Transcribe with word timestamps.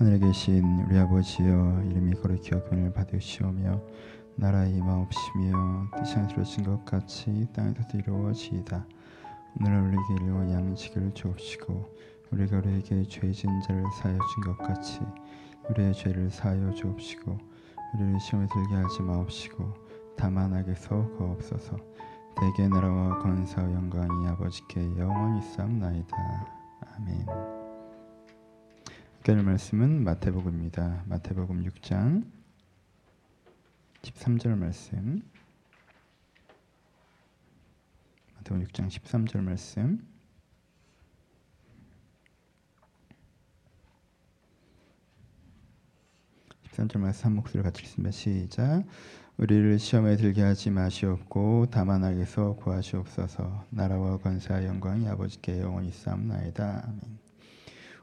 하늘에 0.00 0.18
계신 0.18 0.64
우리 0.88 0.98
아버지여 0.98 1.82
이름이 1.90 2.14
거룩히 2.22 2.52
여김을 2.52 2.94
받으시오며 2.94 3.82
나라의 4.34 4.74
임하옵시며 4.76 5.90
뜻이 5.94 6.14
이루어진 6.30 6.64
것 6.64 6.82
같이 6.86 7.46
땅에서도 7.52 7.98
이루어지이다. 7.98 8.86
오늘 9.60 9.78
우리에게 9.82 10.24
일용할 10.24 10.52
양식을 10.52 11.12
주옵시고 11.12 11.84
우리가 12.30 12.56
우리에게 12.56 13.04
죄 13.08 13.30
지은 13.30 13.60
자를 13.60 13.84
사하여 14.00 14.18
준 14.32 14.42
것 14.42 14.56
같이 14.66 15.00
우리의 15.68 15.92
죄를 15.92 16.30
사하여 16.30 16.72
주옵시고 16.72 17.36
우리를 17.94 18.20
시험에 18.20 18.46
들게 18.46 18.76
하지 18.76 19.02
마옵시고 19.02 19.70
다만 20.16 20.54
악에서 20.54 21.10
거옵소서. 21.18 21.76
대개 22.40 22.66
나라와 22.68 23.18
권사와 23.18 23.70
영광이 23.70 24.28
아버지께 24.28 24.80
영원히 24.96 25.42
쌓나이다. 25.42 26.16
아멘 26.96 27.59
오늘 29.28 29.42
말씀은 29.44 30.02
마태복음입니다 30.02 31.04
마태복음 31.06 31.62
6장 31.64 32.24
13절 34.02 34.56
말씀 34.56 35.22
마태복음 38.36 38.66
6장 38.66 38.88
13절 38.88 39.42
말씀 39.42 40.04
13절 46.72 46.98
말씀 46.98 47.26
한 47.26 47.34
목소리로 47.36 47.62
같이 47.62 47.82
읽습니다. 47.82 48.10
시작. 48.10 48.84
우리를 49.36 49.78
시험에 49.78 50.16
들게 50.16 50.42
하지 50.42 50.70
마시옵고 50.70 51.66
다만 51.70 52.02
악에서 52.04 52.54
구하시옵소서. 52.54 53.66
나라와 53.70 54.16
권세와 54.16 54.64
영광이 54.64 55.06
아버지께 55.08 55.60
영원히 55.60 55.92
쌓나이다. 55.92 56.84
아멘. 56.86 57.19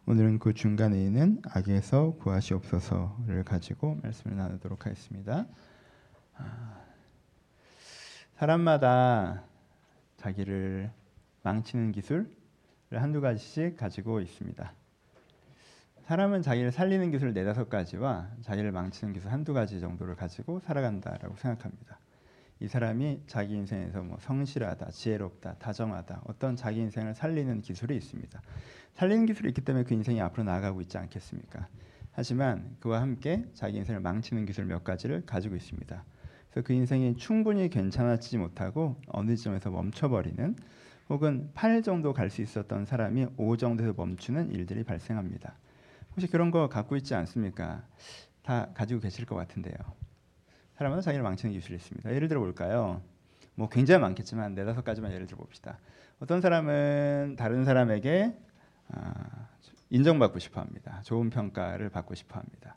오늘은 0.09 0.39
그 0.39 0.53
중간에 0.53 1.03
있는 1.03 1.41
악에서 1.43 2.15
구하시옵소서를 2.19 3.43
가지고 3.43 3.99
말씀을 4.03 4.37
나누도록 4.37 4.85
하겠습니다. 4.85 5.45
아, 6.37 6.81
사람마다 8.35 9.43
자기를 10.15 10.89
망치는 11.43 11.91
기술을 11.91 12.31
한두 12.93 13.19
가지씩 13.19 13.75
가지고 13.75 14.21
있습니다. 14.21 14.73
사람은 16.03 16.41
자기를 16.41 16.71
살리는 16.71 17.11
기술 17.11 17.33
네다섯 17.33 17.69
가지와 17.69 18.29
자기를 18.43 18.71
망치는 18.71 19.11
기술 19.11 19.29
한두 19.33 19.53
가지 19.53 19.81
정도를 19.81 20.15
가지고 20.15 20.61
살아간다라고 20.61 21.35
생각합니다. 21.35 21.99
이 22.61 22.69
사람이 22.69 23.23
자기 23.27 23.55
인생에서 23.55 24.03
뭐 24.03 24.17
성실하다, 24.21 24.89
지혜롭다, 24.89 25.55
다정하다, 25.55 26.21
어떤 26.27 26.55
자기 26.55 26.79
인생을 26.79 27.13
살리는 27.13 27.61
기술이 27.61 27.97
있습니다. 27.97 28.41
살리는 28.97 29.27
기술이 29.27 29.49
있기 29.49 29.61
때문에 29.61 29.83
그 29.85 29.93
인생이 29.93 30.19
앞으로 30.21 30.43
나아가고 30.43 30.81
있지 30.81 30.97
않겠습니까? 30.97 31.67
하지만 32.13 32.75
그와 32.79 32.99
함께 32.99 33.45
자기 33.53 33.77
인생을 33.77 34.01
망치는 34.01 34.47
기술 34.47 34.65
몇 34.65 34.83
가지를 34.83 35.23
가지고 35.23 35.55
있습니다. 35.55 36.03
그래서 36.49 36.65
그 36.65 36.73
인생이 36.73 37.15
충분히 37.15 37.69
괜찮아지지 37.69 38.39
못하고 38.39 38.99
어느 39.09 39.35
지점에서 39.35 39.69
멈춰버리는 39.69 40.55
혹은 41.09 41.51
8 41.53 41.83
정도 41.83 42.11
갈 42.11 42.31
수 42.31 42.41
있었던 42.41 42.85
사람이 42.85 43.27
5 43.37 43.57
정도에서 43.57 43.93
멈추는 43.95 44.49
일들이 44.51 44.83
발생합니다. 44.83 45.53
혹시 46.13 46.25
그런 46.25 46.49
거 46.49 46.67
갖고 46.67 46.95
있지 46.95 47.13
않습니까? 47.13 47.83
다 48.41 48.69
가지고 48.73 48.99
계실 48.99 49.27
것 49.27 49.35
같은데요. 49.35 49.75
사람마다 50.75 51.03
자기를 51.03 51.21
망치는 51.21 51.53
기술이 51.53 51.75
있습니다. 51.75 52.15
예를 52.15 52.27
들어 52.27 52.39
볼까요? 52.39 53.03
뭐 53.53 53.69
굉장히 53.69 54.01
많겠지만 54.01 54.55
네다섯 54.55 54.83
가지만 54.83 55.11
예를 55.11 55.27
들어 55.27 55.37
봅시다. 55.37 55.77
어떤 56.19 56.41
사람은 56.41 57.35
다른 57.37 57.63
사람에게 57.63 58.33
아, 58.33 58.46
인정받고 59.89 60.39
싶어 60.39 60.61
합니다. 60.61 61.01
좋은 61.03 61.29
평가를 61.29 61.89
받고 61.89 62.15
싶어 62.15 62.39
합니다. 62.39 62.75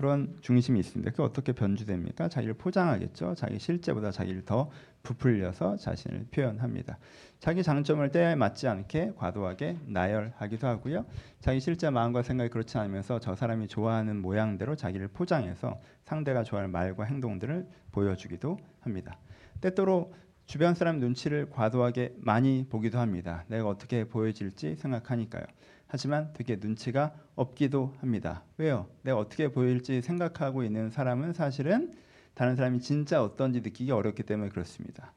그런 0.00 0.38
중심이 0.40 0.80
있습니다. 0.80 1.12
그 1.12 1.22
어떻게 1.22 1.52
변주됩니까? 1.52 2.28
자기를 2.28 2.54
포장하겠죠. 2.54 3.34
자기 3.34 3.58
실제보다 3.58 4.10
자기를 4.10 4.46
더 4.46 4.70
부풀려서 5.02 5.76
자신을 5.76 6.28
표현합니다. 6.30 6.96
자기 7.38 7.62
장점을 7.62 8.10
때에 8.10 8.34
맞지 8.34 8.66
않게 8.66 9.12
과도하게 9.16 9.76
나열하기도 9.86 10.66
하고요. 10.66 11.04
자기 11.40 11.60
실제 11.60 11.90
마음과 11.90 12.22
생각이 12.22 12.48
그렇지 12.48 12.78
않으면서 12.78 13.20
저 13.20 13.34
사람이 13.34 13.68
좋아하는 13.68 14.16
모양대로 14.22 14.74
자기를 14.74 15.08
포장해서 15.08 15.78
상대가 16.04 16.44
좋아할 16.44 16.68
말과 16.68 17.04
행동들을 17.04 17.68
보여주기도 17.92 18.58
합니다. 18.80 19.18
때때로 19.60 20.14
주변 20.50 20.74
사람 20.74 20.98
눈치를 20.98 21.48
과도하게 21.48 22.16
많이 22.18 22.66
보기도 22.68 22.98
합니다. 22.98 23.44
내가 23.46 23.68
어떻게 23.68 24.02
보여질지 24.02 24.74
생각하니까요. 24.74 25.44
하지만 25.86 26.32
되게 26.32 26.56
눈치가 26.56 27.14
없기도 27.36 27.94
합니다. 28.00 28.42
왜요? 28.56 28.88
내가 29.02 29.18
어떻게 29.18 29.52
보일지 29.52 30.02
생각하고 30.02 30.64
있는 30.64 30.90
사람은 30.90 31.34
사실은 31.34 31.94
다른 32.34 32.56
사람이 32.56 32.80
진짜 32.80 33.22
어떤지 33.22 33.60
느끼기 33.60 33.92
어렵기 33.92 34.24
때문에 34.24 34.48
그렇습니다. 34.48 35.12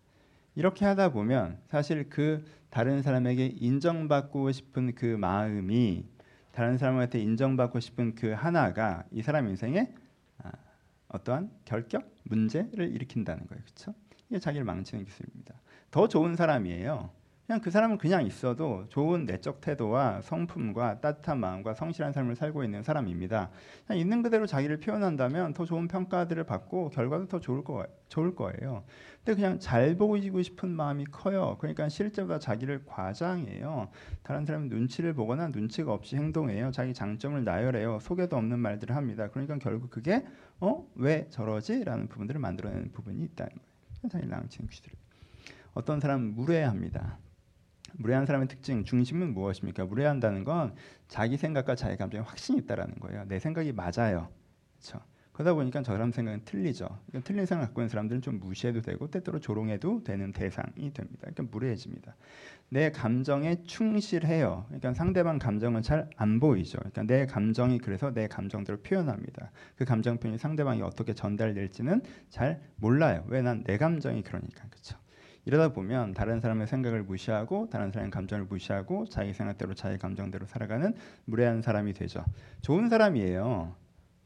이렇게 0.54 0.86
하다 0.86 1.10
보면 1.14 1.58
사실 1.66 2.12
그 2.12 2.46
다른 2.70 3.02
사람에게 3.02 3.56
인정받고 3.60 4.52
싶은 4.52 4.94
그 4.94 5.06
마음이 5.06 6.06
다른 6.52 6.78
사람한테 6.78 7.18
인정받고 7.18 7.80
싶은 7.80 8.14
그 8.14 8.34
하나가 8.34 9.04
이 9.10 9.24
사람 9.24 9.48
인생에 9.48 9.92
아, 10.44 10.52
어떠한 11.08 11.50
결격 11.66 12.14
문제를 12.26 12.94
일으킨다는 12.94 13.48
거예요. 13.48 13.64
그렇죠? 13.64 13.96
이게 14.34 14.40
자기를 14.40 14.66
망치는 14.66 15.06
기술입니다. 15.06 15.54
더 15.92 16.08
좋은 16.08 16.36
사람이에요. 16.36 17.12
그냥 17.46 17.62
그 17.62 17.70
사람은 17.70 18.00
그냥 18.00 18.26
있어도 18.26 18.86
좋은 18.90 19.26
내적 19.26 19.62
태도와 19.62 20.22
성품과 20.22 21.02
따뜻한 21.02 21.40
마음과 21.40 21.76
성실한 21.76 22.14
삶을 22.14 22.36
살고 22.36 22.64
있는 22.64 22.82
사람입니다. 22.82 23.52
그냥 23.86 24.00
있는 24.00 24.24
그대로 24.24 24.48
자기를 24.48 24.80
표현한다면 24.80 25.54
더 25.54 25.66
좋은 25.66 25.88
평가들을 25.88 26.44
받고 26.46 26.90
결과도 26.90 27.28
더 27.28 27.40
좋을 27.40 27.64
거 27.64 27.86
좋을 28.08 28.34
거예요. 28.34 28.84
근데 29.24 29.36
그냥 29.36 29.60
잘 29.60 29.96
보이고 29.96 30.42
싶은 30.42 30.70
마음이 30.70 31.06
커요. 31.12 31.58
그러니까 31.60 31.90
실제보다 31.90 32.40
자기를 32.40 32.86
과장해요. 32.88 33.90
다른 34.24 34.46
사람 34.46 34.68
눈치를 34.68 35.14
보거나 35.14 35.50
눈치가 35.50 35.94
없이 35.94 36.16
행동해요. 36.16 36.72
자기 36.72 36.94
장점을 36.94 37.44
나열해요. 37.44 38.00
소개도 38.00 38.36
없는 38.36 38.58
말들을 38.58 38.96
합니다. 38.96 39.28
그러니까 39.28 39.60
결국 39.60 39.92
그게 39.92 40.26
어 40.60 40.86
왜 40.96 41.28
저러지 41.30 41.84
라는 41.84 42.08
부분들을 42.08 42.40
만들어내는 42.42 42.94
부분이 42.94 43.22
있다는 43.26 43.52
거예요. 43.52 43.73
자기 44.10 44.28
랑치는 44.28 44.70
귀들. 44.70 44.92
어떤 45.74 46.00
사람은 46.00 46.36
무례합니다. 46.36 47.18
무례한 47.94 48.26
사람의 48.26 48.48
특징 48.48 48.84
중심은 48.84 49.34
무엇입니까? 49.34 49.86
무례한다는 49.86 50.44
건 50.44 50.76
자기 51.08 51.38
생각과 51.38 51.76
자기 51.76 51.96
감정에 51.98 52.24
확신이 52.24 52.60
있다라는 52.60 52.96
거예요. 53.00 53.26
내 53.26 53.40
생각이 53.40 53.72
맞아요. 53.72 54.30
그렇죠? 54.80 55.04
그러다 55.34 55.54
보니까 55.56 55.82
저 55.82 55.94
사람 55.94 56.12
생각은 56.12 56.42
틀리죠. 56.46 56.88
그러니까 57.08 57.28
틀린 57.28 57.46
생각 57.46 57.66
갖고 57.66 57.82
있는 57.82 57.90
사람들은 57.90 58.22
좀 58.22 58.40
무시해도 58.40 58.82
되고 58.82 59.08
때때로 59.10 59.40
조롱해도 59.40 60.04
되는 60.04 60.32
대상이 60.32 60.94
됩니다. 60.94 61.20
그러니까 61.22 61.44
무례해집니다. 61.52 62.16
내 62.70 62.92
감정에 62.92 63.64
충실해요. 63.66 64.66
그러니까 64.68 64.94
상대방 64.94 65.40
감정은 65.40 65.82
잘 65.82 66.08
안 66.18 66.40
보이죠. 66.40 66.78
그러니까 66.80 67.04
내 67.04 67.26
감정이 67.26 67.80
그래서 67.80 68.14
내 68.14 68.28
감정대로 68.28 68.80
표현합니다. 68.82 69.52
그 69.76 69.86
감정 69.86 70.18
표현이 70.18 70.38
상대방이 70.38 70.82
어떻게 70.84 71.14
전달될지는 71.14 72.02
잘 72.30 72.62
몰라요. 72.78 73.24
왜 73.28 73.42
난 73.42 73.64
내 73.64 73.78
감정이 73.78 74.22
그러니까 74.24 74.68
그렇죠. 74.70 74.98
이러다 75.46 75.74
보면 75.74 76.14
다른 76.14 76.40
사람의 76.40 76.68
생각을 76.68 77.04
무시하고 77.04 77.70
다른 77.70 77.92
사람의 77.92 78.12
감정을 78.12 78.46
무시하고 78.46 79.06
자기 79.10 79.34
생각대로 79.34 79.74
자기 79.74 79.98
감정대로 79.98 80.46
살아가는 80.46 80.94
무례한 81.26 81.62
사람이 81.62 81.94
되죠. 81.94 82.24
좋은 82.62 82.88
사람이에요. 82.90 83.76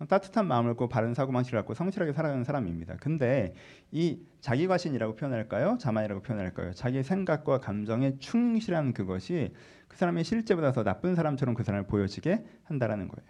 따뜻한 0.06 0.46
마음을 0.48 0.72
갖고 0.72 0.88
바른 0.90 1.14
사고방식을 1.16 1.60
갖고 1.60 1.74
성실하게 1.74 2.14
살아가는 2.14 2.44
사람입니다. 2.44 2.98
근데 2.98 3.56
이 3.92 4.20
자기 4.42 4.68
과신이라고 4.68 5.16
표현할까요? 5.16 5.78
자만이라고 5.80 6.22
표현할까요? 6.22 6.74
자기 6.74 7.02
생각과 7.02 7.60
감정에 7.60 8.18
충실한 8.20 8.94
그것이 8.94 9.54
그 9.88 9.98
사람의 9.98 10.24
실제보다 10.24 10.72
더 10.74 10.84
나쁜 10.84 11.16
사람처럼 11.16 11.56
그 11.56 11.64
사람을 11.64 11.88
보여지게 11.88 12.46
한다라는 12.66 13.08
거예요. 13.08 13.28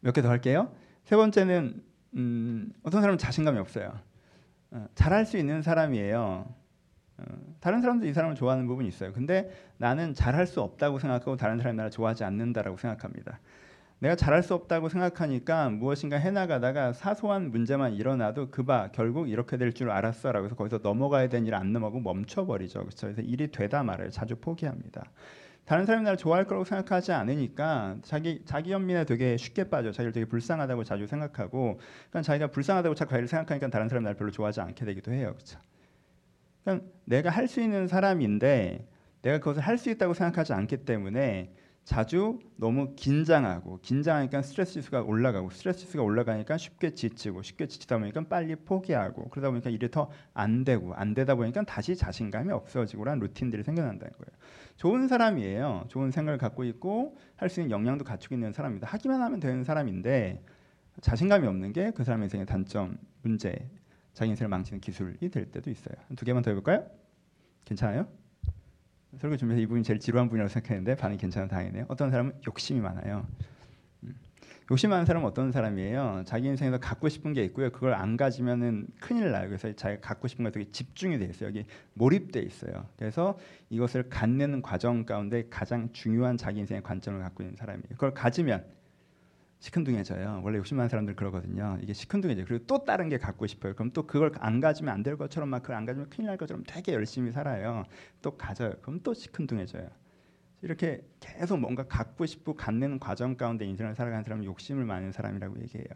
몇 0.00 0.12
개 0.14 0.22
더 0.22 0.30
할게요. 0.30 0.72
세 1.04 1.16
번째는 1.16 1.82
음, 2.16 2.72
어떤 2.82 3.00
사람은 3.02 3.18
자신감이 3.18 3.58
없어요. 3.58 3.98
어, 4.70 4.86
잘할 4.94 5.26
수 5.26 5.36
있는 5.36 5.60
사람이에요. 5.62 6.54
어, 7.18 7.24
다른 7.60 7.80
사람도 7.80 8.06
이 8.06 8.12
사람을 8.12 8.36
좋아하는 8.36 8.66
부분이 8.66 8.88
있어요. 8.88 9.12
근데 9.12 9.50
나는 9.76 10.14
잘할 10.14 10.46
수 10.46 10.60
없다고 10.62 10.98
생각하고 10.98 11.36
다른 11.36 11.58
사람이 11.58 11.76
나를 11.76 11.90
좋아하지 11.90 12.24
않는다라고 12.24 12.76
생각합니다. 12.78 13.40
내가 14.00 14.14
잘할 14.14 14.42
수 14.44 14.54
없다고 14.54 14.88
생각하니까 14.88 15.70
무엇인가 15.70 16.16
해나가다가 16.18 16.92
사소한 16.92 17.50
문제만 17.50 17.94
일어나도 17.94 18.50
그봐 18.50 18.90
결국 18.92 19.28
이렇게 19.28 19.56
될 19.56 19.72
줄 19.72 19.90
알았어라고 19.90 20.46
해서 20.46 20.54
거기서 20.54 20.78
넘어가야 20.82 21.28
되는 21.28 21.46
일 21.46 21.54
안 21.54 21.72
넘어가고 21.72 22.00
멈춰버리죠. 22.00 22.80
그렇죠? 22.80 23.08
그래서 23.08 23.22
일이 23.22 23.50
되다 23.50 23.82
말아요. 23.82 24.10
자주 24.10 24.36
포기합니다. 24.36 25.10
다른 25.64 25.84
사람이 25.84 26.04
나를 26.04 26.16
좋아할 26.16 26.44
거라고 26.46 26.64
생각하지 26.64 27.12
않으니까 27.12 27.96
자기 28.02 28.42
자기 28.46 28.70
연민에 28.72 29.04
되게 29.04 29.36
쉽게 29.36 29.64
빠져. 29.64 29.90
자기를 29.92 30.12
되게 30.12 30.24
불쌍하다고 30.26 30.84
자주 30.84 31.06
생각하고, 31.06 31.78
그러니까 32.10 32.22
자기가 32.22 32.46
불쌍하다고 32.52 32.94
자기를 32.94 33.28
생각하니까 33.28 33.68
다른 33.68 33.88
사람이 33.88 34.04
나를 34.04 34.16
별로 34.16 34.30
좋아하지 34.30 34.60
않게 34.62 34.84
되기도 34.86 35.12
해요. 35.12 35.32
그렇죠? 35.34 35.58
그러니까 36.64 36.86
내가 37.04 37.30
할 37.30 37.48
수 37.48 37.60
있는 37.60 37.86
사람인데 37.88 38.86
내가 39.22 39.38
그것을 39.38 39.60
할 39.62 39.76
수 39.78 39.90
있다고 39.90 40.14
생각하지 40.14 40.52
않기 40.54 40.78
때문에 40.86 41.52
자주 41.88 42.38
너무 42.56 42.94
긴장하고 42.96 43.78
긴장하니까 43.80 44.42
스트레스 44.42 44.74
지수가 44.74 45.04
올라가고 45.04 45.48
스트레스 45.48 45.78
지수가 45.80 46.02
올라가니까 46.02 46.58
쉽게 46.58 46.92
지치고 46.92 47.40
쉽게 47.40 47.66
지치다 47.66 47.96
보니까 47.96 48.20
빨리 48.28 48.56
포기하고 48.56 49.30
그러다 49.30 49.48
보니까 49.48 49.70
일이 49.70 49.90
더 49.90 50.10
안 50.34 50.64
되고 50.64 50.92
안 50.92 51.14
되다 51.14 51.34
보니까 51.34 51.62
다시 51.62 51.96
자신감이 51.96 52.52
없어지고라는 52.52 53.20
루틴들이 53.20 53.62
생겨난다는 53.62 54.12
거예요. 54.12 54.38
좋은 54.76 55.08
사람이에요. 55.08 55.86
좋은 55.88 56.10
생각을 56.10 56.36
갖고 56.36 56.62
있고 56.64 57.16
할 57.36 57.48
수 57.48 57.60
있는 57.62 57.70
역량도 57.70 58.04
갖추고 58.04 58.34
있는 58.34 58.52
사람입니다. 58.52 58.86
하기만 58.86 59.22
하면 59.22 59.40
되는 59.40 59.64
사람인데 59.64 60.42
자신감이 61.00 61.46
없는 61.46 61.72
게 61.72 61.90
그 61.94 62.04
사람 62.04 62.22
인생의 62.22 62.44
단점, 62.44 62.98
문제, 63.22 63.66
자기 64.12 64.28
인생을 64.32 64.50
망치는 64.50 64.80
기술이 64.82 65.30
될 65.30 65.50
때도 65.50 65.70
있어요. 65.70 65.94
두 66.16 66.26
개만 66.26 66.42
더 66.42 66.50
해볼까요? 66.50 66.84
괜찮아요? 67.64 68.06
설교 69.20 69.36
준비해서 69.36 69.62
이 69.62 69.66
부분이 69.66 69.82
제일 69.82 69.98
지루한 69.98 70.28
분이라고 70.28 70.48
생각했는데 70.48 70.96
반응이 70.96 71.18
괜찮아 71.18 71.48
다행이네요. 71.48 71.86
어떤 71.88 72.10
사람은 72.10 72.32
욕심이 72.46 72.80
많아요. 72.80 73.26
음. 74.04 74.14
욕심 74.70 74.90
많은 74.90 75.06
사람은 75.06 75.26
어떤 75.26 75.50
사람이에요? 75.50 76.22
자기 76.24 76.46
인생에서 76.46 76.78
갖고 76.78 77.08
싶은 77.08 77.32
게 77.32 77.42
있고요. 77.44 77.70
그걸 77.70 77.94
안 77.94 78.16
가지면은 78.16 78.86
큰일 79.00 79.32
나요. 79.32 79.48
그래서 79.48 79.72
자기가 79.72 80.00
갖고 80.00 80.28
싶은 80.28 80.44
거 80.44 80.50
되게 80.50 80.70
집중이 80.70 81.18
돼 81.18 81.24
있어요. 81.26 81.48
여기 81.48 81.64
몰입돼 81.94 82.40
있어요. 82.40 82.86
그래서 82.96 83.38
이것을 83.70 84.08
갖는 84.08 84.62
과정 84.62 85.04
가운데 85.04 85.46
가장 85.50 85.90
중요한 85.92 86.36
자기 86.36 86.60
인생의 86.60 86.82
관점을 86.82 87.20
갖고 87.20 87.42
있는 87.42 87.56
사람이에요. 87.56 87.88
그걸 87.90 88.14
가지면 88.14 88.64
시큰둥해져요. 89.60 90.40
원래 90.44 90.58
욕심 90.58 90.76
많은 90.76 90.88
사람들 90.88 91.16
그러거든요. 91.16 91.78
이게 91.82 91.92
시큰둥해져요. 91.92 92.44
그리고 92.46 92.64
또 92.66 92.84
다른 92.84 93.08
게 93.08 93.18
갖고 93.18 93.46
싶어요. 93.46 93.74
그럼 93.74 93.90
또 93.92 94.06
그걸 94.06 94.32
안 94.38 94.60
가지면 94.60 94.94
안 94.94 95.02
될 95.02 95.16
것처럼 95.16 95.48
막 95.48 95.62
그걸 95.62 95.76
안 95.76 95.84
가지면 95.86 96.10
큰일 96.10 96.28
날 96.28 96.36
것처럼 96.36 96.62
되게 96.66 96.92
열심히 96.92 97.32
살아요. 97.32 97.84
또 98.22 98.36
가져요. 98.36 98.74
그럼 98.82 99.00
또 99.02 99.14
시큰둥해져요. 99.14 99.88
이렇게 100.62 101.02
계속 101.20 101.58
뭔가 101.58 101.84
갖고 101.86 102.26
싶고 102.26 102.54
갖는 102.54 102.98
과정 103.00 103.36
가운데 103.36 103.64
인생을 103.64 103.94
살아가는 103.94 104.24
사람은 104.24 104.44
욕심을 104.44 104.84
많은 104.84 105.12
사람이라고 105.12 105.60
얘기해요. 105.62 105.86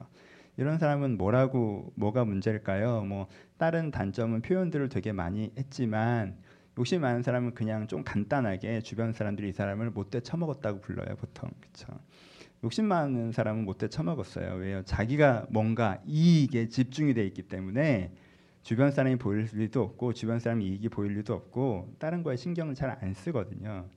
이런 0.56 0.78
사람은 0.78 1.16
뭐라고 1.18 1.92
뭐가 1.96 2.24
문제일까요? 2.24 3.04
뭐 3.04 3.26
다른 3.58 3.90
단점은 3.90 4.42
표현들을 4.42 4.88
되게 4.88 5.12
많이 5.12 5.52
했지만 5.58 6.36
욕심 6.78 7.00
많은 7.02 7.22
사람은 7.22 7.54
그냥 7.54 7.86
좀 7.86 8.04
간단하게 8.04 8.80
주변 8.82 9.12
사람들이 9.12 9.48
이 9.50 9.52
사람을 9.52 9.90
못돼 9.90 10.20
처먹었다고 10.20 10.80
불러요 10.80 11.16
보통 11.16 11.50
그렇죠. 11.60 11.86
욕심 12.64 12.86
많은 12.86 13.32
사람은 13.32 13.64
못돼 13.64 13.88
처먹었어요. 13.88 14.54
왜요? 14.54 14.82
자기가 14.84 15.46
뭔가 15.50 16.00
이익에 16.06 16.68
집중이 16.68 17.12
돼 17.14 17.26
있기 17.26 17.42
때문에 17.42 18.12
주변 18.62 18.92
사람이 18.92 19.16
보일 19.16 19.48
리도 19.52 19.82
없고 19.82 20.12
주변 20.12 20.38
사람 20.38 20.62
이익이 20.62 20.88
보일 20.88 21.14
리도 21.14 21.34
없고 21.34 21.96
다른 21.98 22.22
거에 22.22 22.36
신경을 22.36 22.74
잘 22.76 22.96
안 23.00 23.14
쓰거든요. 23.14 23.88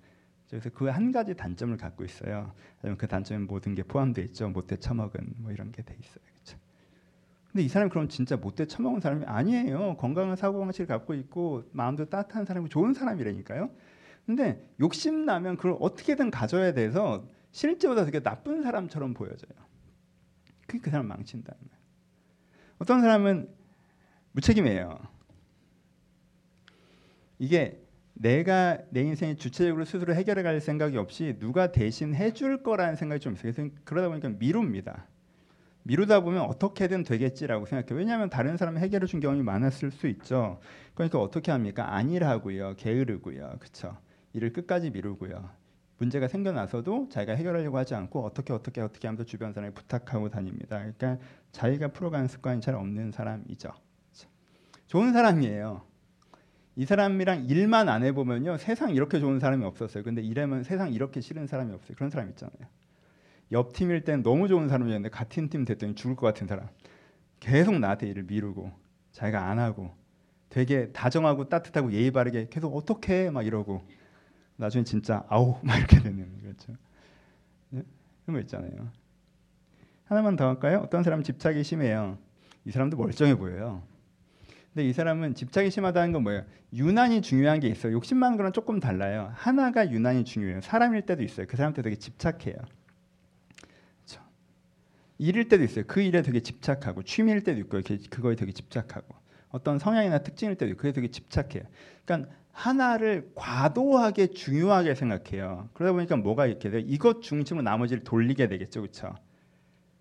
그래서 0.50 0.70
그 0.72 0.88
한 0.90 1.12
가지 1.12 1.36
단점을 1.36 1.76
갖고 1.78 2.04
있어요. 2.06 2.54
그 2.98 3.08
단점에 3.08 3.46
모든 3.46 3.76
게 3.76 3.84
포함되어 3.84 4.24
있죠. 4.26 4.50
못돼 4.50 4.78
처먹은 4.78 5.34
뭐 5.38 5.52
이런 5.52 5.72
게 5.72 5.84
돼 5.84 5.96
있어요. 6.00 6.24
그렇죠? 6.34 6.58
근데 7.52 7.64
이 7.64 7.68
사람이 7.68 7.90
그럼 7.92 8.08
진짜 8.10 8.36
못돼 8.36 8.66
처먹은 8.66 9.00
사람이 9.00 9.26
아니에요. 9.26 9.98
건강한 9.98 10.36
사고 10.36 10.60
방식을 10.60 10.88
갖고 10.88 11.14
있고 11.14 11.64
마음도 11.72 12.06
따뜻한 12.06 12.46
사람이 12.46 12.70
좋은 12.70 12.94
사람이라니까요. 12.94 13.70
근데 14.26 14.68
욕심 14.80 15.26
나면 15.26 15.58
그걸 15.58 15.78
어떻게든 15.80 16.32
가져야 16.32 16.74
돼서 16.74 17.28
실제보다 17.56 18.04
되게 18.04 18.20
나쁜 18.20 18.64
사람처럼 18.64 19.14
보여져요. 19.14 19.54
그게 20.68 20.80
그 20.80 20.90
사람 20.90 21.08
망친다는 21.08 21.58
거예요. 21.58 21.84
어떤 22.80 23.00
사람은 23.00 23.50
무책임해요. 24.34 25.00
이게 27.40 27.82
내가 28.14 28.80
내 28.90 29.04
인생에 29.04 29.36
주체적으로 29.36 29.86
스스로 29.86 30.14
해결해 30.14 30.44
갈 30.44 30.60
생각이 30.60 30.98
없이 30.98 31.38
누가 31.40 31.72
대신 31.72 32.14
해줄 32.14 32.62
거라는 32.62 32.98
생각이 32.98 33.22
좀 33.22 33.36
있어요. 33.36 33.54
그래서 33.54 33.74
그러다 33.86 34.10
보니까 34.10 34.30
미룹니다. 34.30 35.08
미루다 35.84 36.22
보면 36.22 36.42
어떻게든 36.42 37.04
되겠지라고 37.04 37.68
생각해요. 37.68 37.98
왜냐하면 37.98 38.30
다른 38.30 38.58
사람이 38.58 38.80
해결해 38.80 39.06
준 39.08 39.22
경험이 39.22 39.44
많았을 39.44 39.92
수 39.92 40.08
있죠. 40.08 40.60
그러니까 40.94 41.22
어떻게 41.22 41.54
합니까? 41.54 41.96
아니라고요. 41.96 42.76
게으르고요. 42.76 43.56
그렇죠. 43.60 43.98
일을 44.34 44.52
끝까지 44.52 44.90
미루고요. 44.90 45.65
문제가 45.98 46.28
생겨나서도 46.28 47.10
자기가 47.10 47.34
해결하려고 47.34 47.78
하지 47.78 47.96
않고 47.96 48.26
어떻게 48.26 48.52
어떻게 48.54 48.82
어떻게 48.82 49.08
하면서 49.08 49.24
주변 49.24 49.54
사람에 49.54 49.74
부탁하고 49.74 50.30
다닙니다. 50.30 50.78
그러니까 50.78 51.18
자기가 51.52 51.90
풀어가는 51.90 52.28
습관이 52.28 52.62
잘 52.62 52.76
없는 52.76 53.12
사람이죠. 53.12 53.72
좋은 54.88 55.14
사람이에요. 55.14 55.84
이 56.78 56.86
사람이랑 56.86 57.46
일만 57.46 57.88
안 57.88 58.04
해보면요 58.04 58.58
세상 58.58 58.94
이렇게 58.94 59.20
좋은 59.20 59.40
사람이 59.40 59.64
없었어요. 59.64 60.04
근데 60.04 60.22
일하면 60.22 60.64
세상 60.64 60.92
이렇게 60.92 61.22
싫은 61.22 61.48
사람이 61.48 61.74
없어요. 61.74 61.96
그런 61.96 62.10
사람 62.10 62.30
있잖아요. 62.30 62.68
옆 63.52 63.74
팀일 63.74 64.04
땐 64.04 64.24
너무 64.24 64.48
좋은 64.48 64.68
사람이었는데 64.68 65.10
같은 65.10 65.50
팀 65.50 65.64
됐더니 65.64 65.96
죽을 65.96 66.16
것 66.16 66.28
같은 66.28 66.48
사람. 66.48 66.68
계속 67.40 67.80
나한테 67.80 68.08
일을 68.08 68.24
미루고 68.24 68.72
자기가 69.12 69.50
안 69.50 69.60
하고 69.60 69.96
되게 70.50 70.92
다정하고 70.92 71.48
따뜻하고 71.48 71.94
예의 71.94 72.12
바르게 72.12 72.48
계속 72.50 72.76
어떻게 72.76 73.30
막 73.30 73.46
이러고 73.46 73.82
나중에 74.58 74.84
진짜 74.84 75.24
아우 75.30 75.60
막 75.64 75.78
이렇게 75.78 76.00
되는 76.00 76.28
거죠. 76.44 76.74
네? 77.70 77.84
그런 78.26 78.36
거 78.36 78.40
있잖아요. 78.42 78.92
하나만 80.06 80.36
더 80.36 80.48
할까요? 80.48 80.82
어떤 80.84 81.04
사람 81.04 81.24
집착이 81.24 81.64
심해요. 81.64 82.18
이 82.64 82.72
사람도 82.72 82.98
멀쩡해 82.98 83.36
보여요. 83.36 83.84
근데 84.74 84.90
이 84.90 84.94
사람은 84.94 85.36
집착이 85.36 85.72
심하다는 85.72 86.12
건 86.12 86.24
뭐예요? 86.24 86.44
유난히 86.74 87.22
중요한 87.22 87.60
게 87.62 87.68
있어요. 87.70 87.94
욕심 87.94 88.18
많은 88.18 88.36
거랑 88.36 88.52
조금 88.52 88.80
달라요. 88.80 89.32
하나가 89.34 89.90
유난히 89.90 90.26
중요해요. 90.26 90.62
사람일 90.62 91.04
때도 91.04 91.24
있어요. 91.24 91.48
그 91.48 91.56
사람한테 91.56 91.82
되게 91.82 91.96
집착해요. 91.96 92.56
그렇죠? 94.04 94.22
일일 95.18 95.48
때도 95.48 95.64
있어요. 95.64 95.86
그 95.88 96.02
일에 96.02 96.22
되게 96.22 96.42
집착하고 96.42 97.04
취미일 97.04 97.44
때도 97.44 97.60
있고 97.62 97.82
그거에 98.10 98.36
되게 98.36 98.52
집착하고 98.52 99.16
어떤 99.50 99.80
성향이나 99.80 100.18
특징일 100.20 100.56
때도 100.56 100.76
그게 100.76 100.92
되게 100.92 101.08
집착해요. 101.08 101.64
그러니까 102.04 102.30
하나를 102.56 103.32
과도하게 103.36 104.28
중요하게 104.28 104.96
생각해요. 104.96 105.70
그러다 105.74 105.92
보니까 105.94 106.16
뭐가 106.16 106.48
이렇게 106.48 106.70
돼요? 106.70 106.82
이것 106.86 107.22
중심으로 107.22 107.64
나머지를 107.64 108.04
돌리게 108.06 108.48
되겠죠, 108.48 108.82
그렇죠? 108.82 109.14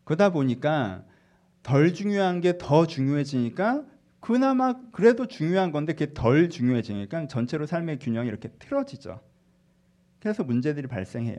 그러다 0.05 0.31
보니까 0.31 1.05
덜 1.65 1.93
중요한 1.95 2.41
게 2.41 2.57
더 2.59 2.87
중요해지니까 2.87 3.85
그나마 4.21 4.75
그래도 4.93 5.27
중요한 5.27 5.73
건데 5.73 5.95
그게 5.95 6.15
덜 6.15 6.49
중요해지니까 6.49 7.27
전체로 7.29 7.67
삶의 7.67 7.99
균형이 7.99 8.29
이렇게 8.29 8.49
틀어지죠. 8.59 9.21
그래서 10.21 10.45
문제들이 10.45 10.87
발생해요. 10.87 11.39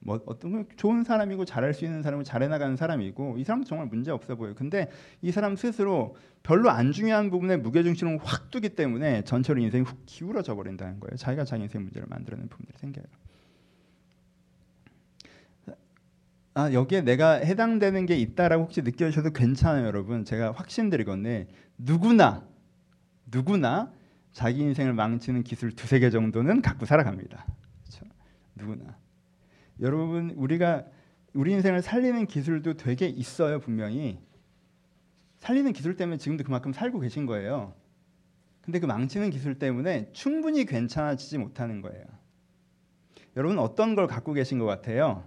뭐 0.00 0.20
어떤 0.26 0.66
좋은 0.76 1.04
사람이고 1.04 1.44
잘할 1.44 1.74
수 1.74 1.84
있는 1.84 2.02
사람은 2.02 2.24
잘해 2.24 2.48
나가는 2.48 2.76
사람이고 2.76 3.36
이 3.38 3.44
사람도 3.44 3.66
정말 3.66 3.88
문제 3.88 4.10
없어 4.10 4.36
보여요. 4.36 4.54
근데 4.54 4.90
이 5.22 5.32
사람 5.32 5.56
스스로 5.56 6.16
별로 6.42 6.70
안 6.70 6.92
중요한 6.92 7.30
부분에 7.30 7.56
무게 7.56 7.82
중심을 7.82 8.18
확 8.22 8.50
두기 8.50 8.70
때문에 8.70 9.22
전체로 9.24 9.60
인생이 9.60 9.84
훅 9.84 10.04
기울어져 10.06 10.54
버린다는 10.54 11.00
거예요. 11.00 11.16
자기가 11.16 11.44
자기 11.44 11.64
인생 11.64 11.82
문제를 11.82 12.06
만들어내는 12.08 12.48
부분들이 12.48 12.78
생겨요. 12.78 13.04
아 16.54 16.72
여기에 16.72 17.02
내가 17.02 17.34
해당되는 17.34 18.06
게 18.06 18.16
있다라고 18.16 18.64
혹시 18.64 18.82
느껴주셔도 18.82 19.30
괜찮아요, 19.30 19.86
여러분. 19.86 20.24
제가 20.24 20.52
확신드리건데 20.52 21.46
누구나 21.76 22.44
누구나 23.30 23.92
자기 24.32 24.60
인생을 24.60 24.92
망치는 24.92 25.44
기술 25.44 25.72
두세 25.74 25.98
개 26.00 26.10
정도는 26.10 26.62
갖고 26.62 26.86
살아갑니다. 26.86 27.46
그렇죠? 27.84 28.06
누구나. 28.54 28.96
여러분 29.80 30.30
우리가 30.30 30.84
우리 31.34 31.52
인생을 31.52 31.82
살리는 31.82 32.26
기술도 32.26 32.74
되게 32.74 33.06
있어요 33.06 33.60
분명히 33.60 34.18
살리는 35.38 35.72
기술 35.72 35.96
때문에 35.96 36.18
지금도 36.18 36.44
그만큼 36.44 36.72
살고 36.72 37.00
계신 37.00 37.26
거예요. 37.26 37.74
근데 38.60 38.80
그 38.80 38.86
망치는 38.86 39.30
기술 39.30 39.58
때문에 39.58 40.10
충분히 40.12 40.64
괜찮아지지 40.64 41.38
못하는 41.38 41.80
거예요. 41.80 42.04
여러분 43.36 43.58
어떤 43.58 43.94
걸 43.94 44.06
갖고 44.06 44.32
계신 44.32 44.58
것 44.58 44.66
같아요? 44.66 45.24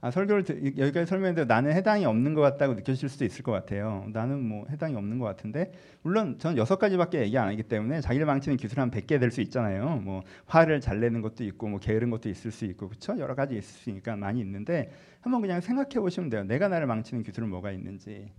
아, 0.00 0.10
설교를 0.10 0.44
여기까지 0.78 1.06
설명했는데 1.06 1.46
나는 1.52 1.72
해당이 1.72 2.04
없는 2.04 2.34
것 2.34 2.42
같다고 2.42 2.74
느껴질 2.74 3.08
수도 3.08 3.24
있을 3.24 3.42
것 3.42 3.52
같아요. 3.52 4.04
나는 4.12 4.42
뭐 4.42 4.66
해당이 4.70 4.94
없는 4.94 5.18
것 5.18 5.24
같은데 5.24 5.72
물론 6.02 6.38
저는 6.38 6.58
여섯 6.58 6.76
가지밖에 6.78 7.20
얘기 7.22 7.36
안 7.38 7.48
하기 7.48 7.62
때문에 7.62 8.00
자기를 8.02 8.26
망치는 8.26 8.56
기술 8.58 8.80
한 8.80 8.90
100개 8.90 9.18
될 9.18 9.30
수 9.30 9.40
있잖아요. 9.40 9.96
뭐 10.04 10.22
화를 10.46 10.80
잘 10.80 11.00
내는 11.00 11.22
것도 11.22 11.44
있고 11.44 11.68
뭐 11.68 11.80
게으른 11.80 12.10
것도 12.10 12.28
있을 12.28 12.50
수 12.50 12.64
있고 12.66 12.88
그렇죠? 12.88 13.18
여러 13.18 13.34
가지 13.34 13.56
있을 13.56 13.64
수 13.64 13.90
있으니까 13.90 14.16
많이 14.16 14.40
있는데 14.40 14.92
한번 15.20 15.40
그냥 15.40 15.60
생각해 15.60 15.98
보시면 16.00 16.30
돼요. 16.30 16.44
내가 16.44 16.68
나를 16.68 16.86
망치는 16.86 17.22
기술은 17.22 17.48
뭐가 17.48 17.72
있는지. 17.72 18.30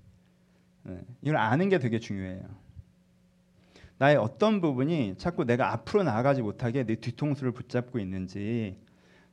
네. 0.84 1.02
이걸 1.22 1.38
아는 1.38 1.70
게 1.70 1.80
되게 1.80 2.00
중요해요. 2.00 2.44
나의 3.98 4.16
어떤 4.16 4.62
부분이 4.62 5.16
자꾸 5.18 5.44
내가 5.44 5.74
앞으로 5.74 6.04
나아가지 6.04 6.42
못하게 6.44 6.84
내 6.86 6.96
뒤통수를 6.96 7.52
붙잡고 7.52 8.00
있는지 8.00 8.78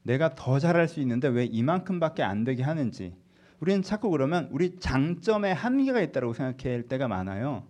내가 0.04 0.34
더 0.34 0.58
잘할 0.58 0.87
수 0.87 1.00
있는데 1.00 1.28
왜 1.28 1.44
이만큼밖에 1.44 2.23
안 2.23 2.44
되게 2.44 2.62
하는지 2.62 3.16
우리는 3.58 3.82
자꾸 3.82 4.11
그러면 4.11 4.49
우리 4.52 4.76
장점에 4.78 5.50
한계가 5.50 6.00
있다고 6.00 6.34
생각할 6.34 6.84
때가 6.84 7.08
많아요. 7.08 7.66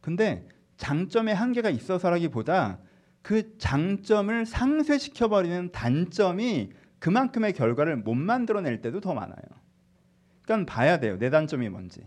근데 0.00 0.46
장점에 0.76 1.32
한계가 1.32 1.70
있어서라기보다 1.70 2.78
그 3.22 3.56
장점을 3.58 4.44
상쇄시켜 4.44 5.28
버리는 5.28 5.70
단점이 5.70 6.72
그만큼의 6.98 7.52
결과를 7.52 7.96
못 7.96 8.14
만들어낼 8.14 8.80
때도 8.80 9.00
더 9.00 9.14
많아요. 9.14 9.42
그러니까 10.42 10.72
봐야 10.72 10.98
돼요. 10.98 11.18
내 11.18 11.30
단점이 11.30 11.68
뭔지. 11.68 12.00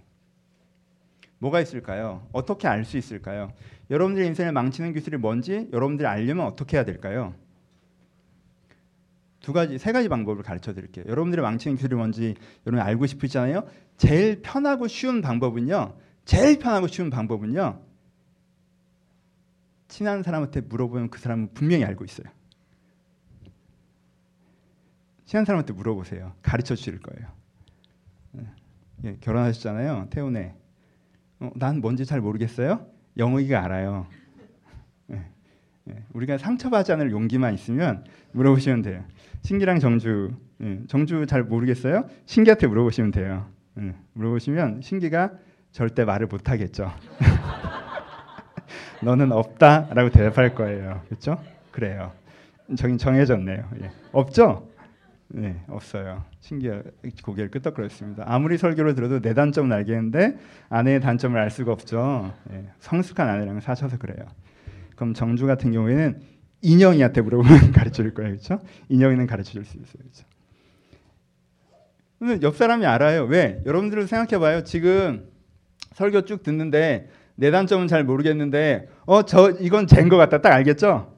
뭐가 1.40 1.62
있을까요? 1.62 2.28
어떻게 2.34 2.68
알 2.68 2.84
수 2.84 2.98
있을까요? 2.98 3.54
여러분들의 3.90 4.28
인생을 4.28 4.52
망치는 4.52 4.94
기술이 4.94 5.18
뭔지 5.18 5.70
여러분들이 5.72 6.08
알려면 6.08 6.46
어떻게 6.46 6.76
해야 6.76 6.84
될까요? 6.84 7.34
두 9.46 9.54
가지, 9.54 9.78
세 9.78 9.92
가지 9.92 10.10
방법을 10.10 10.42
가르쳐 10.42 10.74
드릴게요. 10.74 11.06
여러분들의 11.08 11.44
망치는 11.44 11.76
기술이 11.76 11.94
뭔지 11.94 12.34
여러분 12.66 12.84
알고 12.84 13.06
싶으시잖아요. 13.06 13.68
제일 13.96 14.42
편하고 14.42 14.88
쉬운 14.88 15.22
방법은요. 15.22 15.96
제일 16.26 16.58
편하고 16.58 16.88
쉬운 16.88 17.12
방법은요. 17.12 17.80
친한 19.88 20.24
사람한테 20.24 20.62
물어보면 20.62 21.12
그 21.12 21.20
사람은 21.20 21.54
분명히 21.54 21.86
알고 21.86 22.06
있어요. 22.06 22.26
친한 25.26 25.46
사람한테 25.46 25.74
물어보세요. 25.74 26.34
가르쳐 26.42 26.74
주실 26.74 27.00
거예요. 27.00 27.30
예, 29.04 29.16
결혼하셨잖아요. 29.22 30.08
태훈에. 30.10 30.56
어, 31.40 31.52
난 31.56 31.82
뭔지 31.82 32.08
잘 32.08 32.20
모르겠어요. 32.20 32.88
영의가 33.16 33.64
알아요. 33.64 34.08
예, 35.90 35.94
예, 35.94 36.04
우리가 36.14 36.38
상처받지 36.38 36.92
않을 36.94 37.12
용기만 37.12 37.54
있으면 37.54 38.04
물어보시면 38.32 38.82
돼요. 38.82 39.04
신기랑 39.42 39.80
정주, 39.80 40.34
예, 40.62 40.80
정주 40.88 41.26
잘 41.28 41.44
모르겠어요. 41.44 42.06
신기한테 42.26 42.68
물어보시면 42.68 43.12
돼요. 43.12 43.46
예, 43.80 43.94
물어보시면 44.14 44.82
신기가 44.82 45.32
절대 45.72 46.06
말을 46.06 46.28
못 46.28 46.50
하겠죠. 46.50 46.92
너는 49.04 49.32
없다라고 49.32 50.10
대답할 50.10 50.56
거예요. 50.56 51.02
그렇죠? 51.08 51.42
그래요. 51.72 52.12
정, 52.76 52.98
정해졌네요. 52.98 53.70
예. 53.84 53.92
없죠? 54.12 54.70
네, 55.28 55.62
없어요. 55.68 56.24
신기해 56.40 56.82
고개를 57.24 57.52
끄덕거렸습니다. 57.52 58.24
아무리 58.28 58.58
설교를 58.58 58.96
들어도 58.96 59.20
내 59.20 59.34
단점은 59.34 59.72
알겠는데 59.72 60.38
아내의 60.70 61.02
단점을 61.02 61.40
알 61.40 61.52
수가 61.52 61.74
없죠. 61.74 62.34
예, 62.52 62.66
성숙한 62.80 63.28
아내랑 63.28 63.60
사셔서 63.60 63.98
그래요. 63.98 64.26
그럼 64.96 65.14
정주 65.14 65.46
같은 65.48 65.72
경우에는 65.72 66.22
인형이한테 66.62 67.22
물어보면 67.22 67.72
가르쳐 67.74 68.04
줄 68.04 68.14
거예요. 68.14 68.32
그렇죠? 68.32 68.60
인형이는 68.90 69.28
가르쳐 69.28 69.52
줄 69.52 69.66
수 69.66 69.78
있어요. 69.78 69.98
그렇죠? 70.00 70.26
옆 72.42 72.56
사람이 72.56 72.86
알아요. 72.86 73.26
왜? 73.26 73.62
여러분들 73.66 74.08
생각해 74.08 74.40
봐요. 74.40 74.64
지금 74.64 75.30
설교 75.94 76.26
쭉 76.26 76.44
듣는데 76.44 77.10
내 77.36 77.52
단점은 77.52 77.88
잘 77.88 78.04
모르겠는데 78.04 78.88
어 79.06 79.24
저 79.24 79.52
이건 79.60 79.88
쟨것 79.88 80.18
같다 80.18 80.42
딱 80.42 80.54
알겠죠? 80.54 81.14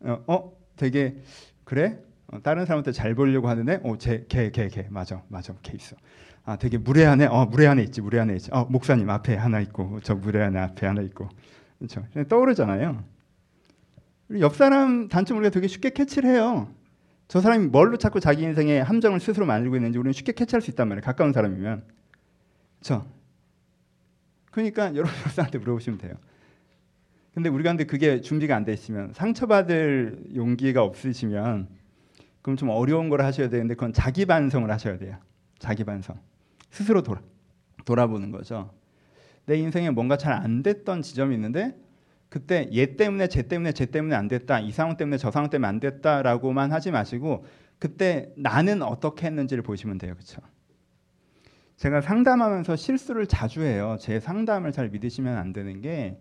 어, 0.00 0.24
어 0.26 0.52
되게 0.76 1.16
그래? 1.64 1.98
어, 2.28 2.40
다른 2.42 2.66
사람한테 2.66 2.92
잘 2.92 3.14
보려고 3.14 3.48
하는데 3.48 3.80
어쟤걔걔걔 3.82 4.88
맞아 4.90 5.22
맞아 5.28 5.54
걔 5.62 5.72
있어 5.74 5.96
아 6.44 6.56
되게 6.56 6.78
안에 7.06 7.26
어 7.26 7.46
안에 7.66 7.82
있지 7.84 8.02
안에 8.20 8.34
있지 8.36 8.50
어 8.52 8.66
목사님 8.70 9.08
앞에 9.08 9.34
하나 9.36 9.60
있고 9.60 9.98
저 10.02 10.14
안에 10.42 10.58
앞에 10.58 10.86
하나 10.86 11.00
있고 11.02 11.28
그렇죠 11.78 12.04
떠오르잖아요 12.28 13.04
옆 14.40 14.56
사람 14.56 15.08
단점 15.08 15.38
우리가 15.38 15.50
되게 15.50 15.66
쉽게 15.68 15.90
캐치를 15.90 16.30
해요 16.30 16.72
저 17.28 17.40
사람이 17.40 17.66
뭘로 17.66 17.96
자꾸 17.96 18.20
자기 18.20 18.42
인생의 18.42 18.82
함정을 18.82 19.20
스스로 19.20 19.46
만들고 19.46 19.76
있는지 19.76 19.98
우리는 19.98 20.12
쉽게 20.12 20.32
캐치할 20.32 20.60
수 20.60 20.70
있단 20.70 20.88
말이에요 20.88 21.02
가까운 21.02 21.32
사람이면 21.32 21.84
그렇죠 22.80 23.06
그러니까 24.50 24.94
여러분 24.94 25.12
옆 25.24 25.30
사람한테 25.32 25.58
물어보시면 25.58 25.98
돼요 25.98 26.14
근데 27.34 27.48
우리가 27.50 27.70
근데 27.70 27.84
그게 27.84 28.20
준비가 28.20 28.56
안 28.56 28.64
돼 28.64 28.72
있으면 28.72 29.12
상처받을 29.14 30.30
용기가 30.34 30.82
없으시면 30.82 31.68
그럼 32.42 32.56
좀 32.56 32.70
어려운 32.70 33.08
걸 33.08 33.20
하셔야 33.22 33.48
되는데 33.48 33.74
그건 33.74 33.92
자기 33.92 34.24
반성을 34.24 34.70
하셔야 34.70 34.98
돼요. 34.98 35.18
자기 35.58 35.84
반성. 35.84 36.18
스스로 36.70 37.02
돌아, 37.02 37.20
돌아보는 37.84 38.30
거죠. 38.30 38.72
내 39.48 39.56
인생에 39.56 39.90
뭔가 39.90 40.16
잘 40.18 40.34
안 40.34 40.62
됐던 40.62 41.02
지점이 41.02 41.34
있는데 41.34 41.74
그때 42.28 42.68
얘 42.74 42.96
때문에 42.96 43.28
쟤 43.28 43.42
때문에 43.42 43.72
쟤 43.72 43.86
때문에 43.86 44.14
안 44.14 44.28
됐다. 44.28 44.60
이 44.60 44.70
상황 44.70 44.98
때문에 44.98 45.16
저 45.16 45.30
상황 45.30 45.48
때문에 45.48 45.66
안 45.66 45.80
됐다라고만 45.80 46.70
하지 46.70 46.90
마시고 46.90 47.46
그때 47.78 48.30
나는 48.36 48.82
어떻게 48.82 49.26
했는지를 49.26 49.62
보시면 49.62 49.96
돼요. 49.96 50.14
그렇죠? 50.14 50.42
제가 51.76 52.02
상담하면서 52.02 52.76
실수를 52.76 53.26
자주 53.26 53.62
해요. 53.62 53.96
제 54.00 54.20
상담을 54.20 54.72
잘 54.72 54.90
믿으시면 54.90 55.36
안 55.36 55.52
되는 55.54 55.80
게 55.80 56.18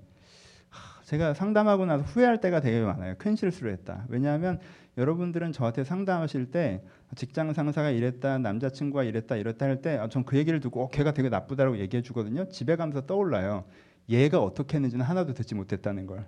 제가 1.03 1.33
상담하고 1.33 1.85
나서 1.85 2.03
후회할 2.03 2.39
때가 2.39 2.61
되게 2.61 2.81
많아요. 2.81 3.15
큰 3.17 3.35
실수를 3.35 3.73
했다. 3.73 4.05
왜냐하면 4.07 4.59
여러분들은 4.97 5.51
저한테 5.51 5.83
상담하실 5.83 6.51
때 6.51 6.83
직장 7.15 7.53
상사가 7.53 7.91
이랬다, 7.91 8.39
남자친구가 8.39 9.03
이랬다, 9.03 9.35
이랬다 9.35 9.65
할 9.65 9.81
때 9.81 9.99
전그 10.09 10.35
아, 10.35 10.39
얘기를 10.39 10.59
듣고 10.59 10.83
어, 10.85 10.89
걔가 10.89 11.13
되게 11.13 11.29
나쁘다고 11.29 11.77
얘기해 11.77 12.01
주거든요. 12.01 12.49
집에 12.49 12.75
가면서 12.75 13.05
떠올라요. 13.05 13.65
얘가 14.09 14.41
어떻게 14.41 14.77
했는지는 14.77 15.05
하나도 15.05 15.33
듣지 15.33 15.53
못했다는 15.53 16.07
걸. 16.07 16.25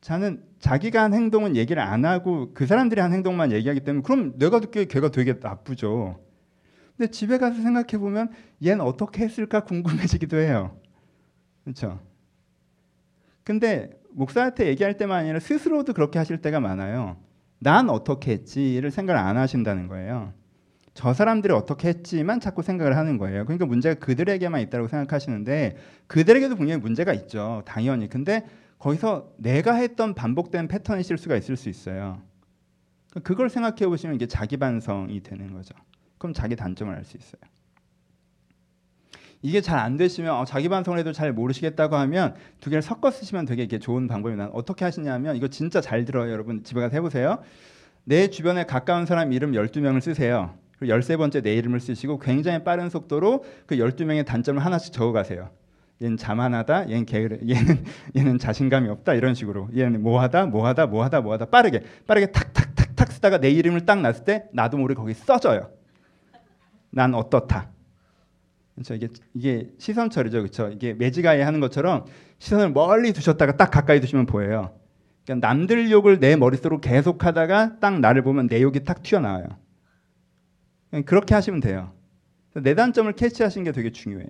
자는 0.00 0.42
자기가 0.58 1.02
한 1.02 1.14
행동은 1.14 1.56
얘기를 1.56 1.82
안 1.82 2.04
하고 2.04 2.52
그 2.54 2.66
사람들이 2.66 3.00
한 3.00 3.12
행동만 3.12 3.52
얘기하기 3.52 3.80
때문에 3.80 4.02
그럼 4.02 4.38
내가 4.38 4.60
듣기에 4.60 4.86
걔가 4.86 5.10
되게 5.10 5.34
나쁘죠. 5.40 6.20
근데 6.96 7.10
집에 7.10 7.38
가서 7.38 7.62
생각해 7.62 7.98
보면 7.98 8.30
얘는 8.64 8.82
어떻게 8.82 9.24
했을까 9.24 9.64
궁금해지기도 9.64 10.36
해요. 10.36 10.76
그렇죠? 11.64 12.00
근데 13.44 13.99
목사한테 14.12 14.66
얘기할 14.68 14.96
때만 14.96 15.20
아니라 15.20 15.40
스스로도 15.40 15.92
그렇게 15.92 16.18
하실 16.18 16.38
때가 16.38 16.60
많아요. 16.60 17.16
난 17.58 17.90
어떻게 17.90 18.32
했지를 18.32 18.90
생각을 18.90 19.20
안 19.20 19.36
하신다는 19.36 19.86
거예요. 19.86 20.32
저 20.94 21.14
사람들이 21.14 21.52
어떻게 21.52 21.88
했지만 21.88 22.40
자꾸 22.40 22.62
생각을 22.62 22.96
하는 22.96 23.16
거예요. 23.16 23.44
그러니까 23.44 23.66
문제가 23.66 23.98
그들에게만 23.98 24.60
있다고 24.62 24.88
생각하시는데 24.88 25.76
그들에게도 26.06 26.56
분명히 26.56 26.80
문제가 26.80 27.12
있죠. 27.14 27.62
당연히. 27.64 28.08
근데 28.08 28.46
거기서 28.78 29.32
내가 29.36 29.74
했던 29.74 30.14
반복된 30.14 30.68
패턴의 30.68 31.04
실수가 31.04 31.36
있을 31.36 31.56
수 31.56 31.68
있어요. 31.68 32.22
그걸 33.22 33.50
생각해 33.50 33.86
보시면 33.86 34.16
이게 34.16 34.26
자기 34.26 34.56
반성이 34.56 35.22
되는 35.22 35.52
거죠. 35.52 35.74
그럼 36.18 36.32
자기 36.32 36.56
단점을 36.56 36.94
알 36.94 37.04
수 37.04 37.16
있어요. 37.16 37.40
이게 39.42 39.60
잘 39.60 39.78
안 39.78 39.96
되시면 39.96 40.34
어, 40.34 40.44
자기 40.44 40.68
반성을 40.68 40.98
해도 40.98 41.12
잘 41.12 41.32
모르시겠다고 41.32 41.96
하면 41.96 42.34
두 42.60 42.68
개를 42.70 42.82
섞어 42.82 43.10
쓰시면 43.10 43.46
되게 43.46 43.62
이게 43.62 43.78
좋은 43.78 44.06
방법입니다. 44.08 44.50
어떻게 44.52 44.84
하시냐면 44.84 45.36
이거 45.36 45.48
진짜 45.48 45.80
잘 45.80 46.04
들어요. 46.04 46.30
여러분 46.30 46.62
집에 46.62 46.80
가서 46.80 46.94
해보세요. 46.94 47.38
내 48.04 48.28
주변에 48.28 48.64
가까운 48.64 49.06
사람 49.06 49.32
이름 49.32 49.52
12명을 49.52 50.00
쓰세요. 50.00 50.54
그리고 50.78 50.94
13번째 50.94 51.42
내 51.42 51.54
이름을 51.54 51.80
쓰시고 51.80 52.18
굉장히 52.18 52.64
빠른 52.64 52.90
속도로 52.90 53.44
그 53.66 53.76
12명의 53.76 54.26
단점을 54.26 54.62
하나씩 54.64 54.92
적어가세요. 54.92 55.50
얘는 56.02 56.16
자만하다, 56.16 56.88
얘는 56.88 57.04
게으르, 57.04 57.38
얘는 57.46 57.84
얘는 58.16 58.38
자신감이 58.38 58.88
없다 58.88 59.14
이런 59.14 59.34
식으로 59.34 59.68
얘는 59.76 60.02
뭐하다, 60.02 60.46
뭐하다, 60.46 60.86
뭐하다, 60.86 61.20
뭐하다 61.20 61.44
빠르게 61.46 61.82
빠르게 62.06 62.32
탁탁탁탁 62.32 63.12
쓰다가 63.12 63.38
내 63.38 63.50
이름을 63.50 63.84
딱 63.84 64.00
놨을 64.00 64.24
때 64.24 64.44
나도 64.52 64.78
모르게 64.78 64.98
거기 64.98 65.12
써져요. 65.12 65.70
난 66.90 67.14
어떻다. 67.14 67.70
그렇죠? 68.74 68.94
이게 68.94 69.08
이게 69.34 69.70
시선 69.78 70.10
처리죠, 70.10 70.38
그렇죠? 70.38 70.68
이게 70.68 70.94
매지가이 70.94 71.40
하는 71.40 71.60
것처럼 71.60 72.06
시선을 72.38 72.70
멀리 72.70 73.12
두셨다가 73.12 73.56
딱 73.56 73.70
가까이 73.70 74.00
두시면 74.00 74.26
보여요. 74.26 74.74
그러니까 75.24 75.46
남들 75.46 75.90
욕을 75.90 76.18
내 76.18 76.36
머릿속으로 76.36 76.80
계속하다가 76.80 77.78
딱 77.80 78.00
나를 78.00 78.22
보면 78.22 78.48
내 78.48 78.62
욕이 78.62 78.84
탁 78.84 79.02
튀어나와요. 79.02 79.46
그렇게 81.04 81.34
하시면 81.34 81.60
돼요. 81.60 81.92
내 82.54 82.74
단점을 82.74 83.12
캐치하시는 83.12 83.64
게 83.64 83.72
되게 83.72 83.92
중요해요. 83.92 84.28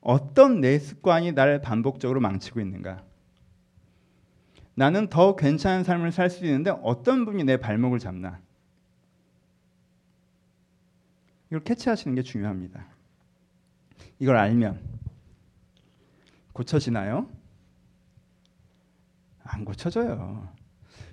어떤 0.00 0.60
내 0.60 0.78
습관이 0.78 1.32
나를 1.32 1.60
반복적으로 1.60 2.20
망치고 2.20 2.60
있는가? 2.60 3.02
나는 4.74 5.08
더 5.08 5.34
괜찮은 5.36 5.84
삶을 5.84 6.12
살 6.12 6.30
수 6.30 6.44
있는데 6.44 6.70
어떤 6.82 7.24
분이 7.24 7.44
내 7.44 7.56
발목을 7.56 7.98
잡나? 7.98 8.40
이걸 11.48 11.60
캐치하시는 11.60 12.14
게 12.14 12.22
중요합니다. 12.22 12.86
이걸 14.18 14.36
알면 14.36 14.80
고쳐지나요? 16.52 17.28
안 19.44 19.64
고쳐져요. 19.64 20.48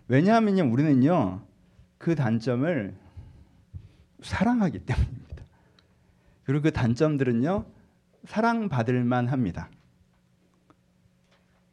왜냐하면요, 0.07 0.71
우리는요, 0.71 1.41
그 1.97 2.15
단점을 2.15 2.95
사랑하기 4.21 4.79
때문입니다. 4.79 5.43
그리고 6.43 6.63
그 6.63 6.71
단점들은요, 6.71 7.65
사랑받을만 8.25 9.27
합니다. 9.27 9.69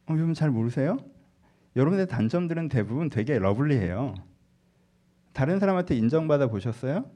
어, 0.07 0.13
여러분 0.13 0.33
잘 0.33 0.51
모르세요? 0.51 0.97
여러분의 1.75 2.07
단점들은 2.07 2.67
대부분 2.67 3.09
되게 3.09 3.39
러블리해요. 3.39 4.15
다른 5.33 5.59
사람한테 5.59 5.95
인정받아 5.95 6.47
보셨어요? 6.47 7.09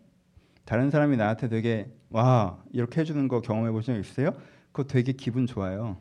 다른 0.66 0.90
사람이 0.90 1.16
나한테 1.18 1.48
되게 1.48 1.92
와 2.10 2.58
이렇게 2.74 3.02
해주는 3.02 3.28
거 3.28 3.42
경험해 3.42 3.72
보신 3.72 3.94
적 3.96 4.00
있으세요? 4.00 4.32
그거 4.72 4.88
되게 4.88 5.12
기분 5.14 5.46
좋아요. 5.46 5.98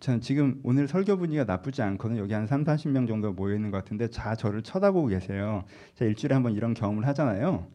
저는 0.00 0.20
지금 0.20 0.60
오늘 0.62 0.86
설교 0.86 1.16
분위기가 1.16 1.44
나쁘지 1.44 1.80
않거든요. 1.80 2.20
여기 2.20 2.34
한 2.34 2.46
3, 2.46 2.64
40명 2.64 3.08
정도 3.08 3.32
모여 3.32 3.54
있는 3.54 3.70
것 3.70 3.78
같은데 3.78 4.08
자 4.08 4.34
저를 4.34 4.62
쳐다보고 4.62 5.08
계세요. 5.08 5.64
제가 5.94 6.08
일주일에 6.10 6.34
한번 6.34 6.52
이런 6.52 6.74
경험을 6.74 7.06
하잖아요. 7.08 7.66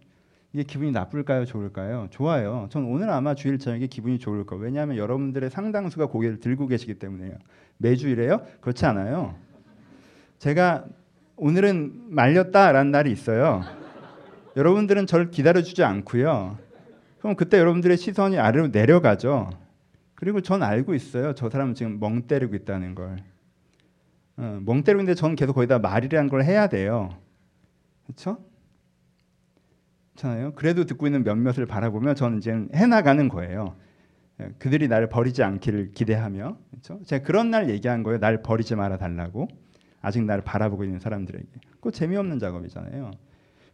이게 0.54 0.64
기분이 0.64 0.92
나쁠까요, 0.92 1.46
좋을까요? 1.46 2.08
좋아요. 2.12 2.68
전 2.70 2.86
오늘 2.86 3.10
아마 3.10 3.36
주일 3.36 3.60
저녁에 3.60 3.88
기분이 3.88 4.20
좋을 4.20 4.46
거예요. 4.46 4.64
왜냐하면 4.64 4.98
여러분들의 4.98 5.50
상당수가 5.50 6.08
고개를 6.08 6.40
들고 6.40 6.68
계시기 6.68 6.96
때문에요. 6.96 7.34
매주일에요? 7.78 8.42
그렇지 8.62 8.86
않아요. 8.86 9.36
제가 10.38 10.86
오늘은 11.36 12.10
말렸다라는 12.10 12.92
날이 12.92 13.12
있어요. 13.12 13.64
여러분들은 14.56 15.08
저를 15.08 15.32
기다려주지 15.32 15.84
않고요. 15.84 16.58
그럼 17.20 17.36
그때 17.36 17.60
여러분들의 17.60 17.98
시선이 17.98 18.38
아래로 18.38 18.70
내려가죠. 18.70 19.50
그리고 20.16 20.42
전 20.42 20.64
알고 20.64 20.96
있어요. 20.96 21.34
저 21.34 21.50
사람은 21.50 21.76
지금 21.76 22.00
멍 22.00 22.24
때리고 22.24 22.56
있다는 22.56 22.96
걸. 22.96 23.18
어, 24.38 24.60
멍 24.66 24.84
때리고 24.84 25.02
있는데 25.02 25.16
전 25.16 25.36
계속 25.36 25.54
거기다 25.54 25.80
말이라는 25.80 26.30
걸 26.30 26.44
해야 26.44 26.68
돼요. 26.68 27.10
그렇죠? 28.06 28.44
그렇잖아요. 30.14 30.54
그래도 30.56 30.86
듣고 30.86 31.08
있는 31.08 31.24
몇몇을 31.24 31.66
바라보며 31.66 32.14
저는 32.14 32.40
이제 32.40 32.52
해나가는 32.74 33.30
거예요. 33.30 33.76
예, 34.42 34.50
그들이 34.58 34.88
나를 34.88 35.08
버리지 35.10 35.44
않기를 35.44 35.92
기대하며 35.94 36.58
그렇죠? 36.72 37.04
제가 37.06 37.24
그런 37.26 37.52
날 37.52 37.70
얘기한 37.70 38.04
거예요. 38.04 38.20
날 38.20 38.42
버리지 38.42 38.76
말아 38.76 38.98
달라고. 38.98 39.48
아직 40.02 40.24
나를 40.24 40.44
바라보고 40.44 40.84
있는 40.86 41.00
사람들에게. 41.00 41.46
그 41.82 41.92
재미없는 41.92 42.40
작업이잖아요. 42.40 43.12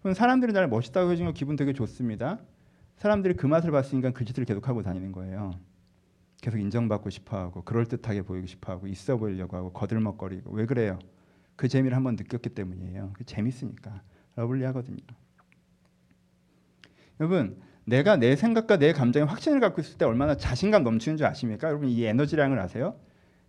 그럼 0.05 0.13
사람들이 0.13 0.53
나를 0.53 0.67
멋있다고 0.67 1.11
해주는 1.11 1.31
거 1.31 1.33
기분 1.33 1.55
되게 1.55 1.73
좋습니다. 1.73 2.37
사람들이 2.97 3.33
그 3.33 3.47
맛을 3.47 3.71
봤으니까 3.71 4.11
그 4.11 4.23
짓을 4.23 4.45
계속 4.45 4.67
하고 4.67 4.83
다니는 4.83 5.11
거예요. 5.11 5.49
계속 6.39 6.59
인정받고 6.59 7.09
싶어하고 7.09 7.63
그럴듯하게 7.63 8.21
보이고 8.21 8.45
싶어하고 8.45 8.85
있어 8.85 9.17
보이려고 9.17 9.57
하고 9.57 9.73
거들먹거리고 9.73 10.51
왜 10.51 10.67
그래요? 10.67 10.99
그 11.55 11.67
재미를 11.67 11.97
한번 11.97 12.17
느꼈기 12.17 12.49
때문이에요. 12.49 13.13
그 13.13 13.23
재밌으니까 13.23 14.03
러블리하거든요. 14.35 14.99
여러분 17.19 17.59
내가 17.85 18.15
내 18.15 18.35
생각과 18.35 18.77
내 18.77 18.93
감정에 18.93 19.25
확신을 19.25 19.59
갖고 19.59 19.81
있을 19.81 19.97
때 19.97 20.05
얼마나 20.05 20.37
자신감 20.37 20.83
넘치는 20.83 21.17
줄 21.17 21.25
아십니까? 21.25 21.67
여러분 21.67 21.89
이 21.89 22.03
에너지량을 22.03 22.59
아세요? 22.59 22.99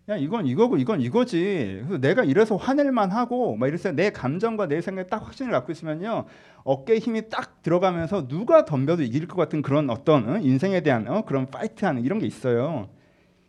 야 0.09 0.17
이건 0.17 0.47
이거고 0.47 0.77
이건 0.77 1.01
이거지. 1.01 1.81
그래서 1.83 1.99
내가 1.99 2.23
이래서 2.23 2.55
화낼만 2.57 3.11
하고 3.11 3.57
막 3.57 3.67
이래서 3.67 3.91
내 3.91 4.11
감정과 4.11 4.69
내 4.69 4.81
생각에 4.81 5.09
딱 5.09 5.27
확신을 5.27 5.51
갖고 5.51 5.73
있으면요 5.73 6.27
어깨에 6.63 6.99
힘이 6.99 7.29
딱 7.29 7.61
들어가면서 7.63 8.29
누가 8.29 8.65
덤벼도 8.65 9.03
이길 9.03 9.27
것 9.27 9.37
같은 9.37 9.63
그런 9.63 9.91
어떤 9.91 10.29
어? 10.29 10.39
인생에 10.39 10.81
대한 10.83 11.09
어? 11.09 11.25
그런 11.25 11.47
파이트하는 11.47 12.05
이런 12.05 12.21
게 12.21 12.27
있어요. 12.27 12.89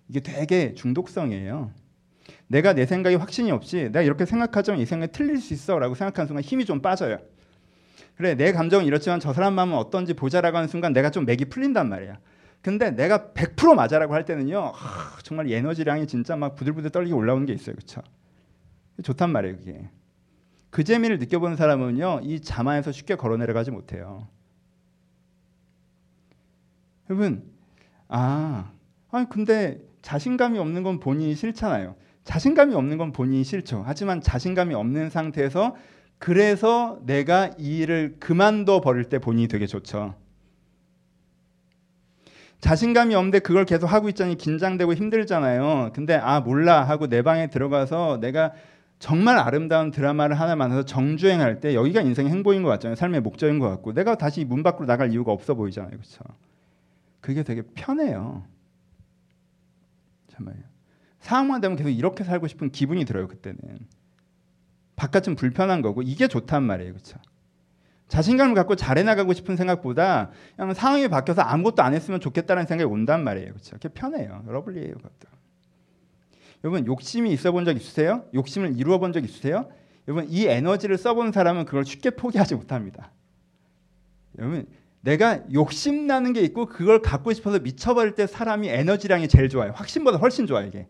이게 0.10 0.20
되게 0.20 0.74
중독성이에요. 0.74 1.72
내가 2.48 2.74
내 2.74 2.88
생각에 2.88 3.16
확신이 3.16 3.52
없이 3.52 3.84
내가 3.92 4.02
이렇게 4.02 4.26
생각하지만 4.26 4.80
이 4.80 4.86
생각이 4.86 5.12
틀릴 5.12 5.38
수 5.38 5.54
있어라고 5.54 5.94
생각하는 5.94 6.28
순간 6.28 6.44
힘이 6.44 6.66
좀 6.66 6.82
빠져요. 6.82 7.20
그래 8.16 8.34
내 8.34 8.52
감정은 8.52 8.86
이렇지만 8.86 9.20
저 9.20 9.32
사람 9.32 9.54
마음은 9.54 9.78
어떤지 9.78 10.16
보자라고 10.16 10.58
하는 10.58 10.68
순간 10.68 10.92
내가 10.92 11.12
좀 11.12 11.26
맥이 11.26 11.46
풀린단 11.46 11.88
말이야. 11.88 12.18
근데 12.62 12.92
내가 12.92 13.32
100% 13.34 13.76
맞아라고 13.76 14.14
할 14.14 14.26
때는요. 14.26 14.72
하, 14.74 15.22
정말 15.24 15.50
에너지량이 15.52 16.08
진짜 16.08 16.36
막 16.36 16.56
부들부들 16.56 16.90
떨리게 16.90 17.14
올라오는 17.14 17.46
게 17.46 17.54
있어요. 17.54 17.76
그렇죠? 17.76 18.02
좋단 19.04 19.32
말이에요, 19.32 19.58
그게. 19.58 19.90
그 20.70 20.84
재미를 20.84 21.18
느껴보는 21.20 21.56
사람은요. 21.56 22.22
이 22.24 22.42
자만에서 22.42 22.92
쉽게 22.92 23.16
걸어 23.16 23.38
내려가지 23.38 23.72
못해요. 23.72 24.28
여러분, 27.10 27.44
아, 28.10 28.72
아니 29.12 29.30
근데 29.30 29.82
자신감이 30.02 30.60
없는 30.60 30.84
건 30.84 31.00
본인이 31.00 31.36
싫잖아요. 31.36 31.96
자신감이 32.24 32.76
없는 32.76 32.98
건 32.98 33.14
본인이 33.14 33.44
싫죠. 33.44 33.84
하지만 33.86 34.20
자신감이 34.22 34.74
없는 34.74 35.10
상태에서 35.10 35.76
그래서 36.20 37.00
내가 37.06 37.52
이 37.58 37.78
일을 37.78 38.18
그만둬 38.20 38.82
버릴 38.82 39.06
때 39.06 39.20
본인이 39.20 39.48
되게 39.48 39.66
좋죠. 39.66 40.16
자신감이 42.60 43.14
없는데 43.14 43.40
그걸 43.40 43.66
계속 43.66 43.88
하고 43.88 44.10
있자니 44.10 44.38
긴장되고 44.38 44.94
힘들잖아요. 44.94 45.92
근데 45.94 46.16
아 46.16 46.40
몰라 46.40 46.84
하고 46.84 47.08
내 47.08 47.22
방에 47.22 47.50
들어가서 47.50 48.20
내가 48.20 48.54
정말 49.00 49.38
아름다운 49.38 49.92
드라마를 49.92 50.40
하나 50.40 50.56
만나서 50.56 50.84
정주행할 50.86 51.60
때 51.60 51.76
여기가 51.76 52.02
인생의 52.02 52.32
행복인 52.32 52.64
것 52.64 52.70
같잖아요. 52.70 52.96
삶의 52.96 53.22
목적인 53.22 53.60
것 53.60 53.70
같고 53.70 53.94
내가 53.94 54.16
다시 54.18 54.44
문 54.44 54.64
밖으로 54.64 54.88
나갈 54.88 55.12
이유가 55.12 55.32
없어 55.32 55.54
보이잖아요. 55.54 55.92
그렇죠? 55.92 56.24
그게 57.22 57.44
되게 57.44 57.62
편해요. 57.76 58.44
정말요. 60.30 60.64
상황만 61.20 61.62
되면 61.62 61.78
계속 61.78 61.90
이렇게 61.90 62.24
살고 62.24 62.48
싶은 62.48 62.72
기분이 62.72 63.06
들어요. 63.06 63.28
그때는 63.28 63.60
바깥은 64.96 65.36
불편한 65.36 65.82
거고 65.84 66.02
이게 66.02 66.28
좋단 66.28 66.64
말이에요. 66.64 66.94
그렇죠? 66.94 67.20
자신감을 68.08 68.56
갖고 68.56 68.76
잘해 68.76 69.04
나가고 69.04 69.34
싶은 69.34 69.56
생각보다 69.58 70.32
그냥 70.56 70.74
상황이 70.74 71.08
바뀌어서 71.10 71.42
아무것도 71.42 71.84
안 71.84 71.94
했으면 71.94 72.20
좋겠다는 72.20 72.66
생각이 72.66 72.90
온단 72.90 73.24
말이에요. 73.24 73.50
그렇죠? 73.50 73.76
그게 73.76 73.90
편해요. 73.90 74.44
러블리해요, 74.48 74.94
그것도. 74.96 75.28
여러분 76.64 76.86
욕심이 76.88 77.32
있어 77.34 77.52
본 77.52 77.66
적 77.66 77.76
있으세요? 77.76 78.24
욕심을 78.34 78.78
이루어 78.80 78.98
본 78.98 79.12
적 79.14 79.24
있으세요? 79.24 79.70
여러분 80.08 80.26
이 80.30 80.46
에너지를 80.48 80.98
써본 80.98 81.32
사람은 81.32 81.66
그걸 81.66 81.86
쉽게 81.86 82.12
포기하지 82.12 82.56
못합니다. 82.56 83.12
여러분 84.40 84.66
내가 85.02 85.42
욕심 85.54 86.08
나는 86.08 86.34
게 86.34 86.42
있고 86.42 86.66
그걸 86.66 87.02
갖고 87.02 87.32
싶어서 87.34 87.60
미쳐버릴 87.60 88.16
때 88.16 88.26
사람이 88.26 88.70
에너지량이 88.70 89.28
제일 89.28 89.50
좋아요. 89.50 89.72
확신보다 89.76 90.18
훨씬 90.18 90.48
좋아요 90.48 90.66
이게. 90.68 90.88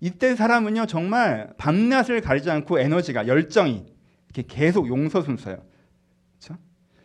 이때 0.00 0.36
사람은요 0.36 0.86
정말 0.86 1.52
밤낮을 1.58 2.20
가리지 2.20 2.50
않고 2.50 2.78
에너지가 2.78 3.26
열정이 3.26 3.86
이렇게 4.32 4.42
계속 4.46 4.88
용서순서요. 4.88 5.58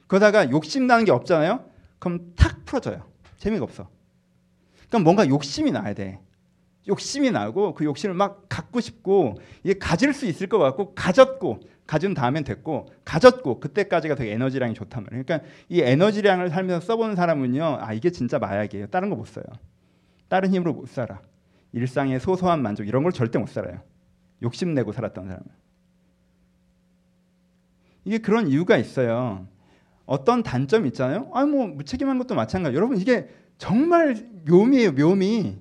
그러다가 0.07 0.49
욕심 0.51 0.87
나는 0.87 1.05
게 1.05 1.11
없잖아요. 1.11 1.65
그럼 1.99 2.33
탁 2.35 2.65
풀어져요. 2.65 3.03
재미가 3.37 3.63
없어. 3.63 3.89
그러니까 4.89 4.99
뭔가 4.99 5.27
욕심이 5.27 5.71
나야 5.71 5.93
돼. 5.93 6.19
욕심이 6.87 7.31
나고 7.31 7.73
그 7.73 7.83
욕심을 7.83 8.15
막 8.15 8.45
갖고 8.47 8.79
싶고 8.79 9.35
이게 9.63 9.77
가질 9.77 10.13
수 10.13 10.25
있을 10.25 10.47
것 10.47 10.57
같고 10.57 10.93
가졌고 10.95 11.59
가진 11.85 12.13
다음엔 12.13 12.43
됐고 12.45 12.87
가졌고 13.03 13.59
그때까지가 13.59 14.15
되게 14.15 14.31
에너지량이 14.33 14.73
좋단 14.73 15.03
말이에요. 15.03 15.23
그러니까 15.25 15.47
이 15.69 15.81
에너지량을 15.81 16.49
살면서 16.49 16.85
써보는 16.85 17.15
사람은요, 17.15 17.77
아 17.81 17.93
이게 17.93 18.09
진짜 18.09 18.39
마약이에요. 18.39 18.87
다른 18.87 19.09
거 19.09 19.15
못 19.17 19.27
써요. 19.27 19.43
다른 20.29 20.53
힘으로 20.53 20.73
못 20.73 20.87
살아. 20.87 21.21
일상의 21.73 22.19
소소한 22.19 22.61
만족 22.61 22.87
이런 22.87 23.03
걸 23.03 23.11
절대 23.11 23.37
못 23.39 23.47
살아요. 23.49 23.81
욕심 24.41 24.73
내고 24.73 24.93
살았던 24.93 25.25
사람은. 25.25 25.45
이게 28.05 28.17
그런 28.19 28.47
이유가 28.47 28.77
있어요. 28.77 29.47
어떤 30.07 30.41
단점이 30.41 30.87
있잖아요. 30.87 31.29
아니 31.33 31.51
뭐 31.51 31.67
무책임한 31.67 32.17
것도 32.17 32.33
마찬가지. 32.33 32.75
여러분 32.75 32.97
이게 32.97 33.29
정말 33.59 34.15
묘미예요, 34.47 34.93
묘미. 34.93 35.57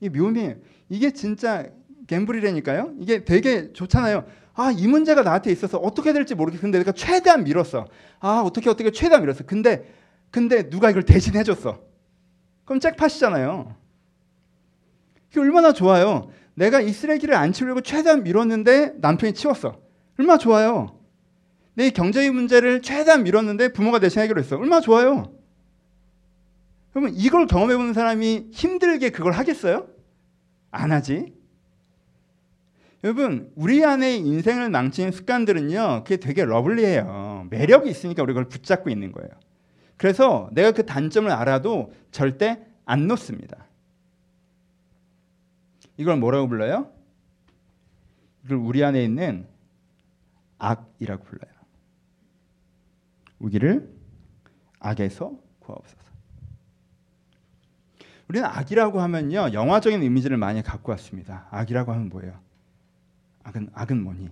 이 0.00 0.08
묘미예요. 0.08 0.54
이게 0.88 1.10
진짜 1.10 1.66
갬블이라니까요. 2.06 2.94
이게 3.00 3.24
되게 3.24 3.72
좋잖아요. 3.72 4.24
아, 4.54 4.70
이 4.70 4.86
문제가 4.86 5.22
나한테 5.22 5.50
있어서 5.50 5.78
어떻게 5.78 6.12
될지 6.12 6.34
모르겠는데 6.34 6.78
내가 6.78 6.92
최대한 6.92 7.44
밀었어. 7.44 7.86
아, 8.20 8.42
어떻게 8.44 8.70
어떻게 8.70 8.90
최대한 8.90 9.22
밀었어. 9.22 9.44
근데 9.44 9.92
근데 10.30 10.70
누가 10.70 10.90
이걸 10.90 11.02
대신해 11.02 11.42
줬어. 11.42 11.80
그럼 12.64 12.80
잭팟이잖아요. 12.80 13.74
이게 15.30 15.40
얼마나 15.40 15.72
좋아요. 15.72 16.30
내가 16.54 16.80
이 16.80 16.92
쓰레기를 16.92 17.34
안 17.34 17.52
치우려고 17.52 17.80
최대한 17.80 18.22
밀었는데 18.22 18.94
남편이 19.00 19.34
치웠어. 19.34 19.80
얼마나 20.18 20.38
좋아요. 20.38 21.01
내 21.74 21.90
경제의 21.90 22.30
문제를 22.30 22.82
최대한 22.82 23.22
밀었는데 23.24 23.72
부모가 23.72 23.98
대신 23.98 24.20
해결했어. 24.20 24.56
얼마나 24.56 24.80
좋아요. 24.80 25.32
그러면 26.90 27.14
이걸 27.14 27.46
경험해 27.46 27.76
보는 27.76 27.94
사람이 27.94 28.48
힘들게 28.52 29.10
그걸 29.10 29.32
하겠어요? 29.32 29.88
안 30.70 30.92
하지. 30.92 31.34
여러분, 33.04 33.50
우리 33.56 33.84
안에 33.84 34.16
인생을 34.16 34.70
망치는 34.70 35.10
습관들은요, 35.10 36.04
그게 36.04 36.18
되게 36.18 36.44
러블리해요. 36.44 37.48
매력이 37.50 37.90
있으니까 37.90 38.22
우리가 38.22 38.40
그걸 38.40 38.48
붙잡고 38.48 38.90
있는 38.90 39.10
거예요. 39.10 39.30
그래서 39.96 40.48
내가 40.52 40.72
그 40.72 40.86
단점을 40.86 41.30
알아도 41.30 41.92
절대 42.10 42.64
안 42.84 43.06
놓습니다. 43.08 43.66
이걸 45.96 46.16
뭐라고 46.16 46.48
불러요? 46.48 46.90
이걸 48.44 48.58
우리 48.58 48.84
안에 48.84 49.02
있는 49.02 49.46
악이라고 50.58 51.24
불러요. 51.24 51.52
우리를 53.42 53.92
악에서 54.78 55.38
구하옵소서. 55.58 56.02
우리는 58.28 58.48
악이라고 58.48 59.00
하면요 59.00 59.52
영화적인 59.52 60.02
이미지를 60.02 60.38
많이 60.38 60.62
갖고 60.62 60.92
왔습니다. 60.92 61.48
악이라고 61.50 61.92
하면 61.92 62.08
뭐예요? 62.08 62.40
악은 63.42 63.68
악은 63.74 64.02
뭐니? 64.02 64.30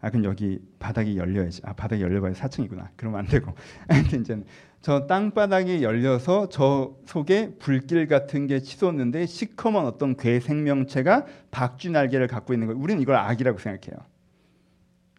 아 0.00 0.10
그럼 0.10 0.24
여기 0.24 0.60
바닥이 0.78 1.16
열려야지. 1.16 1.62
아 1.64 1.74
바닥이 1.74 2.02
열려봐야 2.02 2.32
4층이구나. 2.32 2.88
그러면 2.96 3.20
안 3.20 3.26
되고. 3.26 3.54
이제 4.18 4.42
저 4.80 5.06
땅바닥이 5.06 5.82
열려서 5.82 6.48
저 6.48 6.96
속에 7.04 7.56
불길 7.58 8.06
같은 8.06 8.46
게 8.46 8.60
치솟는데 8.60 9.26
시커먼 9.26 9.84
어떤 9.84 10.16
괴 10.16 10.40
생명체가 10.40 11.26
박쥐 11.50 11.90
날개를 11.90 12.28
갖고 12.28 12.54
있는 12.54 12.66
거예요. 12.68 12.80
우리는 12.80 13.00
이걸 13.02 13.16
악이라고 13.16 13.58
생각해요. 13.58 13.98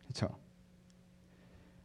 그렇죠? 0.07 0.38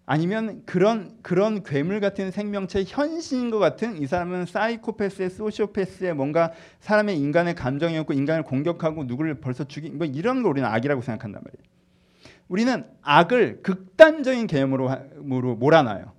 아니면 0.06 0.62
그런 0.66 1.16
그런 1.22 1.62
괴물 1.62 2.00
같은 2.00 2.30
생명체 2.30 2.84
현신인 2.86 3.50
것 3.50 3.58
같은 3.58 3.96
이 3.96 4.06
사람은 4.06 4.44
사이코패스의 4.46 5.30
소시오패스의 5.30 6.14
뭔가 6.14 6.52
사람의 6.80 7.18
인간의 7.18 7.54
감정이었고 7.54 8.12
인간을 8.12 8.42
공격하고 8.42 9.04
누구를 9.04 9.40
벌써 9.40 9.64
죽인 9.64 9.96
뭐 9.96 10.06
이런 10.06 10.42
걸 10.42 10.50
우리는 10.50 10.68
악이라고 10.68 11.00
생각한단 11.00 11.42
말이에요. 11.42 11.64
우리는 12.48 12.84
악을 13.00 13.62
극단적인 13.62 14.46
개념으로 14.46 14.90
몰아놔요. 15.56 16.12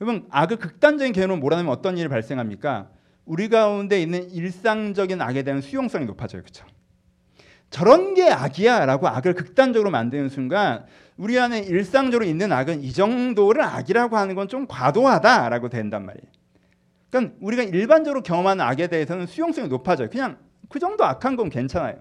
여러분 0.00 0.26
악을 0.30 0.56
극단적인 0.56 1.12
개념으로 1.12 1.38
몰아내면 1.38 1.70
어떤 1.70 1.98
일이 1.98 2.08
발생합니까? 2.08 2.88
우리 3.26 3.50
가운데 3.50 4.00
있는 4.00 4.30
일상적인 4.30 5.20
악에 5.20 5.42
대한 5.42 5.60
수용성이 5.60 6.06
높아져요. 6.06 6.40
그렇죠? 6.40 6.64
저런 7.68 8.14
게 8.14 8.30
악이야라고 8.30 9.08
악을 9.08 9.34
극단적으로 9.34 9.90
만드는 9.90 10.30
순간 10.30 10.86
우리 11.18 11.38
안에 11.38 11.60
일상적으로 11.60 12.24
있는 12.24 12.52
악은 12.52 12.80
이 12.82 12.92
정도를 12.92 13.62
악이라고 13.62 14.16
하는 14.16 14.34
건 14.34 14.48
좀 14.48 14.66
과도하다라고 14.66 15.68
된단 15.68 16.06
말이에요. 16.06 16.26
그러니까 17.10 17.34
우리가 17.40 17.62
일반적으로 17.64 18.22
경험하는 18.22 18.64
악에 18.64 18.86
대해서는 18.86 19.26
수용성이 19.26 19.68
높아져요. 19.68 20.08
그냥 20.08 20.38
그 20.68 20.78
정도 20.78 21.04
악한 21.04 21.36
건 21.36 21.50
괜찮아요. 21.50 21.98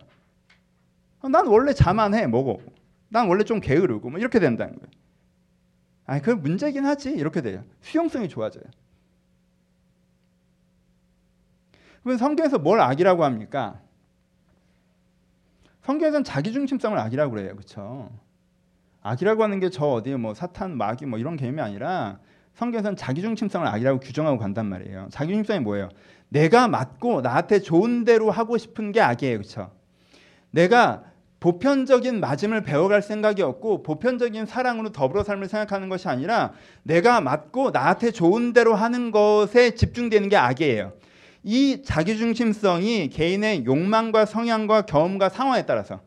난 1.29 1.47
원래 1.47 1.73
자만해 1.73 2.27
뭐고. 2.27 2.61
난 3.09 3.27
원래 3.27 3.43
좀 3.43 3.59
게으르고 3.59 4.09
뭐 4.09 4.19
이렇게 4.19 4.39
된다는 4.39 4.75
거예요. 4.75 4.91
아, 6.05 6.21
그 6.21 6.29
문제긴 6.31 6.85
하지. 6.85 7.09
이렇게 7.11 7.41
돼요. 7.41 7.63
수용성이 7.81 8.29
좋아져요. 8.29 8.63
그러면 12.03 12.17
성경에서 12.17 12.59
뭘 12.59 12.79
악이라고 12.79 13.23
합니까? 13.25 13.81
성경에서는 15.81 16.23
자기중심성을 16.23 16.97
악이라고 16.97 17.33
그래요. 17.33 17.55
그렇죠? 17.55 18.11
악이라고 19.07 19.43
하는 19.43 19.59
게 19.59 19.69
저 19.69 19.85
어디에 19.85 20.15
뭐 20.15 20.33
사탄, 20.33 20.77
마귀 20.77 21.05
뭐 21.05 21.19
이런 21.19 21.37
개념이 21.37 21.61
아니라 21.61 22.19
성경에서는 22.55 22.95
자기중심성을 22.95 23.67
악이라고 23.67 23.99
규정하고 23.99 24.37
간단 24.37 24.65
말이에요. 24.65 25.07
자기중심성이 25.11 25.59
뭐예요? 25.59 25.89
내가 26.29 26.67
맞고 26.67 27.21
나한테 27.21 27.59
좋은 27.59 28.03
대로 28.03 28.31
하고 28.31 28.57
싶은 28.57 28.91
게 28.91 28.99
악이에요. 29.01 29.37
그렇죠? 29.37 29.71
내가 30.51 31.03
보편적인 31.39 32.19
맞음을 32.19 32.63
배워갈 32.63 33.03
생각이 33.03 33.43
없고 33.43 33.83
보편적인 33.83 34.47
사랑으로 34.47 34.91
더불어 34.91 35.23
삶을 35.23 35.47
생각하는 35.47 35.87
것이 35.87 36.07
아니라 36.07 36.53
내가 36.81 37.21
맞고 37.21 37.69
나한테 37.71 38.11
좋은 38.11 38.53
대로 38.53 38.73
하는 38.73 39.11
것에 39.11 39.75
집중되는 39.75 40.29
게 40.29 40.35
악이에요. 40.35 40.93
이 41.43 41.83
자기중심성이 41.85 43.09
개인의 43.09 43.65
욕망과 43.65 44.25
성향과 44.25 44.81
경험과 44.81 45.29
상황에 45.29 45.65
따라서 45.65 46.01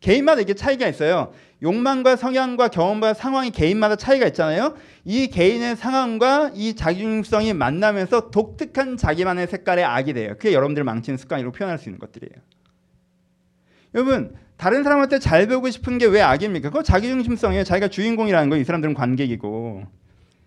개인마다 0.00 0.42
이게 0.42 0.52
차이가 0.52 0.86
있어요. 0.86 1.32
욕망과 1.62 2.16
성향과 2.16 2.68
경험과 2.68 3.14
상황이 3.14 3.50
개인마다 3.50 3.96
차이가 3.96 4.26
있잖아요. 4.26 4.74
이 5.04 5.28
개인의 5.28 5.76
상황과 5.76 6.52
이 6.54 6.74
자기중심성이 6.74 7.54
만나면서 7.54 8.30
독특한 8.30 8.96
자기만의 8.96 9.46
색깔의 9.46 9.84
악이 9.84 10.12
돼요. 10.12 10.34
그게 10.34 10.52
여러분들 10.52 10.84
망치는 10.84 11.16
습관으로 11.16 11.52
표현할 11.52 11.78
수 11.78 11.88
있는 11.88 11.98
것들이에요. 11.98 12.42
여러분 13.94 14.34
다른 14.56 14.82
사람한테 14.82 15.18
잘 15.18 15.46
배우고 15.46 15.70
싶은 15.70 15.98
게 15.98 16.06
왜 16.06 16.20
악입니까? 16.20 16.68
그거 16.70 16.82
자기중심성이에요. 16.82 17.64
자기가 17.64 17.88
주인공이라는 17.88 18.50
거예요. 18.50 18.60
이 18.60 18.64
사람들은 18.64 18.94
관객이고. 18.94 19.84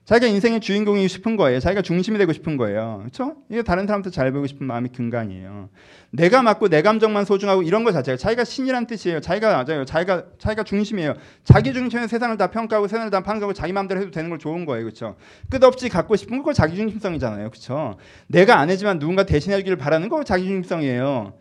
자기가 0.10 0.26
인생의 0.26 0.60
주인공이고 0.60 1.08
싶은 1.08 1.36
거예요. 1.36 1.60
자기가 1.60 1.84
중심이 1.84 2.17
되고 2.17 2.34
싶은 2.34 2.58
거예요. 2.58 2.98
그렇죠? 3.02 3.36
이게 3.48 3.62
다른 3.62 3.86
사람한테 3.86 4.10
잘 4.10 4.32
배우고 4.32 4.48
싶은 4.48 4.65
마음이 4.65 4.89
근간이에요. 4.89 5.69
내가 6.10 6.41
맞고 6.41 6.67
내 6.69 6.82
감정만 6.82 7.26
소중하고 7.26 7.62
이런 7.62 7.84
거 7.84 7.91
자체가 7.91 8.17
자기가 8.17 8.43
신이란 8.43 8.88
뜻이에요. 8.88 9.22
자기가 9.22 9.63
맞아요. 9.63 9.86
자기가 9.86 10.24
자기가 10.39 10.63
중심이에요. 10.63 11.13
자기 11.43 11.74
중심에 11.74 12.08
세상을 12.08 12.36
다 12.38 12.48
평가하고 12.48 12.88
세상을 12.88 13.12
다 13.12 13.22
판가하고 13.22 13.54
자기 13.54 13.72
마음대로 13.72 14.02
해도 14.02 14.10
되는 14.10 14.32
걸 14.32 14.39
좋은 14.39 14.65
거예요. 14.65 14.84
그렇죠? 14.86 15.15
끝없이 15.48 15.89
갖고 15.89 16.15
싶은 16.15 16.41
거 16.41 16.54
자기 16.54 16.76
중심성이잖아요. 16.76 17.52
그렇죠? 17.52 18.00
내가 18.26 18.58
안 18.58 18.72
해지만 18.72 18.98
누군가 18.98 19.28
대신해 19.28 19.58
주기를 19.58 19.78
바라는 19.78 20.10
거 20.10 20.24
자기 20.24 20.45
중심성이에요. 20.45 21.34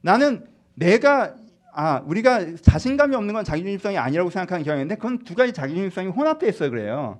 나는 0.00 0.46
내가 0.76 1.34
아 1.74 2.00
우리가 2.06 2.56
자신감이 2.62 3.14
없는 3.16 3.34
건 3.34 3.44
자기 3.44 3.64
중심성이 3.64 3.98
아니라고 3.98 4.30
생각하는 4.30 4.64
경향인데 4.64 4.94
그건 4.94 5.24
두 5.24 5.34
가지 5.34 5.52
자기 5.52 5.74
중심성이 5.74 6.08
혼합돼 6.08 6.48
있어 6.48 6.70
그래요. 6.70 7.18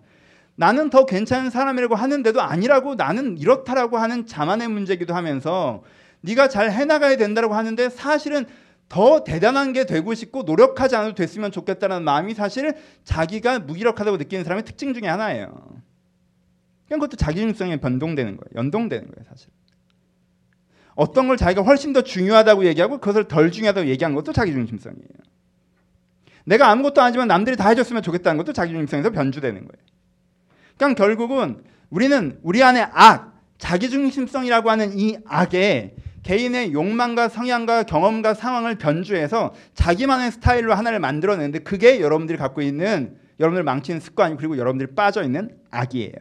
나는 0.57 0.91
더 0.91 1.05
괜찮은 1.05 1.51
사람이라고 1.51 1.95
하는데도 1.95 2.41
아니라고 2.41 2.95
나는 2.95 3.39
이렇다라고 3.39 3.99
하는 3.99 4.27
자만의 4.27 4.69
문제기도 4.69 5.15
하면서 5.15 5.83
네가 6.21 6.49
잘 6.49 6.71
해나가야 6.71 7.17
된다고 7.17 7.55
하는데 7.55 7.89
사실은 7.91 8.47
더 8.89 9.25
대단한 9.25 9.73
게 9.73 9.87
되고 9.87 10.15
싶고 10.15 10.43
노력하지 10.43 10.95
않아도 10.97 11.15
됐으면 11.15 11.51
좋겠다는 11.51 12.05
마음이 12.05 12.35
사실 12.35 12.75
자기가 13.03 13.61
무기력하다고 13.61 14.19
느끼는 14.19 14.45
사람의 14.45 14.65
특징 14.65 14.95
중에 14.95 15.09
하나예요. 15.09 15.83
그것도 16.89 17.17
자기중심성에 17.17 17.79
변동되는 17.79 18.37
거예요. 18.37 18.51
연동되는 18.55 19.07
거예요, 19.09 19.25
사실. 19.29 19.49
어떤 20.95 21.27
걸 21.27 21.37
자기가 21.37 21.63
훨씬 21.63 21.93
더 21.93 22.03
중요하다고 22.03 22.67
얘기하고 22.67 22.99
그것을 22.99 23.27
덜 23.27 23.51
중요하다고 23.51 23.89
얘기한 23.89 24.15
것도 24.15 24.33
자기 24.33 24.53
중심성이에요. 24.53 25.09
내가 26.45 26.71
아무것도 26.71 27.03
아니지만 27.03 27.27
남들이 27.27 27.57
다 27.57 27.71
해줬으면 27.71 28.03
좋겠다는 28.03 28.37
것도 28.39 28.53
자기 28.53 28.73
중심성에서 28.73 29.11
변주되는 29.11 29.61
거예요. 29.61 29.94
그러니까 30.77 31.05
결국은 31.05 31.63
우리는 31.91 32.39
우리 32.43 32.63
안에 32.63 32.87
악, 32.93 33.41
자기중심성이라고 33.59 34.71
하는 34.71 34.99
이 34.99 35.17
악에 35.27 35.95
개인의 36.23 36.73
욕망과 36.73 37.29
성향과 37.29 37.85
경험과 37.85 38.35
상황을 38.35 38.77
변주해서 38.79 39.55
자기만의 39.75 40.33
스타일로 40.33 40.75
하나를 40.75 40.99
만들어내는데 40.99 41.61
그게 41.61 42.01
여러분들이 42.01 42.39
갖고 42.39 42.63
있는 42.63 43.19
여러분들 43.39 43.63
망치는 43.63 44.01
습관 44.01 44.37
그리고 44.37 44.57
여러분들이 44.57 44.95
빠져 44.95 45.23
있는 45.23 45.57
악이에요. 45.71 46.15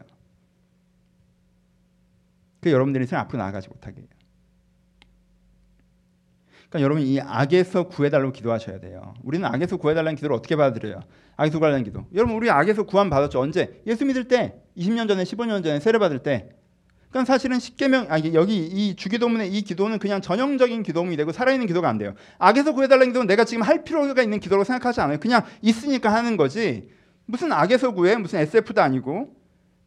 그 2.62 2.72
여러분들이 2.72 3.04
인생 3.04 3.20
앞으로 3.20 3.40
나아가지 3.40 3.70
못하게 3.70 4.02
해요. 4.02 4.08
그러니까 6.74 6.82
여러분 6.82 7.04
이 7.04 7.20
악에서 7.20 7.84
구해달라고 7.84 8.32
기도하셔야 8.32 8.80
돼요. 8.80 9.14
우리는 9.24 9.46
악에서 9.46 9.78
구해달라는 9.78 10.16
기도를 10.16 10.36
어떻게 10.36 10.56
받아들여요? 10.56 11.02
악에서 11.38 11.60
구하라는 11.60 11.84
기도. 11.84 12.06
여러분 12.16 12.36
우리 12.36 12.50
악에서 12.50 12.84
구원 12.84 13.12
받았죠. 13.12 13.40
언제? 13.40 13.80
예수 13.86 14.06
믿을 14.06 14.28
때, 14.28 14.56
20년 14.76 15.08
전에, 15.08 15.24
15년 15.24 15.64
전에 15.64 15.80
세례 15.80 16.00
받을 16.00 16.20
때. 16.20 16.50
그러니까 17.12 17.32
사실은 17.32 17.60
십계명 17.60 18.08
아 18.10 18.18
여기 18.34 18.58
이 18.58 18.96
주기도문의 18.96 19.54
이 19.54 19.62
기도는 19.62 20.00
그냥 20.00 20.20
전형적인 20.20 20.82
기도문이 20.82 21.16
되고 21.16 21.32
살아있는 21.32 21.68
기도가 21.68 21.88
안 21.88 22.00
돼요. 22.00 22.16
악에서 22.40 22.74
구해달라는 22.74 23.10
기도는 23.10 23.28
내가 23.28 23.46
지금 23.46 23.62
할 23.62 23.84
필요가 23.84 24.24
있는 24.24 24.40
기도로 24.40 24.64
생각하지 24.64 25.00
않아요. 25.02 25.20
그냥 25.20 25.44
있으니까 25.62 26.12
하는 26.12 26.38
거지. 26.38 26.90
무슨 27.28 27.52
악에서 27.52 27.92
구해? 27.92 28.16
무슨 28.16 28.40
SF도 28.40 28.82
아니고. 28.82 29.43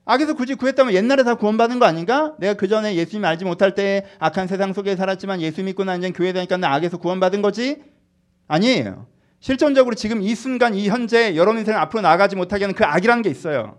악에서 0.06 0.34
굳이 0.34 0.54
구했다면 0.54 0.94
옛날에 0.94 1.24
다 1.24 1.34
구원받은 1.34 1.80
거 1.80 1.84
아닌가? 1.84 2.34
내가 2.38 2.54
그 2.54 2.68
전에 2.68 2.94
예수님 2.94 3.24
알지 3.24 3.44
못할 3.44 3.74
때 3.74 4.06
악한 4.20 4.46
세상 4.46 4.72
속에 4.72 4.94
살았지만 4.94 5.40
예수 5.40 5.62
믿고 5.64 5.82
난 5.82 5.98
이제 5.98 6.10
교회 6.10 6.32
다니까 6.32 6.56
나 6.56 6.72
악에서 6.74 6.96
구원받은 6.96 7.42
거지? 7.42 7.82
아니에요. 8.46 9.06
실존적으로 9.40 9.96
지금 9.96 10.22
이 10.22 10.34
순간 10.36 10.74
이 10.74 10.88
현재 10.88 11.34
여러분 11.34 11.58
인생 11.58 11.76
앞으로 11.76 12.02
나가지 12.02 12.36
못하게 12.36 12.64
하는 12.64 12.74
그 12.74 12.84
악이라는 12.84 13.22
게 13.22 13.30
있어요. 13.30 13.78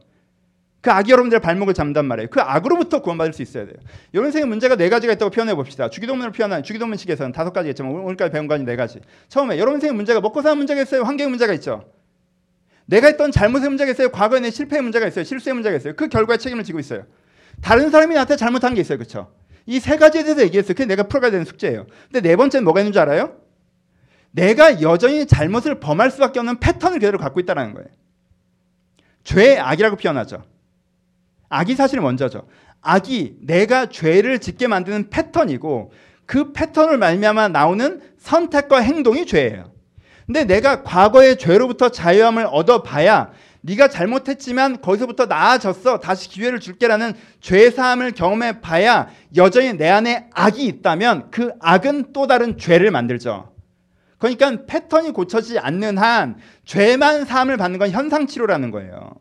그 0.82 0.92
악이 0.92 1.12
여러분들의 1.12 1.40
발목을 1.42 1.74
잡단 1.74 2.06
말이에요. 2.06 2.30
그 2.30 2.42
악으로부터 2.42 3.02
구원받을 3.02 3.32
수 3.32 3.42
있어야 3.42 3.66
돼요. 3.66 3.76
여러분 4.14 4.28
인생의 4.28 4.48
문제가 4.48 4.76
네 4.76 4.90
가지가 4.90 5.14
있다고 5.14 5.32
표현해 5.32 5.56
봅시다. 5.56 5.90
주기도문을 5.90 6.32
표현한 6.34 6.64
주기도문식에서는 6.64 7.32
다섯 7.32 7.54
가지 7.54 7.70
있지만 7.70 7.94
오늘까지 7.94 8.32
배운 8.34 8.48
거는 8.48 8.66
네 8.66 8.76
가지. 8.76 9.00
처음에 9.30 9.58
여러분 9.60 9.76
인생의 9.76 9.96
문제가 9.96 10.20
먹고 10.20 10.42
사는 10.42 10.58
문제가 10.58 10.82
있어요. 10.82 11.04
환경 11.04 11.30
문제가 11.30 11.54
있죠. 11.54 11.86
내가 12.88 13.08
했던 13.08 13.32
잘못의 13.32 13.70
문제가 13.70 13.92
있어요. 13.92 14.10
과거에 14.10 14.40
내 14.40 14.50
실패의 14.50 14.82
문제가 14.82 15.08
있어요. 15.08 15.24
실수의 15.24 15.54
문제가 15.54 15.78
있어요. 15.78 15.96
그 15.96 16.08
결과에 16.08 16.38
책임을 16.38 16.64
지고 16.64 16.80
있어요. 16.80 17.06
다른 17.62 17.92
사람이 17.92 18.14
나한테 18.14 18.36
잘못한 18.36 18.74
게 18.74 18.82
있어요. 18.82 18.98
그렇죠? 18.98 19.32
이 19.66 19.80
세 19.80 19.98
가지에 19.98 20.24
대해서 20.24 20.42
얘기했어요. 20.44 20.74
그게 20.74 20.86
내가 20.86 21.04
풀어가야 21.04 21.32
되는 21.32 21.46
숙제예요. 21.46 21.86
근데 22.12 22.28
네 22.28 22.36
번째는 22.36 22.64
뭐가 22.64 22.80
있는 22.80 22.94
줄 22.94 23.02
알아요? 23.02 23.38
내가 24.32 24.82
여전히 24.82 25.26
잘못을 25.26 25.80
범할 25.80 26.12
수밖에 26.12 26.40
없는 26.40 26.60
패턴을 26.60 27.00
그대로 27.00 27.18
갖고 27.18 27.40
있다는 27.40 27.74
거예요. 27.74 27.88
죄, 29.24 29.58
악이라고 29.58 29.98
표현하죠. 29.98 30.44
악이 31.50 31.76
사실 31.76 32.00
먼저죠. 32.00 32.48
악이 32.82 33.38
내가 33.42 33.88
죄를 33.88 34.40
짓게 34.40 34.68
만드는 34.68 35.10
패턴이고 35.10 35.92
그 36.26 36.54
패턴을 36.54 36.98
말미암아 36.98 37.50
나오는 37.50 38.02
선택과 38.20 38.80
행동이 38.80 39.26
죄예요. 39.26 39.72
근데 40.28 40.44
내가 40.44 40.84
과거의 40.84 41.38
죄로부터 41.38 41.90
자유함을 41.90 42.48
얻어봐야 42.52 43.32
네가 43.62 43.88
잘못했지만 43.88 44.82
거기서부터 44.82 45.26
나아졌어. 45.26 46.00
다시 46.00 46.30
기회를 46.30 46.60
줄게라는 46.60 47.14
죄 47.42 47.72
사함을 47.72 48.12
경험해 48.12 48.62
봐야 48.62 49.08
여전히 49.36 49.74
내 49.74 49.90
안에 49.90 50.30
악이 50.34 50.66
있다면 50.66 51.32
그 51.32 51.52
악은 51.60 52.14
또 52.14 52.28
다른 52.28 52.58
죄를 52.58 52.92
만들죠. 52.92 53.54
그러니까 54.18 54.66
패턴이 54.66 55.12
고쳐지지 55.12 55.60
않는 55.60 55.98
한 55.98 56.38
죄만 56.66 57.26
사함을 57.26 57.58
받는 57.58 57.80
건 57.80 57.92
현상 57.92 58.28
치료라는 58.28 58.72
거예요. 58.72 59.12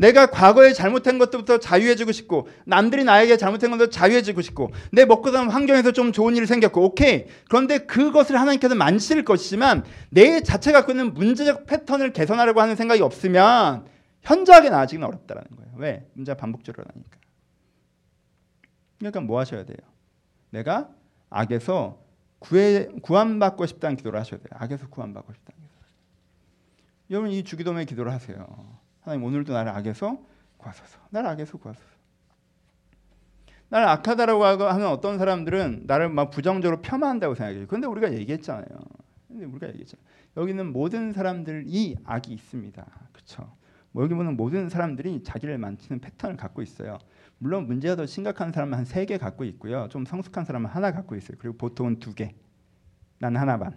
내가 0.00 0.26
과거에 0.26 0.72
잘못한 0.72 1.18
것부터 1.18 1.58
자유해지고 1.58 2.12
싶고 2.12 2.48
남들이 2.64 3.04
나에게 3.04 3.36
잘못한 3.36 3.70
것도 3.70 3.90
자유해지고 3.90 4.40
싶고 4.40 4.72
내 4.92 5.04
먹고 5.04 5.30
사는 5.30 5.50
환경에서 5.50 5.92
좀 5.92 6.10
좋은 6.10 6.36
일이 6.36 6.46
생겼고 6.46 6.82
오케이 6.82 7.26
그런데 7.48 7.78
그것을 7.78 8.40
하나님께서 8.40 8.74
만지실 8.74 9.26
것이지만 9.26 9.84
내 10.08 10.40
자체가 10.40 10.80
갖고 10.80 10.92
있는 10.92 11.12
문제적 11.12 11.66
패턴을 11.66 12.14
개선하려고 12.14 12.62
하는 12.62 12.76
생각이 12.76 13.02
없으면 13.02 13.84
현저하게 14.22 14.70
나아지기는 14.70 15.06
어렵다라는 15.06 15.48
거예요. 15.56 15.72
왜? 15.76 16.06
문제가 16.14 16.36
반복적으로 16.36 16.84
나니까. 16.94 17.18
그러니까 18.98 19.20
뭐 19.20 19.38
하셔야 19.38 19.64
돼요? 19.64 19.76
내가 20.48 20.88
악에서 21.28 21.98
구해, 22.38 22.86
구원받고 23.02 23.66
싶다는 23.66 23.96
기도를 23.96 24.18
하셔야 24.18 24.40
돼요. 24.40 24.48
악에서 24.52 24.88
구원받고 24.88 25.30
싶다는 25.34 25.60
기도. 25.60 25.74
여러분 27.10 27.30
이 27.32 27.44
주기도문의 27.44 27.84
기도를 27.84 28.12
하세요. 28.12 28.79
하나님 29.00 29.24
오늘도 29.24 29.52
나를 29.52 29.72
악에서 29.72 30.18
구하소서. 30.58 30.98
나를 31.10 31.28
악에서 31.30 31.58
구하소서. 31.58 31.88
나를 33.70 33.88
악하다라고 33.88 34.44
하는 34.44 34.86
어떤 34.88 35.18
사람들은 35.18 35.84
나를 35.86 36.08
막 36.08 36.30
부정적으로 36.30 36.80
폄하한다고 36.82 37.34
생각해요. 37.34 37.66
그런데 37.68 37.86
우리가 37.86 38.12
얘기했잖아요. 38.12 38.66
근데 39.28 39.44
우리가 39.46 39.68
얘기했잖아요. 39.68 40.04
여기는 40.36 40.72
모든 40.72 41.12
사람들이 41.12 41.96
악이 42.04 42.32
있습니다. 42.32 42.84
그렇죠? 43.12 43.56
뭐 43.92 44.02
여기 44.04 44.14
보는 44.14 44.36
모든 44.36 44.68
사람들이 44.68 45.22
자기를 45.22 45.56
만지는 45.58 46.00
패턴을 46.00 46.36
갖고 46.36 46.62
있어요. 46.62 46.98
물론 47.38 47.66
문제가 47.66 47.96
더 47.96 48.06
심각한 48.06 48.52
사람은 48.52 48.76
한 48.76 48.84
세 48.84 49.06
개 49.06 49.18
갖고 49.18 49.44
있고요. 49.44 49.88
좀 49.88 50.04
성숙한 50.04 50.44
사람은 50.44 50.68
하나 50.68 50.92
갖고 50.92 51.16
있어요. 51.16 51.38
그리고 51.40 51.56
보통은 51.56 52.00
두 52.00 52.14
개. 52.14 52.34
난 53.18 53.36
하나 53.36 53.56
반. 53.58 53.76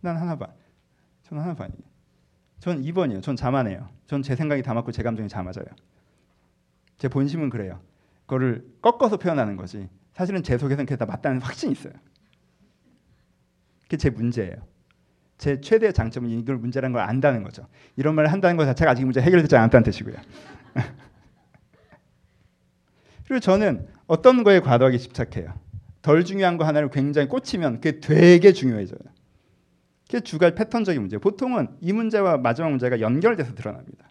난 0.00 0.16
하나 0.16 0.36
반. 0.36 0.52
저는 1.24 1.42
하나 1.42 1.54
반이에요. 1.54 1.82
전 2.60 2.82
2번이에요. 2.82 3.22
전 3.22 3.36
자만해요. 3.36 3.88
전 4.06 4.22
제 4.22 4.36
생각이 4.36 4.62
다 4.62 4.74
맞고 4.74 4.92
제 4.92 5.02
감정이 5.02 5.28
다 5.28 5.42
맞아요. 5.42 5.66
제 6.98 7.08
본심은 7.08 7.50
그래요. 7.50 7.80
그거를 8.22 8.64
꺾어서 8.80 9.16
표현하는 9.18 9.56
거지. 9.56 9.88
사실은 10.14 10.42
제 10.42 10.56
속에서는 10.56 10.86
그게 10.86 10.96
다 10.96 11.06
맞다는 11.06 11.40
확신이 11.40 11.72
있어요. 11.72 11.92
그게 13.82 13.96
제 13.96 14.10
문제예요. 14.10 14.54
제 15.36 15.60
최대의 15.60 15.92
장점은 15.92 16.30
이걸 16.30 16.56
문제라는 16.56 16.92
걸 16.92 17.02
안다는 17.02 17.42
거죠. 17.42 17.66
이런 17.96 18.14
말을 18.14 18.32
한다는 18.32 18.56
것 18.56 18.64
자체가 18.66 18.92
아직 18.92 19.04
문제 19.04 19.20
해결되지 19.20 19.56
않았다는 19.56 19.82
뜻이고요. 19.84 20.14
그리고 23.26 23.40
저는 23.40 23.88
어떤 24.06 24.44
거에 24.44 24.60
과도하게 24.60 24.98
집착해요. 24.98 25.52
덜 26.02 26.24
중요한 26.24 26.56
거 26.58 26.64
하나를 26.64 26.90
굉장히 26.90 27.28
꽂히면 27.28 27.80
그게 27.80 28.00
되게 28.00 28.52
중요해져요. 28.52 28.98
그게 30.06 30.20
주가 30.20 30.50
패턴적인 30.50 31.00
문제. 31.00 31.18
보통은 31.18 31.68
이 31.80 31.92
문제와 31.92 32.38
마지막 32.38 32.70
문제가 32.70 33.00
연결돼서 33.00 33.54
드러납니다. 33.54 34.10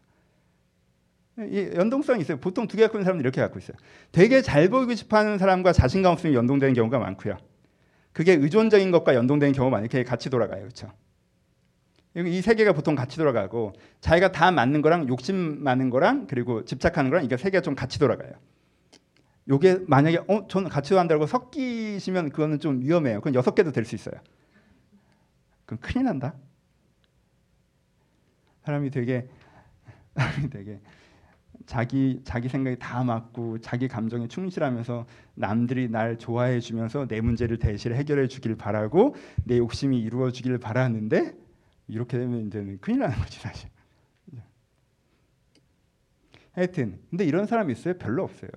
이 1.39 1.71
연동성이 1.75 2.21
있어요. 2.21 2.37
보통 2.37 2.67
두 2.67 2.77
개 2.77 2.83
갖고 2.83 2.97
있는 2.97 3.05
사람들이 3.05 3.25
이렇게 3.25 3.41
갖고 3.41 3.57
있어요. 3.59 3.75
되게 4.11 4.41
잘 4.41 4.69
보이고 4.69 4.93
싶어하는 4.93 5.37
사람과 5.37 5.73
자신감 5.73 6.13
없음이 6.13 6.35
연동되는 6.35 6.73
경우가 6.75 6.99
많고요. 6.99 7.37
그게 8.11 8.33
의존적인 8.33 8.91
것과 8.91 9.15
연동되는 9.15 9.53
경우가 9.53 9.71
많아요. 9.77 9.87
그게 9.89 10.03
같이 10.03 10.29
돌아가요. 10.29 10.61
그렇죠? 10.61 10.91
이세 12.15 12.53
개가 12.53 12.73
보통 12.73 12.93
같이 12.93 13.17
돌아가고 13.17 13.73
자기가 14.01 14.31
다 14.31 14.51
맞는 14.51 14.83
거랑 14.83 15.07
욕심 15.07 15.63
많은 15.63 15.89
거랑 15.89 16.27
그리고 16.27 16.63
집착하는 16.63 17.09
거랑 17.09 17.25
이게 17.25 17.37
세 17.37 17.49
개가 17.49 17.61
좀 17.61 17.73
같이 17.73 17.97
돌아가요. 17.97 18.31
요게 19.49 19.79
만약에 19.87 20.19
어 20.27 20.47
저는 20.47 20.69
같이 20.69 20.93
한다고 20.93 21.25
섞이시면 21.25 22.29
그거는 22.29 22.59
좀 22.59 22.81
위험해요. 22.81 23.19
그건 23.19 23.33
여섯 23.33 23.55
개도 23.55 23.71
될 23.71 23.83
수 23.85 23.95
있어요. 23.95 24.13
그럼 25.65 25.79
큰일 25.81 26.05
난다. 26.05 26.35
사람이 28.63 28.89
되게 28.91 29.27
사람이 30.15 30.49
되게 30.49 30.79
자기 31.65 32.21
자기 32.23 32.49
생각이 32.49 32.77
다 32.79 33.03
맞고 33.03 33.59
자기 33.59 33.87
감정에 33.87 34.27
충실하면서 34.27 35.05
남들이 35.35 35.89
날 35.89 36.17
좋아해 36.17 36.59
주면서 36.59 37.07
내 37.07 37.21
문제를 37.21 37.57
대신 37.59 37.93
해결해 37.93 38.27
주길 38.27 38.55
바라고 38.55 39.15
내 39.45 39.57
욕심이 39.57 39.99
이루어 39.99 40.31
주길 40.31 40.57
바라는데 40.57 41.33
이렇게 41.87 42.17
되면 42.17 42.47
이제는 42.47 42.79
큰일 42.79 42.99
나는 42.99 43.15
거지 43.17 43.39
사실. 43.39 43.69
하여튼 46.53 46.99
근데 47.09 47.25
이런 47.25 47.47
사람이 47.47 47.73
있어요? 47.73 47.97
별로 47.97 48.23
없어요. 48.23 48.49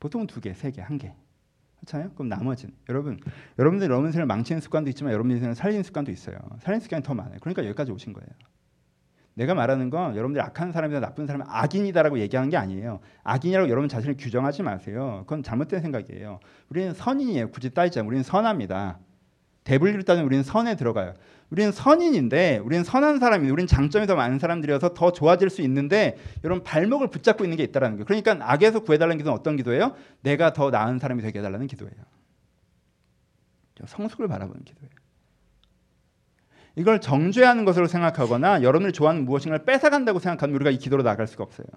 보통은 0.00 0.26
두 0.26 0.40
개, 0.40 0.54
세 0.54 0.70
개, 0.70 0.80
한 0.80 0.98
개. 0.98 1.14
그렇잖아요? 1.84 2.10
그럼 2.14 2.28
나머지는 2.28 2.74
여러분, 2.88 3.20
여러분들 3.58 3.88
여러분 3.88 4.10
생을 4.10 4.26
망치는 4.26 4.60
습관도 4.60 4.90
있지만 4.90 5.12
여러분들 5.12 5.38
생을 5.38 5.54
살리는 5.54 5.82
습관도 5.82 6.10
있어요. 6.10 6.36
살리는 6.60 6.80
습관이 6.80 7.02
더 7.02 7.14
많아요. 7.14 7.38
그러니까 7.40 7.64
여기까지 7.64 7.92
오신 7.92 8.12
거예요. 8.12 8.28
내가 9.34 9.54
말하는 9.54 9.90
건 9.90 10.16
여러분들 10.16 10.40
악한 10.42 10.72
사람이다 10.72 11.00
나쁜 11.00 11.26
사람은 11.26 11.46
악인이다라고 11.48 12.18
얘기하는 12.20 12.50
게 12.50 12.56
아니에요. 12.56 13.00
악인이라고 13.24 13.68
여러분 13.68 13.88
자신을 13.88 14.16
규정하지 14.16 14.62
마세요. 14.62 15.24
그건 15.26 15.42
잘못된 15.42 15.80
생각이에요. 15.80 16.40
우리는 16.68 16.94
선인이에요. 16.94 17.50
굳이 17.50 17.70
따지자면 17.70 18.06
우리는 18.08 18.22
선합니다. 18.22 18.98
대분리를 19.64 20.04
따지면 20.04 20.26
우리는 20.26 20.44
선에 20.44 20.76
들어가요. 20.76 21.14
우리는 21.54 21.70
선인인데 21.70 22.58
우리는 22.64 22.82
선한 22.82 23.20
사람이 23.20 23.48
우리는 23.48 23.68
장점이 23.68 24.08
더 24.08 24.16
많은 24.16 24.40
사람들이어서 24.40 24.92
더 24.92 25.12
좋아질 25.12 25.50
수 25.50 25.62
있는데 25.62 26.16
여러분 26.42 26.64
발목을 26.64 27.10
붙잡고 27.10 27.44
있는 27.44 27.56
게 27.56 27.62
있다라는 27.62 27.96
거예요. 27.96 28.06
그러니까 28.06 28.36
악에서 28.40 28.80
구해달라는 28.80 29.18
기도는 29.18 29.38
어떤 29.38 29.54
기도예요? 29.54 29.94
내가 30.22 30.52
더 30.52 30.70
나은 30.70 30.98
사람이 30.98 31.22
되게 31.22 31.38
해달라는 31.38 31.68
기도예요. 31.68 31.94
성숙을 33.86 34.26
바라보는 34.26 34.64
기도예요. 34.64 34.90
이걸 36.74 37.00
정죄하는 37.00 37.64
것으로 37.64 37.86
생각하거나 37.86 38.64
여러분을 38.64 38.90
좋아하는 38.90 39.24
무엇인가를 39.24 39.64
뺏어간다고 39.64 40.18
생각하면 40.18 40.56
우리가 40.56 40.72
이 40.72 40.78
기도로 40.78 41.04
나갈 41.04 41.28
수가 41.28 41.44
없어요. 41.44 41.68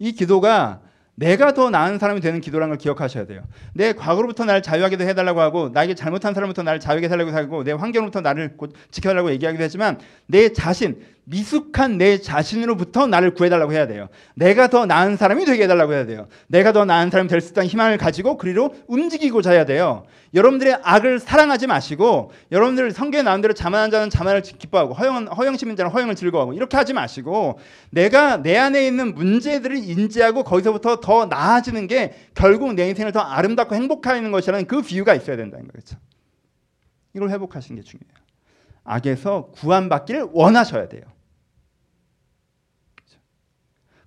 이 0.00 0.10
기도가 0.10 0.80
내가 1.20 1.52
더 1.52 1.68
나은 1.68 1.98
사람이 1.98 2.20
되는 2.22 2.40
기도라는 2.40 2.70
걸 2.70 2.78
기억하셔야 2.78 3.26
돼요. 3.26 3.42
내 3.74 3.92
과거로부터 3.92 4.46
나를 4.46 4.62
자유하게 4.62 4.96
해달라고 5.04 5.42
하고 5.42 5.68
나에게 5.68 5.94
잘못한 5.94 6.32
사람부터 6.32 6.62
나를 6.62 6.80
자유하게 6.80 7.06
해달라고 7.06 7.30
하고 7.30 7.62
내 7.62 7.72
환경으로부터 7.72 8.22
나를 8.22 8.56
지켜달라고 8.90 9.30
얘기하기도 9.32 9.62
하지만 9.62 9.98
내 10.26 10.50
자신 10.54 10.98
미숙한 11.30 11.96
내 11.96 12.20
자신으로부터 12.20 13.06
나를 13.06 13.34
구해달라고 13.34 13.72
해야 13.72 13.86
돼요. 13.86 14.08
내가 14.34 14.66
더 14.68 14.84
나은 14.84 15.16
사람이 15.16 15.44
되게 15.44 15.62
해달라고 15.62 15.92
해야 15.92 16.04
돼요. 16.04 16.26
내가 16.48 16.72
더 16.72 16.84
나은 16.84 17.10
사람이 17.10 17.28
될 17.28 17.40
수 17.40 17.52
있다는 17.52 17.68
희망을 17.68 17.98
가지고 17.98 18.36
그리로 18.36 18.74
움직이고자 18.88 19.52
해야 19.52 19.64
돼요. 19.64 20.04
여러분들의 20.34 20.78
악을 20.82 21.20
사랑하지 21.20 21.68
마시고 21.68 22.32
여러분들 22.50 22.90
성경에 22.90 23.22
나온 23.22 23.40
대로 23.40 23.54
자만한 23.54 23.92
자는 23.92 24.10
자만을 24.10 24.42
기뻐하고 24.42 24.94
허영 24.94 25.26
허영심인 25.26 25.76
자는 25.76 25.92
허영을 25.92 26.16
즐거워하고 26.16 26.52
이렇게 26.52 26.76
하지 26.76 26.92
마시고 26.92 27.60
내가 27.90 28.42
내 28.42 28.56
안에 28.58 28.84
있는 28.84 29.14
문제들을 29.14 29.76
인지하고 29.76 30.42
거기서부터 30.42 31.00
더 31.00 31.26
나아지는 31.26 31.86
게 31.86 32.12
결국 32.34 32.74
내 32.74 32.88
인생을 32.88 33.12
더 33.12 33.20
아름답고 33.20 33.76
행복하는 33.76 34.32
것이라는 34.32 34.66
그 34.66 34.82
비유가 34.82 35.14
있어야 35.14 35.36
된다는 35.36 35.68
거죠. 35.68 35.96
이걸 37.14 37.30
회복하시는 37.30 37.80
게 37.80 37.84
중요해요. 37.86 38.20
악에서 38.82 39.50
구원받기를 39.52 40.28
원하셔야 40.32 40.88
돼요. 40.88 41.02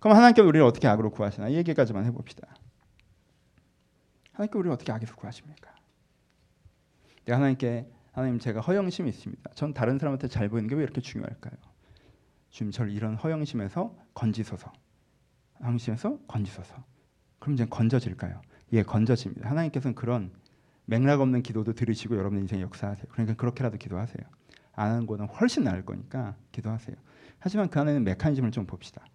그럼 0.03 0.17
하나님께서 0.17 0.45
우리를 0.45 0.65
어떻게 0.65 0.89
악으로 0.89 1.11
구하시나 1.11 1.47
이 1.47 1.55
얘기까지만 1.55 2.03
해봅시다. 2.03 2.45
하나님께 4.33 4.57
우리를 4.59 4.73
어떻게 4.73 4.91
악에서 4.91 5.15
구하십니까? 5.15 5.73
내가 7.23 7.37
하나님께 7.37 7.89
하나님 8.11 8.37
제가 8.37 8.59
허영심이 8.59 9.07
있습니다. 9.07 9.51
전 9.55 9.73
다른 9.73 9.97
사람한테 9.97 10.27
잘 10.27 10.49
보이는 10.49 10.67
게 10.67 10.75
왜 10.75 10.83
이렇게 10.83 10.99
중요할까요? 10.99 11.53
주님 12.49 12.71
저를 12.71 12.91
이런 12.91 13.15
허영심에서 13.15 13.95
건지소서. 14.13 14.73
허영심에서 15.61 16.19
건지소서. 16.27 16.83
그럼 17.39 17.53
이제 17.53 17.65
건져질까요? 17.65 18.41
예, 18.73 18.83
건져집니다. 18.83 19.49
하나님께서는 19.49 19.95
그런 19.95 20.33
맥락 20.83 21.21
없는 21.21 21.43
기도도 21.43 21.71
들으시고 21.75 22.17
여러분 22.17 22.39
인생 22.39 22.59
역사하세요. 22.59 23.05
그러니까 23.09 23.37
그렇게라도 23.37 23.77
기도하세요. 23.77 24.27
안 24.73 24.91
하는 24.91 25.07
거는 25.07 25.27
훨씬 25.27 25.63
나을 25.63 25.85
거니까 25.85 26.35
기도하세요. 26.51 26.97
하지만 27.39 27.69
그 27.69 27.79
안에는 27.79 28.03
메커니즘을 28.03 28.51
좀 28.51 28.65
봅시다. 28.65 29.05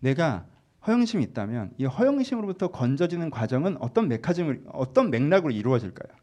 내가 0.00 0.46
허영심이 0.86 1.22
있다면 1.24 1.72
이 1.78 1.84
허영심으로부터 1.84 2.68
건져지는 2.68 3.30
과정은 3.30 3.76
어떤 3.80 4.08
메커니즘을 4.08 4.64
어떤 4.72 5.10
맥락으로 5.10 5.52
이루어질까요? 5.52 6.16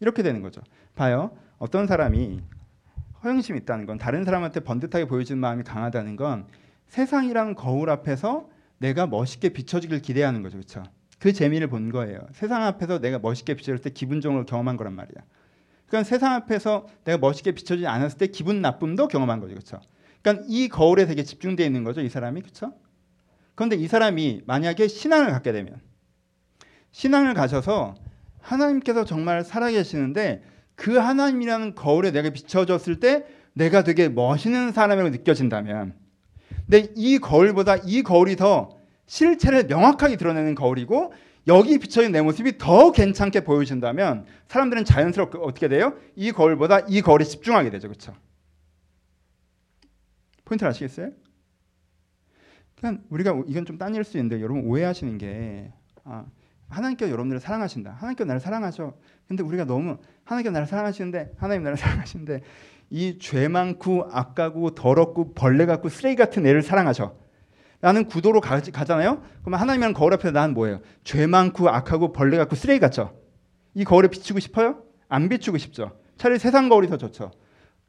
이렇게 0.00 0.22
되는 0.22 0.42
거죠. 0.42 0.60
봐요. 0.94 1.36
어떤 1.58 1.86
사람이 1.86 2.42
허영심이 3.24 3.58
있다는 3.60 3.86
건 3.86 3.98
다른 3.98 4.24
사람한테 4.24 4.60
번듯하게 4.60 5.06
보여지는 5.06 5.40
마음이 5.40 5.62
강하다는 5.62 6.16
건 6.16 6.46
세상이랑 6.88 7.54
거울 7.54 7.88
앞에서 7.88 8.48
내가 8.78 9.06
멋있게 9.06 9.50
비춰지길 9.50 10.02
기대하는 10.02 10.42
거죠. 10.42 10.58
그렇죠? 10.58 10.82
그 11.18 11.32
재미를 11.32 11.68
본 11.68 11.90
거예요. 11.90 12.18
세상 12.32 12.64
앞에서 12.64 12.98
내가 12.98 13.20
멋있게 13.20 13.54
비춰질 13.54 13.80
때 13.80 13.90
기분적으로 13.90 14.44
경험한 14.44 14.76
거란 14.76 14.94
말이야. 14.94 15.22
그러니까 15.86 16.08
세상 16.08 16.32
앞에서 16.32 16.86
내가 17.04 17.18
멋있게 17.18 17.52
비춰지지 17.52 17.86
않았을 17.86 18.18
때 18.18 18.26
기분 18.26 18.60
나쁨도 18.60 19.06
경험한 19.08 19.38
거죠. 19.38 19.54
그렇죠? 19.54 19.80
그러니까 20.22 20.46
이 20.48 20.68
거울에 20.68 21.06
되게 21.06 21.24
집중되어 21.24 21.66
있는 21.66 21.84
거죠. 21.84 22.00
이 22.00 22.08
사람이. 22.08 22.40
그렇죠? 22.40 22.72
그런데 23.54 23.76
이 23.76 23.86
사람이 23.86 24.42
만약에 24.46 24.88
신앙을 24.88 25.30
갖게 25.30 25.52
되면 25.52 25.80
신앙을 26.92 27.34
가셔서 27.34 27.94
하나님께서 28.40 29.04
정말 29.04 29.44
살아계시는데 29.44 30.42
그 30.74 30.96
하나님이라는 30.96 31.74
거울에 31.74 32.10
내가 32.10 32.30
비춰졌을 32.30 32.98
때 32.98 33.24
내가 33.52 33.84
되게 33.84 34.08
멋있는 34.08 34.72
사람이라고 34.72 35.10
느껴진다면 35.10 35.94
근데 36.66 36.92
이 36.96 37.18
거울보다 37.18 37.76
이 37.84 38.02
거울이 38.02 38.36
더 38.36 38.76
실체를 39.06 39.64
명확하게 39.66 40.16
드러내는 40.16 40.54
거울이고 40.54 41.12
여기 41.48 41.78
비춰진 41.78 42.12
내 42.12 42.22
모습이 42.22 42.56
더 42.56 42.92
괜찮게 42.92 43.44
보여진다면 43.44 44.26
사람들은 44.48 44.84
자연스럽게 44.84 45.38
어떻게 45.42 45.68
돼요? 45.68 45.94
이 46.14 46.32
거울보다 46.32 46.80
이 46.88 47.02
거울에 47.02 47.24
집중하게 47.24 47.70
되죠. 47.70 47.88
그렇죠? 47.88 48.14
포인트를 50.52 50.70
아시겠어요? 50.70 51.10
그냥 52.78 53.02
우리가 53.10 53.42
이건 53.46 53.64
좀 53.64 53.78
딴일 53.78 54.04
수 54.04 54.16
있는데 54.18 54.40
여러분 54.42 54.64
오해하시는 54.64 55.18
게 55.18 55.72
아, 56.04 56.24
하나님께서 56.68 57.10
여러분들을 57.10 57.40
사랑하신다. 57.40 57.92
하나님께서 57.92 58.26
나를 58.26 58.40
사랑하셔. 58.40 58.94
근데 59.28 59.42
우리가 59.42 59.64
너무 59.64 59.98
하나님께서 60.24 60.52
나를 60.52 60.66
사랑하시는데 60.66 61.34
하나님 61.36 61.62
나를 61.62 61.76
사랑하시는데 61.78 62.40
이 62.90 63.18
죄 63.18 63.48
많고 63.48 64.08
악하고 64.10 64.74
더럽고 64.74 65.32
벌레 65.34 65.64
같고 65.64 65.88
쓰레기 65.88 66.16
같은 66.16 66.44
애를 66.46 66.62
사랑하셔. 66.62 67.16
라는 67.80 68.06
구도로 68.06 68.40
가, 68.40 68.60
잖아요 68.60 69.24
그러면 69.40 69.58
하나님이랑 69.58 69.92
거울 69.92 70.14
앞에서 70.14 70.30
난 70.30 70.54
뭐예요? 70.54 70.80
죄 71.02 71.26
많고 71.26 71.68
악하고 71.68 72.12
벌레 72.12 72.36
같고 72.36 72.54
쓰레기 72.54 72.78
같죠? 72.78 73.18
이 73.74 73.84
거울에 73.84 74.06
비추고 74.06 74.38
싶어요? 74.38 74.84
안 75.08 75.28
비추고 75.28 75.58
싶죠? 75.58 75.98
차라리 76.16 76.38
세상 76.38 76.68
거울이 76.68 76.86
더 76.88 76.96
좋죠. 76.96 77.32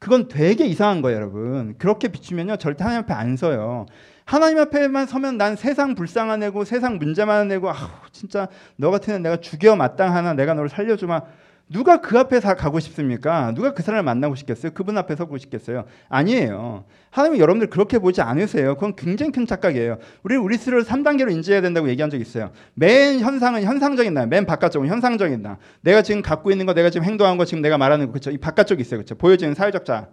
그건 0.04 0.28
되게 0.28 0.66
이상한 0.66 1.00
거예요, 1.00 1.16
여러분. 1.16 1.76
그렇게 1.78 2.08
비추면요, 2.08 2.58
절대 2.58 2.84
하나님 2.84 3.04
앞에 3.04 3.14
안 3.14 3.38
서요. 3.38 3.86
하나님 4.26 4.58
앞에만 4.58 5.06
서면 5.06 5.38
난 5.38 5.56
세상 5.56 5.94
불쌍한 5.94 6.42
애고 6.42 6.64
세상 6.64 6.98
문제만 6.98 7.48
내고 7.48 7.70
아 7.70 8.02
진짜 8.12 8.48
너 8.76 8.90
같은 8.90 9.14
애 9.14 9.18
내가 9.18 9.38
죽여 9.38 9.76
마땅하나 9.76 10.34
내가 10.34 10.52
너를 10.52 10.68
살려주마 10.68 11.22
누가 11.68 12.00
그 12.00 12.18
앞에 12.18 12.40
다 12.40 12.54
가고 12.54 12.78
싶습니까? 12.78 13.52
누가 13.54 13.72
그 13.72 13.82
사람을 13.82 14.04
만나고 14.04 14.34
싶겠어요? 14.36 14.72
그분 14.72 14.98
앞에 14.98 15.16
서고 15.16 15.38
싶겠어요? 15.38 15.86
아니에요. 16.08 16.84
하나님이 17.10 17.40
여러분들 17.40 17.68
그렇게 17.70 17.98
보지 17.98 18.20
않으세요. 18.20 18.74
그건 18.74 18.94
굉장히 18.96 19.32
큰 19.32 19.46
착각이에요. 19.46 19.98
우리 20.22 20.36
우리 20.36 20.56
스스로 20.58 20.82
3단계로 20.84 21.32
인지해야 21.32 21.62
된다고 21.62 21.88
얘기한 21.88 22.10
적 22.10 22.20
있어요. 22.20 22.52
맨 22.74 23.18
현상은 23.20 23.62
현상적인 23.62 24.12
나, 24.12 24.26
맨 24.26 24.44
바깥쪽은 24.46 24.88
현상적인 24.88 25.40
나. 25.42 25.58
내가 25.80 26.02
지금 26.02 26.20
갖고 26.22 26.50
있는 26.50 26.66
거, 26.66 26.74
내가 26.74 26.90
지금 26.90 27.06
행동한 27.06 27.38
거, 27.38 27.44
지금 27.46 27.62
내가 27.62 27.78
말하는 27.78 28.06
거, 28.06 28.12
그렇죠? 28.12 28.30
이 28.30 28.38
바깥쪽이 28.38 28.82
있어요, 28.82 28.98
그렇죠? 28.98 29.14
보여지는 29.14 29.54
사회적 29.54 29.84
자. 29.86 30.08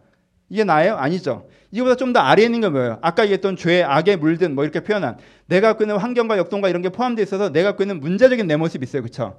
이게 0.50 0.64
나예요? 0.64 0.96
아니죠. 0.96 1.48
이거보다 1.72 1.96
좀 1.96 2.12
더 2.14 2.20
아래에 2.20 2.46
있는 2.46 2.62
게 2.62 2.70
뭐예요? 2.70 2.98
아까 3.02 3.24
얘기했던 3.24 3.56
죄, 3.56 3.84
악에 3.84 4.16
물든 4.18 4.56
뭐 4.56 4.64
이렇게 4.66 4.82
표현한 4.82 5.18
내가 5.48 5.70
갖고 5.70 5.84
있는 5.84 5.98
환경과 5.98 6.38
역동과 6.38 6.68
이런 6.70 6.82
게 6.82 6.90
포함되어 6.90 7.24
있어서 7.24 7.52
내가 7.52 7.70
갖고 7.70 7.84
있는 7.84 8.00
문제적인 8.00 8.48
내 8.48 8.56
모습이 8.58 8.84
있어요. 8.84 9.02
그렇죠? 9.02 9.38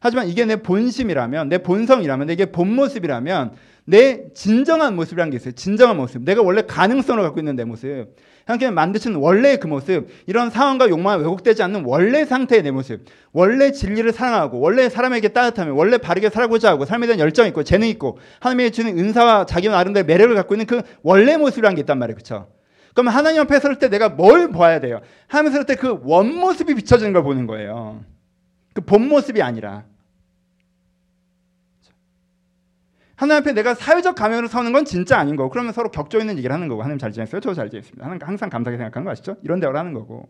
하지만 0.00 0.28
이게 0.28 0.44
내 0.44 0.56
본심이라면 0.56 1.48
내 1.48 1.58
본성이라면 1.58 2.30
이게 2.30 2.46
본 2.46 2.74
모습이라면 2.74 3.52
내 3.84 4.32
진정한 4.34 4.96
모습이라는 4.96 5.30
게 5.30 5.36
있어요. 5.36 5.52
진정한 5.52 5.96
모습. 5.96 6.22
내가 6.22 6.42
원래 6.42 6.62
가능성을 6.62 7.22
갖고 7.22 7.40
있는 7.40 7.56
내 7.56 7.64
모습. 7.64 8.08
하나님께서 8.44 8.72
만드신 8.72 9.14
원래의 9.14 9.60
그 9.60 9.66
모습, 9.66 10.08
이런 10.26 10.50
상황과 10.50 10.88
욕망에 10.88 11.18
왜곡되지 11.22 11.62
않는 11.62 11.84
원래 11.84 12.24
상태의 12.24 12.62
내 12.62 12.70
모습, 12.70 13.04
원래 13.32 13.72
진리를 13.72 14.10
사랑하고, 14.12 14.58
원래 14.60 14.88
사람에게 14.88 15.28
따뜻하며, 15.28 15.74
원래 15.74 15.98
바르게 15.98 16.30
살고자 16.30 16.70
하고, 16.70 16.86
삶에 16.86 17.06
대한 17.06 17.20
열정 17.20 17.46
있고, 17.46 17.62
재능 17.62 17.88
있고, 17.88 18.18
하나님의 18.40 18.70
주는 18.72 18.98
은사와 18.98 19.44
자기 19.44 19.68
나름대로 19.68 20.06
매력을 20.06 20.34
갖고 20.34 20.54
있는 20.54 20.64
그 20.66 20.80
원래 21.02 21.36
모습이라는 21.36 21.74
게 21.76 21.80
있단 21.80 21.98
말이에요. 21.98 22.14
그렇죠? 22.14 22.48
그럼 22.94 23.08
하나님 23.08 23.42
앞에 23.42 23.60
설 23.60 23.78
때 23.78 23.88
내가 23.88 24.08
뭘 24.08 24.50
봐야 24.50 24.80
돼요? 24.80 25.00
하나님 25.26 25.52
앞에 25.52 25.56
설때그 25.58 26.00
원모습이 26.04 26.74
비춰지는 26.74 27.12
걸 27.12 27.22
보는 27.22 27.46
거예요. 27.46 28.02
그 28.78 28.80
본 28.80 29.08
모습이 29.08 29.42
아니라. 29.42 29.84
하나님 33.16 33.40
앞에 33.42 33.52
내가 33.52 33.74
사회적 33.74 34.14
가면으로 34.14 34.46
서는 34.46 34.70
건 34.72 34.84
진짜 34.84 35.18
아닌 35.18 35.34
거고 35.34 35.50
그러면 35.50 35.72
서로 35.72 35.90
격조 35.90 36.20
있는 36.20 36.36
얘기를 36.38 36.54
하는 36.54 36.68
거고 36.68 36.82
하나님 36.82 36.98
잘 36.98 37.10
지냈어요? 37.10 37.40
저도 37.40 37.54
잘 37.54 37.68
지냈습니다. 37.70 38.04
하나님 38.04 38.24
항상 38.24 38.48
감사하게 38.48 38.76
생각하는 38.76 39.04
거 39.04 39.10
아시죠? 39.10 39.36
이런 39.42 39.58
대화를 39.58 39.78
하는 39.80 39.92
거고 39.92 40.28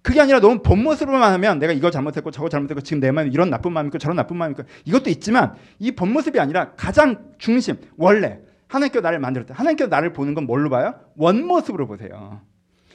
그게 0.00 0.18
아니라 0.18 0.40
너무 0.40 0.62
본 0.62 0.82
모습으로만 0.82 1.30
하면 1.34 1.58
내가 1.58 1.74
이거 1.74 1.90
잘못했고 1.90 2.30
저거 2.30 2.48
잘못했고 2.48 2.80
지금 2.80 3.00
내 3.00 3.10
마음에 3.10 3.28
이런 3.30 3.50
나쁜 3.50 3.72
마음이 3.74 3.88
있고 3.88 3.98
저런 3.98 4.16
나쁜 4.16 4.38
마음이 4.38 4.52
있고 4.52 4.62
이것도 4.86 5.10
있지만 5.10 5.54
이 5.78 5.92
본 5.92 6.14
모습이 6.14 6.40
아니라 6.40 6.72
가장 6.76 7.32
중심 7.36 7.76
원래 7.98 8.38
하나님께서 8.68 9.02
나를 9.02 9.18
만들었다. 9.18 9.52
하나님께서 9.52 9.88
나를 9.90 10.14
보는 10.14 10.32
건 10.32 10.46
뭘로 10.46 10.70
봐요? 10.70 10.94
원 11.16 11.44
모습으로 11.44 11.86
보세요. 11.86 12.40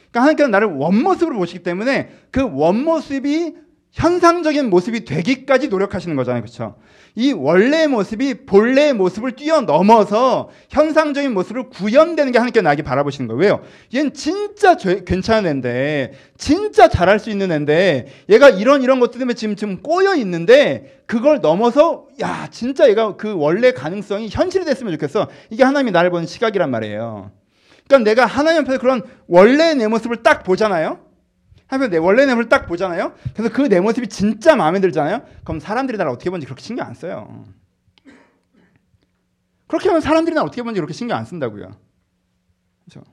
그러니까 0.10 0.22
하나님께서 0.22 0.48
나를 0.50 0.70
원 0.70 0.96
모습으로 1.04 1.38
보시기 1.38 1.62
때문에 1.62 2.10
그 2.32 2.42
원 2.44 2.84
모습이 2.84 3.58
현상적인 3.94 4.72
모습이 4.72 5.06
되기까지 5.06 5.68
노력하시는 5.68 6.16
거잖아요. 6.16 6.42
그렇죠? 6.42 6.76
이 7.16 7.32
원래의 7.32 7.88
모습이 7.88 8.46
본래의 8.48 8.94
모습을 8.94 9.34
뛰어넘어서 9.34 10.50
현상적인 10.70 11.32
모습을 11.32 11.70
구현되는 11.70 12.32
게 12.32 12.40
하나님께 12.40 12.62
나에게 12.62 12.82
바라보시는 12.82 13.28
거예요. 13.28 13.40
왜요? 13.40 13.62
얘는 13.94 14.14
진짜 14.14 14.78
죄, 14.78 15.04
괜찮은 15.04 15.48
애인데 15.48 16.14
진짜 16.38 16.88
잘할 16.88 17.20
수 17.20 17.30
있는 17.30 17.52
애인데 17.52 18.08
얘가 18.30 18.50
이런 18.50 18.82
이런 18.82 19.00
것들 19.00 19.20
때문에 19.20 19.36
지금 19.36 19.56
좀 19.56 19.84
꼬여 19.84 20.16
있는데 20.16 21.02
그걸 21.06 21.40
넘어서 21.40 22.08
야 22.20 22.48
진짜 22.50 22.90
얘가 22.90 23.16
그 23.16 23.36
원래 23.36 23.74
가능성이 23.74 24.28
현실이 24.32 24.66
됐으면 24.66 24.92
좋겠어. 24.94 25.28
이게 25.52 25.64
하나님이 25.64 25.92
나를 25.92 26.10
보는 26.10 26.26
시각이란 26.26 26.72
말이에요. 26.72 27.32
그러니까 27.88 28.10
내가 28.10 28.26
하나님 28.26 28.64
앞에서 28.64 28.80
그런 28.80 29.04
원래의 29.28 29.76
내 29.76 29.88
모습을 29.88 30.24
딱 30.24 30.44
보잖아요. 30.44 31.13
하면 31.74 31.90
내 31.90 31.98
원래 31.98 32.26
내 32.26 32.34
모습을 32.34 32.50
딱 32.50 32.66
보잖아요. 32.68 33.14
그래서 33.34 33.54
그 33.54 33.68
내 33.68 33.80
모습이 33.80 34.08
진짜 34.08 34.56
마음에 34.56 34.80
들잖아요. 34.80 35.22
그럼 35.44 35.60
사람들이 35.60 35.98
나를 35.98 36.12
어떻게 36.12 36.30
보는지 36.30 36.46
그렇게 36.46 36.62
신경 36.62 36.86
안 36.88 36.94
써요. 36.94 37.46
그렇게 39.68 39.90
하면 39.90 40.02
사람들이 40.02 40.36
나를 40.36 40.48
어떻게 40.48 40.62
보는지 40.62 40.80
그렇게 40.80 40.94
신경 40.94 41.18
안 41.18 41.26
쓴다고요. 41.26 41.72
그렇죠? 42.86 43.04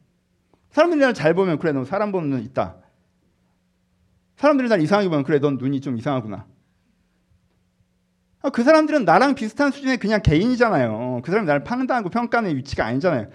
사람들이 0.70 1.00
나를 1.00 1.14
잘 1.14 1.34
보면 1.34 1.58
그래 1.58 1.72
너 1.72 1.84
사람 1.84 2.12
보는 2.12 2.30
눈 2.30 2.40
있다. 2.42 2.76
사람들이 4.36 4.68
나를 4.68 4.82
이상하게 4.84 5.08
보면 5.08 5.24
그래 5.24 5.38
넌 5.38 5.56
눈이 5.56 5.80
좀 5.80 5.96
이상하구나. 5.96 6.46
아, 8.42 8.48
그 8.50 8.62
사람들은 8.62 9.04
나랑 9.04 9.34
비슷한 9.34 9.70
수준의 9.70 9.98
그냥 9.98 10.22
개인이잖아요. 10.22 11.20
그 11.22 11.30
사람이 11.30 11.46
나를 11.46 11.62
판단하고 11.64 12.08
평가하는 12.08 12.56
위치가 12.56 12.86
아니잖아요. 12.86 13.28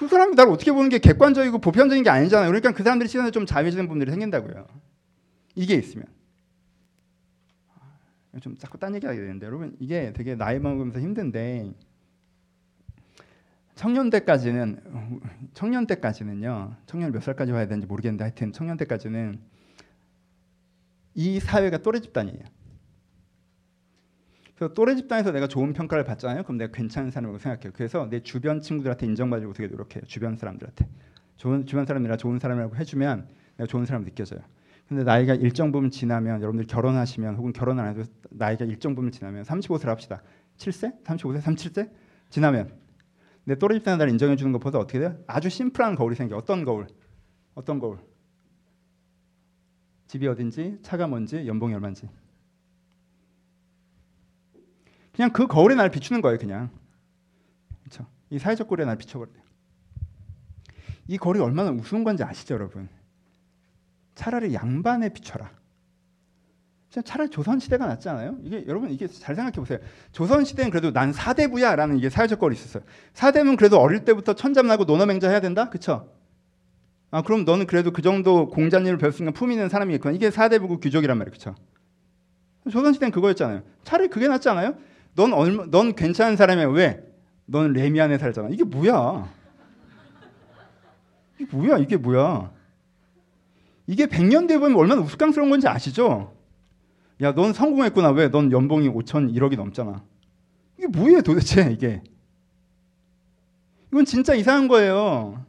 그 0.00 0.08
사람이 0.08 0.34
나를 0.34 0.50
어떻게 0.50 0.72
보는 0.72 0.88
게 0.88 0.98
객관적이고 0.98 1.58
보편적인 1.58 2.02
게 2.02 2.08
아니잖아요. 2.08 2.48
그러니까 2.48 2.72
그 2.72 2.82
사람들이 2.82 3.06
시선에 3.06 3.30
좀 3.32 3.44
자유해지는 3.44 3.86
분들이 3.86 4.10
생긴다고요. 4.10 4.66
이게 5.54 5.74
있으면. 5.74 6.06
아, 8.32 8.40
좀 8.40 8.56
자꾸 8.56 8.78
딴 8.78 8.94
얘기하게 8.94 9.20
되는데 9.20 9.44
여러분 9.44 9.76
이게 9.78 10.14
되게 10.14 10.36
나이 10.36 10.58
먹으면서 10.58 11.00
힘든데 11.00 11.74
청년 13.74 14.08
때까지는 14.08 15.20
청년 15.52 15.86
때까지는요 15.86 16.76
청년 16.86 17.12
몇 17.12 17.22
살까지 17.22 17.52
와야 17.52 17.66
되는지 17.66 17.86
모르겠는데 17.86 18.24
하여튼 18.24 18.52
청년 18.52 18.78
때까지는 18.78 19.38
이 21.14 21.40
사회가 21.40 21.76
또래 21.78 22.00
집단이에요. 22.00 22.44
그래서 24.60 24.74
또래 24.74 24.94
집단에서 24.94 25.32
내가 25.32 25.48
좋은 25.48 25.72
평가를 25.72 26.04
받잖아요. 26.04 26.42
그럼 26.42 26.58
내가 26.58 26.70
괜찮은 26.70 27.10
사람이라고 27.10 27.38
생각해요. 27.38 27.72
그래서 27.74 28.06
내 28.10 28.20
주변 28.20 28.60
친구들한테 28.60 29.06
인정받으려고 29.06 29.54
되게 29.54 29.68
노력해요. 29.68 30.04
주변 30.04 30.36
사람들한테. 30.36 30.86
좋은 31.38 31.64
주변 31.64 31.86
사람이라 31.86 32.18
좋은 32.18 32.38
사람이라고 32.38 32.76
해주면 32.76 33.26
내가 33.56 33.66
좋은 33.66 33.86
사람 33.86 34.04
느껴져요. 34.04 34.42
근데 34.86 35.02
나이가 35.02 35.34
일정 35.34 35.72
부분 35.72 35.90
지나면 35.90 36.42
여러분들 36.42 36.66
결혼하시면 36.66 37.36
혹은 37.36 37.54
결혼 37.54 37.80
안 37.80 37.88
해도 37.88 38.02
나이가 38.28 38.66
일정 38.66 38.94
부분 38.94 39.10
지나면 39.10 39.44
35세 39.44 39.86
합시다. 39.86 40.22
7세? 40.58 41.04
35세? 41.04 41.40
37세? 41.40 41.90
지나면 42.28 42.70
내 43.44 43.54
또래 43.54 43.76
집단에 43.76 43.96
나를 43.96 44.12
인정해 44.12 44.36
주는 44.36 44.52
것보다 44.52 44.78
어떻게 44.78 44.98
돼요? 44.98 45.16
아주 45.26 45.48
심플한 45.48 45.94
거울이 45.94 46.16
생겨. 46.16 46.36
어떤 46.36 46.66
거울? 46.66 46.86
어떤 47.54 47.78
거울? 47.78 47.96
집이 50.08 50.28
어딘지, 50.28 50.76
차가 50.82 51.06
뭔지, 51.06 51.46
연봉이 51.46 51.72
얼마인지. 51.72 52.10
그냥 55.20 55.32
그 55.34 55.46
거울에 55.46 55.74
날 55.74 55.90
비추는 55.90 56.22
거예요, 56.22 56.38
그냥. 56.38 56.70
그렇죠? 57.82 58.06
이 58.30 58.38
사회적 58.38 58.68
거울에 58.68 58.86
날 58.86 58.96
비춰버려요. 58.96 59.36
이 61.08 61.18
거울이 61.18 61.40
얼마나 61.40 61.70
우스운 61.70 62.04
건지 62.04 62.24
아시죠, 62.24 62.54
여러분? 62.54 62.88
차라리 64.14 64.54
양반에 64.54 65.10
비춰라. 65.10 65.50
차라리 67.04 67.28
조선 67.28 67.60
시대가 67.60 67.86
낫지 67.86 68.08
않아요? 68.08 68.38
이게 68.42 68.64
여러분 68.66 68.90
이게 68.90 69.06
잘 69.08 69.36
생각해 69.36 69.56
보세요. 69.56 69.78
조선 70.12 70.46
시대는 70.46 70.70
그래도 70.70 70.90
난 70.90 71.12
사대부야라는 71.12 71.98
이게 71.98 72.08
사회적 72.08 72.38
거울이 72.38 72.54
있었어요. 72.56 72.82
사대부는 73.12 73.56
그래도 73.56 73.78
어릴 73.78 74.06
때부터 74.06 74.32
천잠나고 74.32 74.84
논어맹자 74.84 75.28
해야 75.28 75.40
된다, 75.40 75.68
그렇죠? 75.68 76.10
아 77.10 77.20
그럼 77.20 77.44
너는 77.44 77.66
그래도 77.66 77.90
그 77.90 78.00
정도 78.00 78.48
공자님을 78.48 78.96
배웠으니까 78.96 79.32
품 79.32 79.52
있는 79.52 79.68
사람이겠구나. 79.68 80.14
이게 80.14 80.30
사대부고 80.30 80.80
귀족이란 80.80 81.18
말이에요, 81.18 81.30
그렇죠? 81.30 81.54
조선 82.70 82.94
시대는 82.94 83.12
그거였잖아요. 83.12 83.64
차라리 83.84 84.08
그게 84.08 84.26
낫지 84.26 84.48
않아요? 84.48 84.76
넌 85.14 85.32
얼마, 85.32 85.66
넌 85.66 85.94
괜찮은 85.94 86.36
사람이야. 86.36 86.68
왜? 86.68 87.02
넌 87.46 87.72
레미 87.72 88.00
안에 88.00 88.18
살잖아. 88.18 88.48
이게 88.50 88.64
뭐야? 88.64 89.28
이게 91.38 91.56
뭐야? 91.56 91.78
이게 91.78 91.96
뭐야? 91.96 92.52
이게 93.86 94.06
100년 94.06 94.46
뒤에 94.46 94.58
보면 94.58 94.76
얼마나 94.78 95.00
우스꽝스러운 95.00 95.50
건지 95.50 95.66
아시죠? 95.66 96.32
야, 97.22 97.34
넌 97.34 97.52
성공했구나. 97.52 98.10
왜? 98.10 98.28
넌 98.30 98.52
연봉이 98.52 98.88
5천 98.88 99.34
1억이 99.34 99.56
넘잖아. 99.56 100.02
이게 100.78 100.86
뭐예요, 100.86 101.22
도대체 101.22 101.70
이게? 101.72 102.02
이건 103.92 104.04
진짜 104.04 104.34
이상한 104.34 104.68
거예요. 104.68 105.44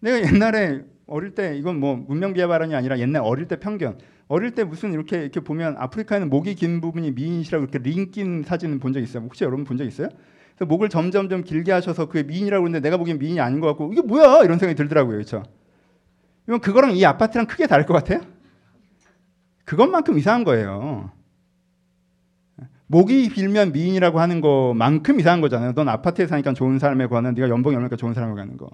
내가 0.00 0.20
옛날에 0.20 0.84
어릴 1.14 1.30
때 1.30 1.56
이건 1.56 1.78
뭐 1.78 1.94
문명 1.94 2.32
비하 2.32 2.48
발언이 2.48 2.74
아니라 2.74 2.98
옛날 2.98 3.22
어릴 3.24 3.46
때 3.46 3.54
편견. 3.60 3.98
어릴 4.26 4.50
때 4.50 4.64
무슨 4.64 4.92
이렇게 4.92 5.18
이렇게 5.18 5.38
보면 5.38 5.76
아프리카에는 5.78 6.28
목이 6.28 6.56
긴 6.56 6.80
부분이 6.80 7.12
미인이시라고 7.12 7.62
이렇게 7.62 7.78
링 7.78 8.10
낀 8.10 8.42
사진을 8.42 8.80
본적 8.80 9.00
있어요. 9.00 9.22
혹시 9.22 9.44
여러분 9.44 9.64
본 9.64 9.78
적 9.78 9.84
있어요? 9.84 10.08
그래서 10.56 10.66
목을 10.68 10.88
점점 10.88 11.28
점 11.28 11.44
길게 11.44 11.70
하셔서 11.70 12.06
그게 12.06 12.24
미인이라고 12.24 12.62
그러는데 12.64 12.80
내가 12.80 12.96
보기엔 12.96 13.18
미인이 13.20 13.38
아닌 13.40 13.60
것 13.60 13.68
같고 13.68 13.92
이게 13.92 14.02
뭐야 14.02 14.42
이런 14.42 14.58
생각이 14.58 14.76
들더라고요, 14.76 15.14
그렇죠? 15.14 15.44
이건 16.48 16.60
그거랑 16.60 16.96
이 16.96 17.04
아파트랑 17.04 17.46
크게 17.46 17.68
다를 17.68 17.86
것 17.86 17.94
같아요? 17.94 18.20
그것만큼 19.64 20.18
이상한 20.18 20.42
거예요. 20.42 21.12
목이 22.88 23.28
길면 23.28 23.70
미인이라고 23.70 24.18
하는 24.18 24.40
거만큼 24.40 25.20
이상한 25.20 25.40
거잖아요. 25.40 25.74
넌 25.74 25.88
아파트에 25.88 26.26
사니까 26.26 26.54
좋은 26.54 26.80
사람에 26.80 27.06
관한 27.06 27.34
네가 27.34 27.48
연봉이 27.50 27.76
얼마니까 27.76 27.94
좋은 27.94 28.14
사람에 28.14 28.34
가는 28.34 28.56
거. 28.56 28.68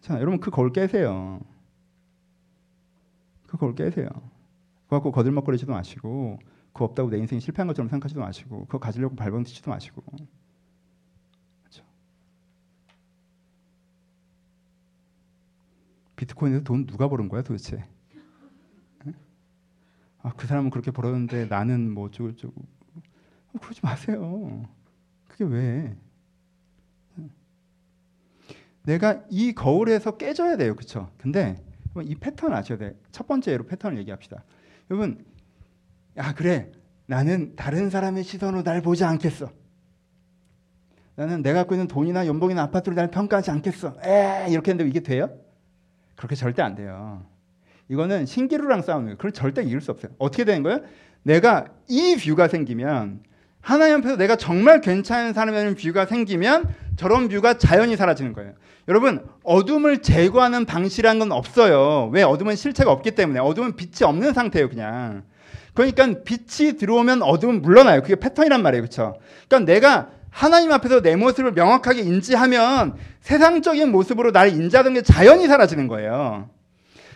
자, 0.00 0.14
여러분 0.20 0.40
그 0.40 0.50
거울 0.50 0.72
깨세요. 0.72 1.40
그 3.46 3.56
거울 3.56 3.74
깨세요. 3.74 4.08
그거 4.84 4.96
갖고 4.96 5.12
거들먹거리지도 5.12 5.72
마시고 5.72 6.38
그거 6.72 6.84
없다고 6.86 7.10
내 7.10 7.18
인생이 7.18 7.40
실패한 7.40 7.66
것처럼 7.66 7.88
생각하지도 7.88 8.20
마시고 8.20 8.66
그거 8.66 8.78
가지려고 8.78 9.16
발버둥치지도 9.16 9.70
마시고. 9.70 10.02
그렇죠? 11.62 11.84
비트코인에서 16.16 16.64
돈 16.64 16.86
누가 16.86 17.08
버는 17.08 17.28
거야 17.28 17.42
도대체? 17.42 17.84
아, 20.22 20.32
그 20.36 20.46
사람은 20.46 20.70
그렇게 20.70 20.90
벌었는데 20.90 21.46
나는 21.46 21.92
뭐 21.92 22.06
어쩌고 22.06 22.32
저쩌고 22.32 22.54
어, 22.60 23.58
그러지 23.60 23.80
마세요. 23.82 24.68
그게 25.26 25.44
왜? 25.44 25.96
내가 28.82 29.22
이 29.28 29.52
거울에서 29.52 30.16
깨져야 30.16 30.56
돼요, 30.56 30.74
그렇죠? 30.74 31.10
근데 31.18 31.56
이 32.04 32.14
패턴 32.14 32.54
아셔야 32.54 32.78
돼. 32.78 32.94
첫 33.12 33.26
번째 33.26 33.52
예로 33.52 33.66
패턴을 33.66 33.98
얘기합시다. 33.98 34.44
여러분, 34.90 35.24
야 36.16 36.34
그래, 36.34 36.70
나는 37.06 37.54
다른 37.56 37.90
사람의 37.90 38.24
시선으로 38.24 38.62
날 38.62 38.82
보지 38.82 39.04
않겠어. 39.04 39.50
나는 41.16 41.42
내가 41.42 41.60
갖고 41.60 41.74
있는 41.74 41.88
돈이나 41.88 42.26
연봉이나 42.26 42.62
아파트로 42.64 42.94
날 42.94 43.10
평가하지 43.10 43.50
않겠어. 43.50 43.96
에 44.04 44.46
이렇게 44.50 44.70
했는데 44.70 44.88
이게 44.88 45.00
돼요? 45.00 45.28
그렇게 46.14 46.36
절대 46.36 46.62
안 46.62 46.74
돼요. 46.74 47.24
이거는 47.88 48.26
신기루랑 48.26 48.82
싸우는 48.82 49.04
거예요. 49.06 49.16
그걸 49.16 49.32
절대 49.32 49.62
이길 49.62 49.80
수 49.80 49.90
없어요. 49.90 50.12
어떻게 50.18 50.44
되는 50.44 50.62
거예요? 50.62 50.80
내가 51.22 51.66
이 51.88 52.16
뷰가 52.16 52.48
생기면 52.48 53.22
하나님 53.68 53.96
앞에서 53.96 54.16
내가 54.16 54.36
정말 54.36 54.80
괜찮은 54.80 55.34
사람이라는 55.34 55.74
뷰가 55.74 56.06
생기면 56.06 56.74
저런 56.96 57.28
뷰가 57.28 57.58
자연히 57.58 57.96
사라지는 57.96 58.32
거예요. 58.32 58.54
여러분 58.88 59.22
어둠을 59.42 59.98
제거하는 59.98 60.64
방식이란 60.64 61.18
건 61.18 61.32
없어요. 61.32 62.08
왜 62.14 62.22
어둠은 62.22 62.56
실체가 62.56 62.90
없기 62.90 63.10
때문에 63.10 63.40
어둠은 63.40 63.76
빛이 63.76 64.04
없는 64.04 64.32
상태예요, 64.32 64.70
그냥. 64.70 65.24
그러니까 65.74 66.06
빛이 66.24 66.78
들어오면 66.78 67.20
어둠은 67.20 67.60
물러나요. 67.60 68.00
그게 68.00 68.14
패턴이란 68.14 68.62
말이에요, 68.62 68.80
그렇죠? 68.84 69.18
그러니까 69.48 69.70
내가 69.70 70.08
하나님 70.30 70.72
앞에서 70.72 71.02
내 71.02 71.14
모습을 71.14 71.52
명확하게 71.52 72.00
인지하면 72.00 72.94
세상적인 73.20 73.92
모습으로 73.92 74.30
나를 74.30 74.52
인지하던 74.52 74.94
게 74.94 75.02
자연히 75.02 75.46
사라지는 75.46 75.88
거예요. 75.88 76.48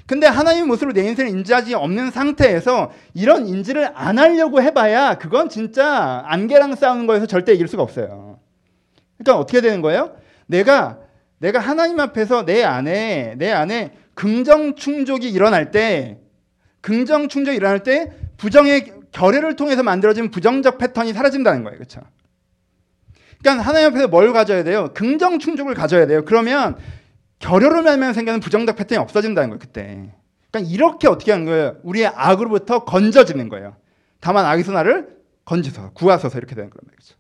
근데 0.06 0.26
하나님의 0.26 0.66
모습으로 0.66 0.92
내 0.92 1.02
인생을 1.08 1.30
인지하지 1.30 1.74
없는 1.74 2.10
상태에서 2.10 2.92
이런 3.14 3.46
인지를 3.46 3.90
안 3.94 4.18
하려고 4.18 4.60
해봐야 4.60 5.14
그건 5.14 5.48
진짜 5.48 6.22
안개랑 6.26 6.74
싸우는 6.74 7.06
거에서 7.06 7.26
절대 7.26 7.52
이길 7.52 7.68
수가 7.68 7.82
없어요. 7.82 8.38
그러니까 9.18 9.40
어떻게 9.40 9.60
되는 9.60 9.80
거예요? 9.80 10.16
내가 10.46 10.98
내가 11.38 11.58
하나님 11.60 11.98
앞에서 12.00 12.44
내 12.44 12.62
안에 12.62 13.34
내 13.38 13.50
안에 13.50 13.92
긍정 14.14 14.74
충족이 14.74 15.30
일어날 15.30 15.70
때 15.70 16.18
긍정 16.80 17.28
충족이 17.28 17.56
일어날 17.56 17.82
때 17.82 18.12
부정의 18.36 18.92
결례를 19.12 19.56
통해서 19.56 19.82
만들어진 19.82 20.30
부정적 20.30 20.78
패턴이 20.78 21.12
사라진다는 21.12 21.64
거예요. 21.64 21.78
그렇죠? 21.78 22.00
그러니까 23.40 23.64
하나님 23.64 23.88
앞에서 23.88 24.08
뭘 24.08 24.32
가져야 24.32 24.64
돼요? 24.64 24.90
긍정 24.94 25.38
충족을 25.38 25.74
가져야 25.74 26.06
돼요. 26.06 26.24
그러면 26.24 26.76
결여로 27.42 27.82
말면 27.82 28.14
생기는 28.14 28.40
부정적 28.40 28.76
패턴이 28.76 28.98
없어진다는 28.98 29.50
거예요. 29.50 29.58
그때. 29.58 30.12
그러니까 30.50 30.72
이렇게 30.72 31.08
어떻게 31.08 31.32
하는 31.32 31.44
거예요? 31.44 31.76
우리의 31.82 32.06
악으로부터 32.06 32.84
건져지는 32.84 33.48
거예요. 33.48 33.76
다만 34.20 34.46
악에서 34.46 34.72
나를 34.72 35.18
건지서 35.44 35.90
구하소서 35.92 36.38
이렇게 36.38 36.54
되는 36.54 36.70
거란 36.70 36.82
말이죠. 36.86 37.16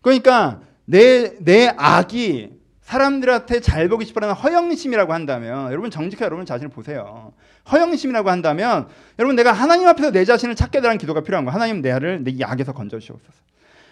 그러니까 0.00 0.62
내, 0.86 1.36
내 1.40 1.70
악이 1.76 2.58
사람들한테 2.80 3.60
잘 3.60 3.88
보기 3.88 4.06
싶어하는 4.06 4.34
허영심이라고 4.34 5.12
한다면 5.12 5.70
여러분 5.70 5.90
정직하게 5.90 6.24
여러분 6.24 6.46
자신을 6.46 6.70
보세요. 6.70 7.32
허영심이라고 7.70 8.30
한다면 8.30 8.88
여러분 9.18 9.36
내가 9.36 9.52
하나님 9.52 9.86
앞에서 9.88 10.10
내 10.10 10.24
자신을 10.24 10.56
찾게 10.56 10.80
되는 10.80 10.96
기도가 10.96 11.20
필요한 11.20 11.44
거예요. 11.44 11.54
하나님 11.54 11.82
내를 11.82 12.24
내 12.24 12.34
악에서 12.42 12.72
건져 12.72 12.98
주시옵소서. 12.98 13.38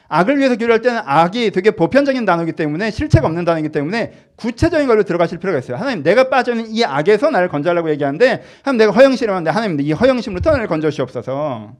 악을 0.08 0.38
위해서 0.38 0.56
기도할 0.56 0.80
때는 0.80 1.02
악이 1.04 1.50
되게 1.50 1.70
보편적인 1.70 2.24
단어이기 2.24 2.52
때문에 2.52 2.90
실체가 2.90 3.26
없는 3.26 3.44
단어이기 3.44 3.68
때문에 3.68 4.12
구체적인 4.36 4.86
걸로 4.86 5.02
들어가실 5.02 5.38
필요가 5.38 5.58
있어요. 5.58 5.76
하나님 5.76 6.02
내가 6.02 6.30
빠져 6.30 6.54
있는 6.54 6.70
이 6.70 6.82
악에서 6.82 7.30
나를 7.30 7.48
건져달라고 7.48 7.90
얘기하는데 7.90 8.42
하나님 8.62 8.78
내가 8.78 8.92
허영심이라는데 8.92 9.50
하나님 9.50 9.80
이 9.80 9.92
허영심으로부터 9.92 10.52
나를 10.52 10.66
건져 10.66 10.90
주시옵소서. 10.90 11.74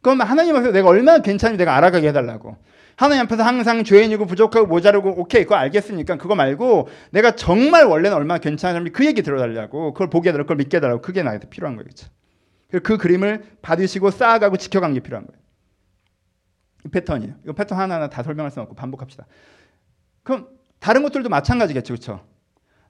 그럼 0.00 0.20
하나님 0.20 0.54
앞에서 0.54 0.70
내가 0.70 0.88
얼마나 0.88 1.18
괜찮은지 1.18 1.58
내가 1.58 1.76
알아가게 1.76 2.08
해달라고. 2.08 2.56
하나님 2.94 3.24
앞에서 3.24 3.42
항상 3.42 3.84
죄인이고 3.84 4.26
부족하고 4.26 4.66
모자르고 4.66 5.20
오케이 5.20 5.42
그거 5.42 5.56
알겠으니까 5.56 6.16
그거 6.16 6.34
말고 6.34 6.88
내가 7.10 7.32
정말 7.32 7.84
원래는 7.84 8.16
얼마나 8.16 8.38
괜찮은 8.38 8.74
사람이 8.74 8.90
그 8.90 9.06
얘기 9.06 9.22
들어달라고 9.22 9.92
그걸 9.92 10.08
보게 10.08 10.30
해달라고 10.30 10.46
그걸 10.46 10.56
믿게 10.56 10.76
해달라고 10.78 11.00
그게 11.00 11.22
나한테 11.22 11.48
필요한 11.48 11.76
거예요. 11.76 11.88
그 12.82 12.96
그림을 12.96 13.42
받으시고 13.62 14.10
쌓아가고 14.10 14.56
지켜가는 14.56 14.94
게 14.94 15.00
필요한 15.00 15.26
거예요. 15.26 15.47
이 16.84 16.88
패턴이에요. 16.88 17.34
이거 17.44 17.52
패턴 17.52 17.78
하나하나 17.78 18.08
다 18.08 18.22
설명할 18.22 18.50
수는 18.50 18.64
없고 18.64 18.74
반복합시다. 18.74 19.26
그럼 20.22 20.48
다른 20.78 21.02
것들도 21.02 21.28
마찬가지겠죠. 21.28 21.94
그렇죠? 21.94 22.24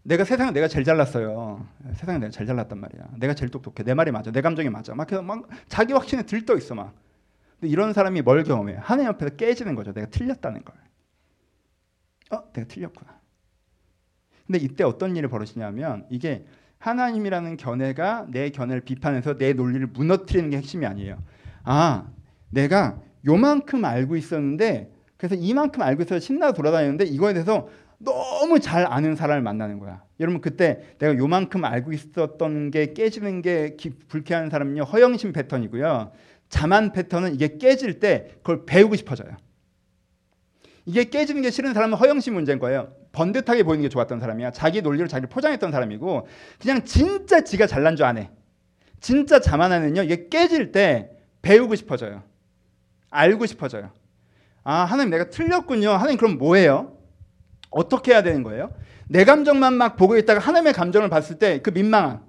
내가 0.03 0.25
세상에 0.25 0.53
내가 0.53 0.69
제일 0.69 0.85
잘났어요. 0.85 1.67
세상에 1.95 2.19
내가 2.19 2.31
제일 2.31 2.47
잘났단 2.47 2.79
말이야. 2.79 3.09
내가 3.19 3.35
제일 3.35 3.51
똑똑해. 3.51 3.85
내 3.85 3.95
말이 3.95 4.11
맞아. 4.11 4.31
내 4.31 4.41
감정이 4.41 4.69
맞아. 4.71 4.95
막, 4.95 5.09
막 5.25 5.49
자기 5.69 5.93
확신에 5.93 6.23
들떠 6.23 6.57
있어 6.57 6.75
막. 6.75 6.95
근데 7.61 7.71
이런 7.71 7.93
사람이 7.93 8.23
뭘 8.23 8.45
경험해? 8.45 8.77
하나님 8.81 9.11
앞에서 9.11 9.37
깨지는 9.37 9.75
거죠. 9.75 9.93
내가 9.93 10.07
틀렸다는 10.09 10.65
걸. 10.65 10.77
어, 12.31 12.53
내가 12.53 12.69
틀렸구나. 12.69 13.19
근데 14.47 14.59
이때 14.61 14.85
어떤 14.85 15.15
일이 15.17 15.27
벌어지냐면 15.27 16.07
이게 16.09 16.47
하나님이라는 16.79 17.57
견해가 17.57 18.27
내 18.31 18.51
견해를 18.51 18.83
비판해서 18.83 19.37
내 19.37 19.53
논리를 19.53 19.87
무너뜨리는 19.89 20.49
게 20.51 20.57
핵심이 20.57 20.87
아니에요. 20.87 21.19
아, 21.65 22.09
내가 22.51 22.99
요만큼 23.29 23.85
알고 23.85 24.17
있었는데 24.17 24.91
그래서 25.17 25.35
이만큼 25.35 25.83
알고 25.83 26.03
있어서 26.03 26.19
신나서 26.19 26.55
돌아다니는데 26.55 27.05
이거에 27.05 27.35
대해서 27.35 27.69
너무 27.99 28.61
잘 28.61 28.87
아는 28.87 29.17
사람을 29.17 29.43
만나는 29.43 29.79
거야. 29.79 30.03
여러분 30.21 30.41
그때 30.41 30.95
내가 30.99 31.17
요만큼 31.17 31.65
알고 31.65 31.93
있었던 31.93 32.71
게 32.71 32.93
깨지는 32.93 33.43
게 33.43 33.77
불쾌한 34.09 34.51
사람은요 34.51 34.85
허영심 34.85 35.33
패턴이고요. 35.33 36.13
자만 36.49 36.93
패턴은 36.93 37.35
이게 37.35 37.59
깨질 37.59 38.01
때 38.01 38.31
그걸 38.39 38.65
배우고 38.65 38.97
싶어져요. 38.97 39.37
이게 40.87 41.05
깨지는 41.05 41.43
게 41.43 41.51
싫은 41.51 41.75
사람은 41.75 41.99
허영심 41.99 42.33
문제인 42.35 42.59
거예요. 42.59 42.95
번듯하게 43.13 43.65
보이는 43.65 43.83
게 43.83 43.89
좋았던 43.89 44.21
사람이야. 44.21 44.53
자기 44.53 44.81
논리를 44.81 45.07
자기를 45.09 45.29
포장했던 45.29 45.73
사람이고 45.73 46.27
그냥 46.61 46.85
진짜 46.85 47.43
지가 47.43 47.67
잘난 47.67 47.97
줄 47.97 48.07
아네. 48.07 48.31
진짜 49.01 49.41
자만하면요 49.41 50.03
이게 50.05 50.29
깨질 50.29 50.73
때 50.73 51.11
배우고 51.43 51.75
싶어져요. 51.75 52.23
알고 53.11 53.47
싶어져요. 53.47 53.91
아, 54.65 54.85
하나님 54.85 55.11
내가 55.11 55.31
틀렸군요. 55.31 55.91
하나님 55.91 56.17
그럼 56.19 56.39
뭐예요? 56.39 56.93
어떻게 57.71 58.13
해야 58.13 58.23
되는 58.23 58.43
거예요? 58.43 58.71
내 59.09 59.25
감정만 59.25 59.75
막 59.75 59.97
보고 59.97 60.17
있다가 60.17 60.41
하나님의 60.41 60.73
감정을 60.75 61.09
봤을 61.09 61.39
때 61.39 61.61
그 61.63 61.71
민망함. 61.71 62.27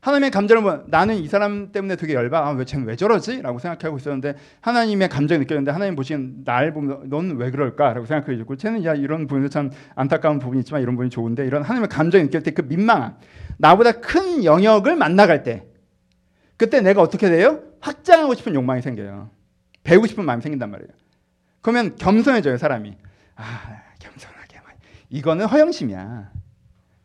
하나님의 0.00 0.30
감정을 0.30 0.62
보면 0.62 0.84
나는 0.88 1.16
이 1.16 1.26
사람 1.26 1.72
때문에 1.72 1.96
되게 1.96 2.14
열받아. 2.14 2.46
아, 2.46 2.50
왜 2.52 2.64
쟤는 2.64 2.86
왜 2.86 2.94
저러지? 2.96 3.42
라고 3.42 3.58
생각하고 3.58 3.96
있었는데 3.98 4.36
하나님의 4.60 5.08
감정이 5.08 5.40
느꼈는데 5.40 5.72
하나님 5.72 5.96
보시면 5.96 6.44
날 6.44 6.72
보면 6.72 7.08
넌 7.10 7.36
왜 7.36 7.50
그럴까? 7.50 7.94
라고 7.94 8.06
생각하게 8.06 8.38
되고 8.38 8.56
쟤는 8.56 8.84
야 8.84 8.94
이런 8.94 9.26
부분에서 9.26 9.50
참 9.50 9.70
안타까운 9.96 10.38
부분이 10.38 10.60
있지만 10.60 10.82
이런 10.82 10.94
부분이 10.94 11.10
좋은데 11.10 11.44
이런 11.46 11.62
하나님의 11.62 11.88
감정이 11.88 12.24
느낄 12.24 12.42
때 12.42 12.52
그 12.52 12.62
민망함. 12.62 13.16
나보다 13.58 13.92
큰 13.92 14.44
영역을 14.44 14.94
만나갈 14.96 15.42
때 15.42 15.64
그때 16.56 16.80
내가 16.80 17.02
어떻게 17.02 17.28
돼요? 17.28 17.60
확장하고 17.80 18.34
싶은 18.34 18.54
욕망이 18.54 18.80
생겨요. 18.82 19.30
배우고 19.88 20.06
싶은 20.06 20.24
마음이 20.26 20.42
생긴단 20.42 20.70
말이에요. 20.70 20.90
그러면 21.62 21.96
겸손해져요, 21.96 22.58
사람이. 22.58 22.94
아, 23.36 23.82
겸손하게. 23.98 24.60
이거는 25.08 25.46
허영심이야. 25.46 26.32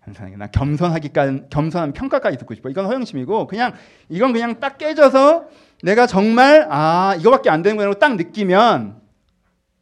겸손하게 0.04 0.36
나 0.36 0.48
겸손하기까지 0.48 1.44
겸손한 1.50 1.94
평가까지 1.94 2.38
듣고 2.38 2.54
싶어. 2.56 2.70
이건 2.70 2.88
허영심이고 2.88 3.48
그냥 3.48 3.74
이건 4.10 4.34
그냥 4.34 4.60
딱 4.60 4.78
깨져서 4.78 5.48
내가 5.82 6.08
정말 6.08 6.68
아 6.70 7.16
이거밖에 7.18 7.50
안 7.50 7.62
되는 7.62 7.78
거라고 7.78 7.98
딱 8.00 8.18
느끼면 8.18 9.02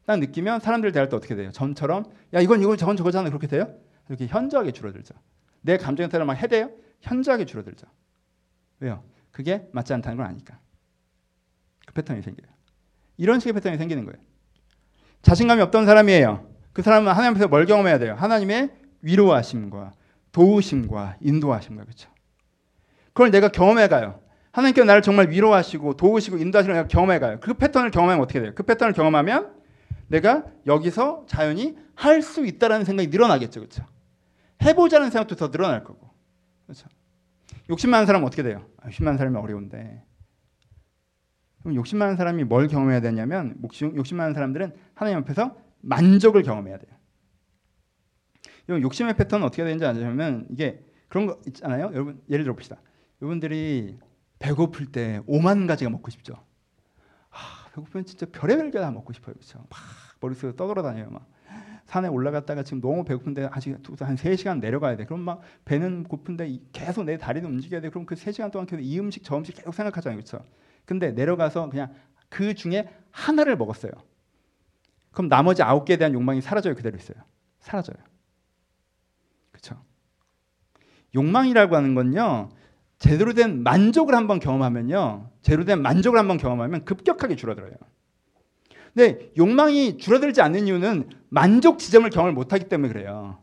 딱 0.06 0.20
느끼면 0.20 0.60
사람들 0.60 0.92
대할 0.92 1.10
때 1.10 1.16
어떻게 1.16 1.34
돼요? 1.34 1.52
전처럼 1.52 2.06
야 2.36 2.40
이건 2.40 2.62
이건 2.62 2.78
저건 2.78 2.98
저거잖아 2.98 3.30
그렇게 3.30 3.48
돼요? 3.48 3.74
이렇게 4.10 4.28
현저하게 4.28 4.74
줄어들죠. 4.74 5.16
내 5.62 5.78
감정에 5.78 6.08
따라 6.08 6.24
막 6.24 6.34
해대요. 6.34 6.70
현저하게 7.02 7.46
줄어들죠. 7.46 7.88
왜요? 8.80 9.04
그게 9.32 9.68
맞지 9.72 9.92
않다는 9.92 10.18
걸 10.18 10.28
아니까. 10.28 10.60
그 11.88 11.94
패턴이 11.94 12.22
생겨요. 12.22 12.61
이런 13.22 13.40
식의 13.40 13.54
패턴이 13.54 13.78
생기는 13.78 14.04
거예요. 14.04 14.18
자신감이 15.22 15.62
없던 15.62 15.86
사람이에요. 15.86 16.50
그 16.74 16.82
사람은 16.82 17.12
하나님 17.12 17.32
앞에서 17.34 17.48
뭘 17.50 17.68
경험해야 17.68 18.00
돼요? 18.00 18.16
하나님의 18.18 18.72
위로하심과 19.04 19.92
도우심과 20.32 21.18
인도하심과 21.22 21.84
그렇죠. 21.84 22.10
그걸 23.14 23.30
내가 23.30 23.50
경험해 23.50 23.90
가요. 23.90 24.22
하나님께서 24.52 24.86
나를 24.86 25.04
정말 25.04 25.30
위로하시고 25.30 25.98
도우시고 25.98 26.38
인도하시는 26.38 26.74
걸 26.74 26.82
내가 26.82 26.88
경험해 26.88 27.20
가요. 27.20 27.40
그 27.42 27.54
패턴을 27.54 27.92
경험하면 27.92 28.24
어떻게 28.24 28.40
돼요? 28.42 28.54
그 28.56 28.64
패턴을 28.64 28.94
경험하면 28.94 29.54
내가 30.08 30.44
여기서 30.66 31.26
자연히 31.28 31.78
할 31.94 32.24
수 32.24 32.44
있다라는 32.44 32.86
생각이 32.86 33.10
늘어나겠죠. 33.10 33.60
그렇죠? 33.60 33.86
해보자는 34.64 35.12
생각도 35.12 35.36
더 35.36 35.52
늘어날 35.52 35.84
거고. 35.84 36.10
그렇죠? 36.66 36.88
욕심 37.70 37.92
많은 37.92 38.08
사람은 38.08 38.26
어떻게 38.26 38.42
돼요? 38.42 38.66
아, 38.82 38.88
욕심 38.88 39.06
많은 39.06 39.20
사람이 39.20 39.38
어려운데. 39.38 40.02
그럼 41.62 41.76
욕심 41.76 42.00
많은 42.00 42.16
사람이 42.16 42.44
뭘 42.44 42.68
경험해야 42.68 43.02
되냐면 43.02 43.58
욕심, 43.96 44.18
많은 44.18 44.34
사람들은 44.34 44.74
하나님 44.94 45.20
앞에서 45.20 45.56
만족을 45.82 46.44
경험해야 46.44 46.78
돼요. 46.78 46.92
이 48.70 48.82
욕심의 48.82 49.16
패턴은 49.16 49.46
어떻게 49.46 49.64
되는지 49.64 49.86
아시면 49.86 50.48
이게 50.50 50.84
그런 51.08 51.26
거 51.26 51.40
있잖아요. 51.48 51.92
여러분 51.94 52.22
예를 52.30 52.44
들어 52.46 52.54
봅시다. 52.54 52.78
여러분들이 53.22 54.00
배고플 54.40 54.88
때 54.88 55.22
오만 55.28 55.68
가지가 55.68 55.90
먹고 55.90 56.10
싶죠. 56.10 56.34
아, 57.30 57.68
배고프면 57.74 58.06
진짜 58.06 58.26
별의별 58.32 58.72
게다 58.72 58.92
먹고 58.92 59.14
싶어요. 59.14 59.34
그렇죠? 59.34 59.60
막 59.70 59.80
머릿속에 60.20 60.56
떠돌아 60.56 60.82
다녀요. 60.82 61.10
막 61.10 61.28
산에 61.86 62.08
올라갔다가 62.08 62.64
지금 62.64 62.80
너무 62.80 63.04
배고픈데 63.04 63.50
아직 63.52 63.78
한 64.00 64.16
3시간 64.16 64.60
내려가야 64.60 64.96
돼. 64.96 65.06
그럼 65.06 65.22
막 65.22 65.42
배는 65.66 66.06
고픈데 66.06 66.60
계속 66.72 67.04
내 67.04 67.18
다리는 67.18 67.48
움직여야 67.50 67.82
돼. 67.82 67.90
그럼 67.90 68.06
그 68.06 68.16
3시간 68.16 68.52
동안 68.52 68.66
계속 68.66 68.82
이 68.82 69.00
음식 69.00 69.24
저 69.24 69.38
음식 69.38 69.56
계속 69.56 69.74
생각하잖아요. 69.74 70.18
그렇죠? 70.18 70.46
근데 70.92 71.12
내려가서 71.12 71.70
그냥 71.70 71.94
그 72.28 72.54
중에 72.54 72.90
하나를 73.12 73.56
먹었어요. 73.56 73.94
그럼 75.12 75.30
나머지 75.30 75.64
아홉 75.64 75.86
개에 75.86 75.96
대한 75.96 76.14
욕망이 76.14 76.42
사라져요. 76.42 76.76
그대로 76.76 76.98
있어요. 76.98 77.16
사라져요. 77.62 77.96
그렇죠? 79.52 79.82
욕망이라고 81.16 81.78
하는 81.78 81.96
건요. 81.96 82.50
제대로 83.00 83.34
된 83.34 83.64
만족을 83.64 84.16
한번 84.16 84.40
경험하면요. 84.40 85.30
제대로 85.42 85.64
된 85.64 85.82
만족을 85.82 86.20
한번 86.20 86.36
경험하면 86.36 86.84
급격하게 86.84 87.38
줄어들어요. 87.38 87.72
근데 88.94 89.32
욕망이 89.38 89.98
줄어들지 89.98 90.42
않는 90.42 90.68
이유는 90.68 91.10
만족 91.30 91.80
지점을 91.80 92.10
경험을 92.10 92.34
못하기 92.34 92.68
때문에 92.68 92.92
그래요. 92.92 93.41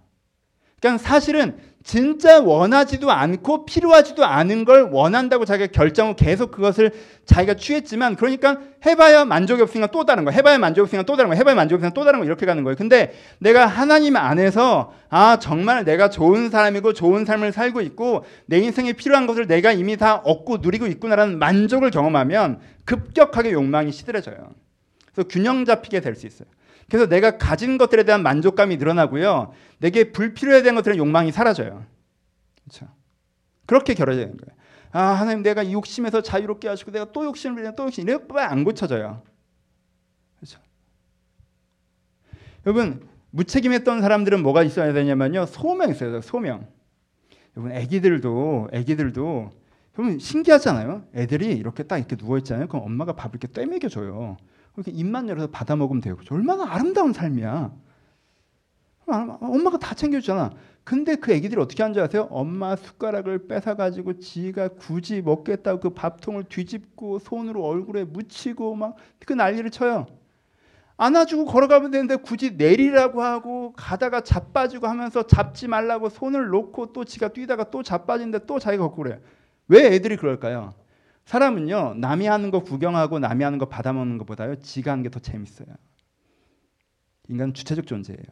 그러니까 0.80 1.02
사실은 1.02 1.56
진짜 1.84 2.40
원하지도 2.40 3.10
않고 3.10 3.64
필요하지도 3.64 4.22
않은 4.24 4.66
걸 4.66 4.90
원한다고 4.92 5.46
자기가 5.46 5.72
결정을 5.72 6.16
계속 6.16 6.50
그것을 6.50 6.92
자기가 7.24 7.54
취했지만 7.54 8.16
그러니까 8.16 8.58
해봐야 8.84 9.24
만족이 9.24 9.62
없으니까 9.62 9.86
또 9.90 10.04
다른 10.04 10.24
거 10.24 10.30
해봐야 10.30 10.58
만족이 10.58 10.82
없으니까 10.82 11.06
또 11.06 11.16
다른 11.16 11.30
거 11.30 11.36
해봐야 11.36 11.54
만족이 11.54 11.76
없으니까 11.76 11.94
또 11.94 12.04
다른 12.04 12.20
거 12.20 12.26
이렇게 12.26 12.44
가는 12.44 12.62
거예요. 12.62 12.76
근데 12.76 13.14
내가 13.38 13.66
하나님 13.66 14.16
안에서 14.16 14.92
아 15.08 15.38
정말 15.38 15.84
내가 15.84 16.10
좋은 16.10 16.50
사람이고 16.50 16.92
좋은 16.92 17.24
삶을 17.24 17.52
살고 17.52 17.80
있고 17.80 18.24
내 18.44 18.58
인생에 18.58 18.92
필요한 18.92 19.26
것을 19.26 19.46
내가 19.46 19.72
이미 19.72 19.96
다 19.96 20.16
얻고 20.16 20.58
누리고 20.58 20.86
있구나라는 20.88 21.38
만족을 21.38 21.90
경험하면 21.90 22.60
급격하게 22.84 23.52
욕망이 23.52 23.92
시들해져요. 23.92 24.36
그래서 25.14 25.28
균형 25.28 25.64
잡히게 25.64 26.00
될 26.00 26.14
수 26.16 26.26
있어요 26.26 26.48
그래서 26.88 27.06
내가 27.06 27.36
가진 27.36 27.76
것들에 27.78 28.04
대한 28.04 28.22
만족감이 28.22 28.76
늘어나고요. 28.78 29.52
내게 29.78 30.10
불필요에 30.10 30.62
대한 30.62 30.74
것들의 30.74 30.98
욕망이 30.98 31.30
사라져요. 31.32 31.84
그렇죠? 32.64 32.88
그렇게 33.66 33.94
결여되는 33.94 34.36
거예요. 34.36 34.58
아 34.90 35.02
하나님 35.02 35.42
내가 35.42 35.62
이 35.62 35.74
욕심에서 35.74 36.22
자유롭게 36.22 36.66
하시고 36.66 36.90
내가 36.90 37.12
또 37.12 37.24
욕심을 37.26 37.56
부리면 37.56 37.76
또 37.76 37.84
욕심 37.84 38.08
이래 38.08 38.18
안 38.38 38.64
고쳐져요. 38.64 39.22
그렇죠? 40.36 40.58
여러분 42.64 43.06
무책임했던 43.30 44.00
사람들은 44.00 44.42
뭐가 44.42 44.62
있어야 44.62 44.94
되냐면요 44.94 45.44
소명 45.46 45.90
있어요 45.90 46.22
소명. 46.22 46.66
여러분 47.54 47.76
아기들도 47.76 48.70
아기들도 48.72 49.50
여러분 49.98 50.18
신기하잖아요. 50.18 51.04
애들이 51.14 51.48
이렇게 51.48 51.82
딱 51.82 51.98
이렇게 51.98 52.16
누워 52.16 52.38
있잖아요. 52.38 52.68
그럼 52.68 52.84
엄마가 52.84 53.12
밥을 53.14 53.38
이렇게 53.38 53.52
떼먹여 53.52 53.88
줘요. 53.90 54.38
이렇게 54.78 54.92
입만 54.92 55.28
열어서 55.28 55.48
받아 55.48 55.74
먹으면 55.74 56.00
되고 56.00 56.18
얼마나 56.30 56.72
아름다운 56.72 57.12
삶이야. 57.12 57.72
엄마가 59.06 59.78
다 59.78 59.94
챙겨주잖아. 59.94 60.52
근데 60.84 61.16
그 61.16 61.32
애기들이 61.32 61.60
어떻게 61.60 61.82
하는지 61.82 62.00
아세요? 62.00 62.28
엄마 62.30 62.76
숟가락을 62.76 63.48
뺏어가지고 63.48 64.18
지가 64.20 64.68
굳이 64.68 65.20
먹겠다고 65.20 65.80
그 65.80 65.90
밥통을 65.90 66.44
뒤집고 66.44 67.18
손으로 67.18 67.64
얼굴에 67.64 68.04
묻히고 68.04 68.74
막 68.74 68.96
그 69.26 69.32
난리를 69.34 69.70
쳐요. 69.70 70.06
안아주고 70.96 71.44
걸어가면 71.46 71.90
되는데 71.90 72.16
굳이 72.16 72.52
내리라고 72.52 73.22
하고 73.22 73.72
가다가 73.76 74.22
자빠지고 74.22 74.86
하면서 74.86 75.26
잡지 75.26 75.68
말라고 75.68 76.08
손을 76.08 76.48
놓고 76.48 76.92
또 76.92 77.04
지가 77.04 77.28
뛰다가 77.28 77.70
또 77.70 77.82
자빠지는데 77.82 78.46
또 78.46 78.58
자기가 78.58 78.84
걷고 78.84 79.02
그래. 79.02 79.20
왜 79.68 79.86
애들이 79.94 80.16
그럴까요? 80.16 80.74
사람은요 81.28 81.96
남이 81.98 82.26
하는 82.26 82.50
거 82.50 82.60
구경하고 82.60 83.18
남이 83.18 83.44
하는 83.44 83.58
거 83.58 83.66
받아먹는 83.66 84.16
것보다요 84.16 84.60
지가 84.60 84.92
하는 84.92 85.02
게 85.02 85.10
더 85.10 85.20
재밌어요. 85.20 85.66
인간은 87.28 87.52
주체적 87.52 87.86
존재예요. 87.86 88.22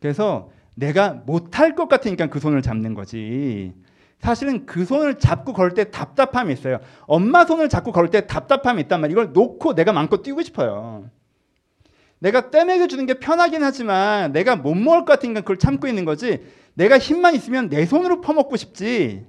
그래서 0.00 0.52
내가 0.76 1.14
못할 1.14 1.74
것 1.74 1.88
같으니까 1.88 2.28
그 2.28 2.38
손을 2.38 2.62
잡는 2.62 2.94
거지. 2.94 3.74
사실은 4.20 4.66
그 4.66 4.84
손을 4.84 5.18
잡고 5.18 5.52
걸 5.52 5.74
때 5.74 5.90
답답함이 5.90 6.52
있어요. 6.52 6.78
엄마 7.08 7.44
손을 7.44 7.68
잡고 7.68 7.90
걸 7.90 8.08
때 8.10 8.28
답답함이 8.28 8.82
있단 8.82 9.00
말이에요. 9.00 9.20
이걸 9.20 9.32
놓고 9.32 9.74
내가 9.74 9.92
마음껏 9.92 10.22
뛰고 10.22 10.42
싶어요. 10.42 11.10
내가 12.20 12.50
떼매겨 12.52 12.86
주는 12.86 13.04
게 13.06 13.14
편하긴 13.14 13.64
하지만 13.64 14.30
내가 14.32 14.54
못 14.54 14.76
먹을 14.76 15.00
것 15.00 15.06
같으니까 15.06 15.40
그걸 15.40 15.58
참고 15.58 15.88
있는 15.88 16.04
거지. 16.04 16.46
내가 16.74 16.98
힘만 17.00 17.34
있으면 17.34 17.68
내 17.68 17.84
손으로 17.84 18.20
퍼먹고 18.20 18.56
싶지. 18.56 19.26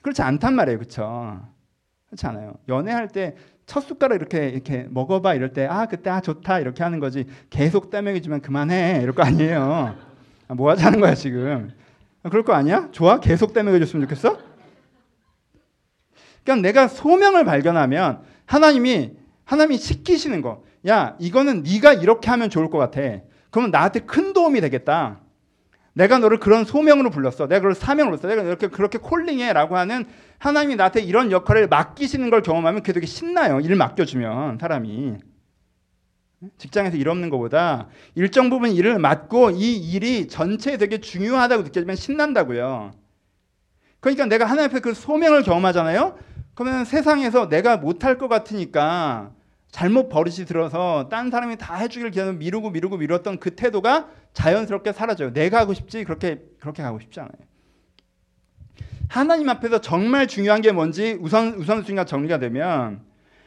그렇지 0.00 0.22
않단 0.22 0.54
말이에요. 0.54 0.78
그렇죠? 0.78 1.54
그렇지 2.08 2.26
않아요. 2.26 2.54
연애할 2.68 3.08
때 3.08 3.34
첫 3.66 3.80
숟가락 3.80 4.16
이렇게 4.16 4.48
이렇게 4.48 4.86
먹어봐 4.90 5.34
이럴 5.34 5.52
때 5.52 5.66
아 5.66 5.86
그때 5.86 6.08
아 6.08 6.20
좋다 6.20 6.60
이렇게 6.60 6.82
하는 6.84 7.00
거지 7.00 7.26
계속 7.50 7.90
따먹이지만 7.90 8.40
그만해 8.40 9.00
이럴 9.02 9.12
거 9.14 9.22
아니에요. 9.24 9.96
아, 10.48 10.54
뭐 10.54 10.70
하자는 10.70 11.00
거야 11.00 11.14
지금. 11.16 11.70
아, 12.22 12.28
그럴 12.28 12.44
거 12.44 12.52
아니야? 12.54 12.88
좋아? 12.92 13.18
계속 13.18 13.52
따먹여줬으면 13.52 14.06
좋겠어? 14.06 14.38
그러니까 16.44 16.68
내가 16.68 16.86
소명을 16.88 17.44
발견하면 17.44 18.22
하나님이 18.46 19.16
하나님이 19.44 19.78
시키시는 19.78 20.42
거. 20.42 20.62
야 20.86 21.16
이거는 21.18 21.64
네가 21.64 21.94
이렇게 21.94 22.30
하면 22.30 22.48
좋을 22.48 22.70
것 22.70 22.78
같아. 22.78 23.00
그러면 23.50 23.72
나한테 23.72 24.00
큰 24.00 24.32
도움이 24.32 24.60
되겠다. 24.60 25.18
내가 25.96 26.18
너를 26.18 26.38
그런 26.38 26.66
소명으로 26.66 27.08
불렀어. 27.08 27.48
내가 27.48 27.60
그걸 27.60 27.74
사명으로 27.74 28.18
써. 28.18 28.28
내가 28.28 28.42
이렇게 28.42 28.68
그렇게 28.68 28.98
콜링해라고 28.98 29.78
하는 29.78 30.04
하나님이 30.36 30.76
나한테 30.76 31.00
이런 31.00 31.32
역할을 31.32 31.68
맡기시는 31.68 32.28
걸 32.28 32.42
경험하면 32.42 32.82
그게 32.82 32.92
되게 32.92 33.06
신나요. 33.06 33.60
일 33.60 33.76
맡겨주면 33.76 34.58
사람이 34.58 35.16
직장에서 36.58 36.98
일 36.98 37.08
없는 37.08 37.30
것보다 37.30 37.88
일정 38.14 38.50
부분 38.50 38.72
일을 38.72 38.98
맡고 38.98 39.52
이 39.52 39.74
일이 39.74 40.28
전체에 40.28 40.76
되게 40.76 41.00
중요하다고 41.00 41.62
느껴지면 41.62 41.96
신난다고요. 41.96 42.92
그러니까 44.00 44.26
내가 44.26 44.44
하나님 44.44 44.68
앞에 44.68 44.80
그 44.80 44.92
소명을 44.92 45.44
경험하잖아요. 45.44 46.18
그러면 46.54 46.84
세상에서 46.84 47.48
내가 47.48 47.78
못할 47.78 48.18
것 48.18 48.28
같으니까 48.28 49.30
잘못 49.70 50.08
버릇이 50.08 50.46
들어서 50.46 51.08
딴 51.10 51.30
사람이 51.30 51.58
다 51.58 51.74
해주길 51.74 52.10
기다려 52.10 52.32
미루고 52.32 52.70
미루고 52.70 52.96
미뤘던 52.96 53.38
그 53.38 53.54
태도가 53.54 54.08
자연스럽게 54.32 54.92
사라져요. 54.92 55.32
내가 55.32 55.58
하고 55.58 55.74
싶지 55.74 56.04
그렇게 56.04 56.40
그렇게 56.60 56.82
가고 56.82 56.98
싶지 57.00 57.20
않아요. 57.20 57.32
하나님 59.08 59.48
앞에서 59.48 59.80
정말 59.80 60.26
중요한 60.26 60.62
게 60.62 60.72
뭔지 60.72 61.16
우선 61.20 61.54
우선순위가 61.54 62.04
정리가 62.04 62.38
되면 62.38 63.00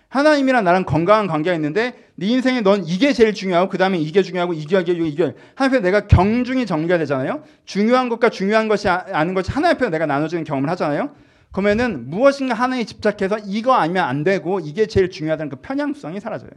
하나님이랑 0.09 0.63
나랑 0.63 0.85
건강한 0.85 1.27
관계가 1.27 1.55
있는데 1.55 1.95
네 2.15 2.27
인생에 2.27 2.61
넌 2.61 2.83
이게 2.85 3.13
제일 3.13 3.33
중요하고 3.33 3.69
그 3.69 3.77
다음에 3.77 3.99
이게 3.99 4.23
중요하고 4.23 4.53
이게 4.53 4.79
이게 4.79 4.93
이게 4.93 5.35
하나님 5.55 5.77
앞에 5.77 5.79
내가 5.79 6.07
경중이 6.07 6.65
정리가 6.65 6.97
되잖아요. 6.97 7.43
중요한 7.65 8.09
것과 8.09 8.29
중요한 8.29 8.67
것이 8.67 8.89
아, 8.89 9.05
아는 9.11 9.33
것이 9.35 9.51
하나님 9.51 9.77
앞에 9.77 9.89
내가 9.89 10.05
나눠지는 10.07 10.43
경험을 10.43 10.69
하잖아요. 10.71 11.11
그러면은 11.51 12.09
무엇인가 12.09 12.53
하나에 12.53 12.83
집착해서 12.83 13.39
이거 13.45 13.73
아니면 13.73 14.05
안 14.05 14.23
되고 14.23 14.59
이게 14.59 14.85
제일 14.85 15.09
중요하다는 15.09 15.49
그 15.49 15.55
편향성이 15.57 16.19
사라져요. 16.19 16.51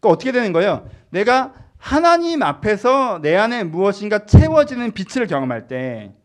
그러니까 0.00 0.08
어떻게 0.08 0.32
되는 0.32 0.52
거예요? 0.52 0.88
내가 1.10 1.54
하나님 1.76 2.42
앞에서 2.42 3.20
내 3.22 3.36
안에 3.36 3.64
무엇인가 3.64 4.26
채워지는 4.26 4.92
빛을 4.92 5.26
경험할 5.26 5.68
때 5.68 6.18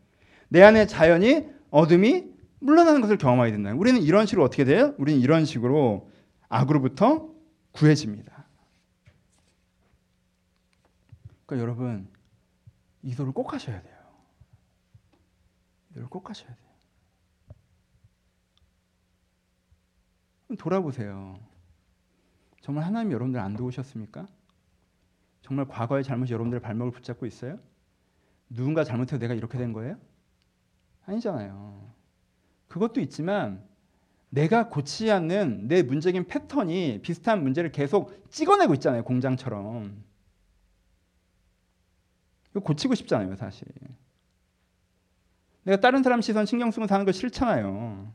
내 0.54 0.62
안에 0.62 0.86
자연이 0.86 1.48
어둠이 1.70 2.32
물러나는 2.60 3.00
것을 3.00 3.18
경험하게 3.18 3.50
된다. 3.50 3.72
우리는 3.74 4.00
이런 4.00 4.24
식으로 4.24 4.44
어떻게 4.44 4.64
돼요? 4.64 4.94
우리는 4.98 5.20
이런 5.20 5.44
식으로 5.44 6.10
악으로부터 6.48 7.28
구해집니다. 7.72 8.46
그러니까 11.44 11.60
여러분 11.60 12.08
이 13.02 13.10
기도를 13.10 13.32
꼭 13.32 13.52
하셔야 13.52 13.82
돼요. 13.82 13.94
이걸 15.90 16.06
꼭 16.08 16.30
하셔야 16.30 16.46
돼요. 16.46 16.73
돌아보세요. 20.58 21.38
정말 22.60 22.84
하나님 22.84 23.12
여러분들 23.12 23.40
안 23.40 23.54
도우셨습니까? 23.54 24.26
정말 25.42 25.66
과거의 25.68 26.02
잘못이 26.04 26.32
여러분들의 26.32 26.60
발목을 26.60 26.92
붙잡고 26.92 27.26
있어요? 27.26 27.58
누군가 28.48 28.84
잘못해서 28.84 29.18
내가 29.18 29.34
이렇게 29.34 29.58
된 29.58 29.72
거예요? 29.72 29.98
아니잖아요. 31.06 31.92
그것도 32.68 33.00
있지만 33.02 33.62
내가 34.30 34.68
고치지 34.68 35.10
않는 35.12 35.68
내 35.68 35.82
문제적인 35.82 36.26
패턴이 36.26 37.00
비슷한 37.02 37.42
문제를 37.42 37.70
계속 37.70 38.28
찍어내고 38.30 38.74
있잖아요. 38.74 39.04
공장처럼. 39.04 40.02
이거 42.50 42.60
고치고 42.60 42.94
싶잖아요, 42.94 43.36
사실. 43.36 43.68
내가 45.64 45.80
다른 45.80 46.02
사람 46.02 46.20
시선 46.20 46.46
신경 46.46 46.70
쓰고 46.70 46.86
사는 46.86 47.04
거 47.04 47.12
싫잖아요. 47.12 48.12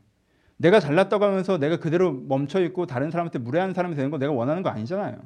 내가 0.60 0.78
잘났다고 0.78 1.24
하면서 1.24 1.56
내가 1.56 1.78
그대로 1.78 2.12
멈춰 2.12 2.60
있고 2.64 2.84
다른 2.84 3.10
사람한테 3.10 3.38
무례한 3.38 3.72
사람이 3.72 3.94
되는 3.94 4.10
거 4.10 4.18
내가 4.18 4.32
원하는 4.32 4.62
거 4.62 4.68
아니잖아요. 4.68 5.18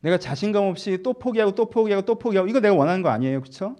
내가 0.00 0.16
자신감 0.16 0.64
없이 0.64 1.02
또 1.02 1.12
포기하고 1.12 1.54
또 1.54 1.68
포기하고 1.68 2.06
또 2.06 2.14
포기하고 2.14 2.48
이거 2.48 2.58
내가 2.60 2.74
원하는 2.74 3.02
거 3.02 3.10
아니에요. 3.10 3.42
그렇죠? 3.42 3.76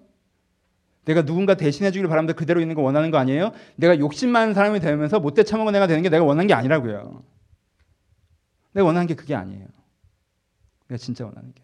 내가 1.06 1.24
누군가 1.24 1.56
대신해 1.56 1.90
주길 1.90 2.06
바랍니다. 2.06 2.36
그대로 2.36 2.60
있는 2.60 2.76
거 2.76 2.82
원하는 2.82 3.10
거 3.10 3.16
아니에요? 3.16 3.52
내가 3.76 3.98
욕심 3.98 4.28
많은 4.28 4.52
사람이 4.52 4.80
되면서 4.80 5.20
못돼 5.20 5.44
처먹은 5.44 5.74
애가 5.74 5.86
되는 5.86 6.02
게 6.02 6.10
내가 6.10 6.22
원하는 6.22 6.46
게 6.46 6.52
아니라고요. 6.52 7.24
내가 8.74 8.86
원하는 8.86 9.06
게 9.06 9.14
그게 9.14 9.34
아니에요. 9.34 9.66
내가 10.88 10.98
진짜 10.98 11.24
원하는 11.24 11.54
게. 11.54 11.62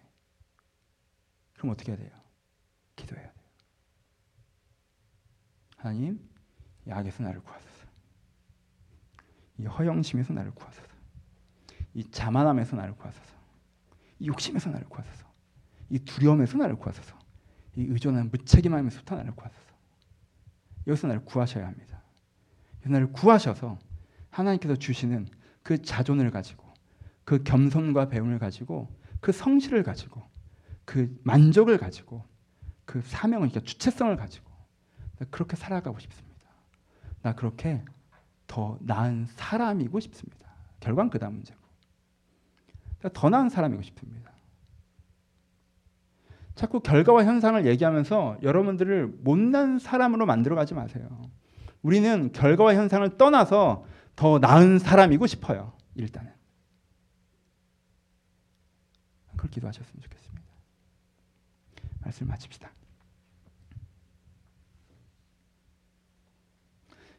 그럼 1.58 1.72
어떻게 1.72 1.92
해야 1.92 1.98
돼요? 1.98 2.10
기도해야 2.96 3.26
돼요. 3.26 3.34
하나님, 5.76 6.18
이 6.86 6.90
악에서 6.90 7.22
나를 7.22 7.42
구하소서. 7.42 7.67
이 9.58 9.66
허영심에서 9.66 10.32
나를 10.32 10.52
구하소서. 10.52 10.88
이 11.94 12.04
자만함에서 12.10 12.76
나를 12.76 12.94
구하소서. 12.94 13.34
이 14.20 14.28
욕심에서 14.28 14.70
나를 14.70 14.88
구하소서. 14.88 15.26
이 15.90 15.98
두려움에서 15.98 16.58
나를 16.58 16.76
구하소서. 16.76 17.18
이 17.76 17.82
의존한 17.82 18.30
무책임함에서부터 18.30 19.16
나를 19.16 19.32
구하소서. 19.34 19.68
여기서 20.86 21.06
나를 21.08 21.24
구하셔야 21.24 21.66
합니다. 21.66 22.02
나를 22.84 23.12
구하셔서 23.12 23.78
하나님께서 24.30 24.76
주시는 24.76 25.26
그 25.62 25.82
자존을 25.82 26.30
가지고 26.30 26.66
그 27.24 27.42
겸손과 27.42 28.08
배움을 28.08 28.38
가지고 28.38 28.88
그 29.20 29.32
성실을 29.32 29.82
가지고 29.82 30.22
그 30.84 31.18
만족을 31.24 31.76
가지고 31.76 32.24
그 32.84 33.02
사명을 33.02 33.48
그러니까 33.48 33.68
주체성을 33.68 34.16
가지고 34.16 34.50
그렇게 35.30 35.56
살아가고 35.56 35.98
싶습니다. 35.98 36.38
나 37.22 37.34
그렇게 37.34 37.84
더 38.48 38.76
나은 38.80 39.26
사람이고 39.26 40.00
싶습니다. 40.00 40.48
결과는 40.80 41.10
그 41.10 41.20
다음 41.20 41.34
문제고. 41.34 41.60
더 43.12 43.30
나은 43.30 43.48
사람이고 43.48 43.80
싶습니다. 43.82 44.32
자꾸 46.56 46.80
결과와 46.80 47.24
현상을 47.24 47.64
얘기하면서 47.66 48.38
여러분들을 48.42 49.18
못난 49.20 49.78
사람으로 49.78 50.26
만들어 50.26 50.56
가지 50.56 50.74
마세요. 50.74 51.08
우리는 51.82 52.32
결과와 52.32 52.74
현상을 52.74 53.16
떠나서 53.16 53.84
더 54.16 54.40
나은 54.40 54.80
사람이고 54.80 55.28
싶어요. 55.28 55.72
일단은. 55.94 56.32
그걸 59.36 59.50
기도하셨으면 59.52 60.02
좋겠습니다. 60.02 60.48
말씀 62.00 62.26
마칩시다. 62.26 62.72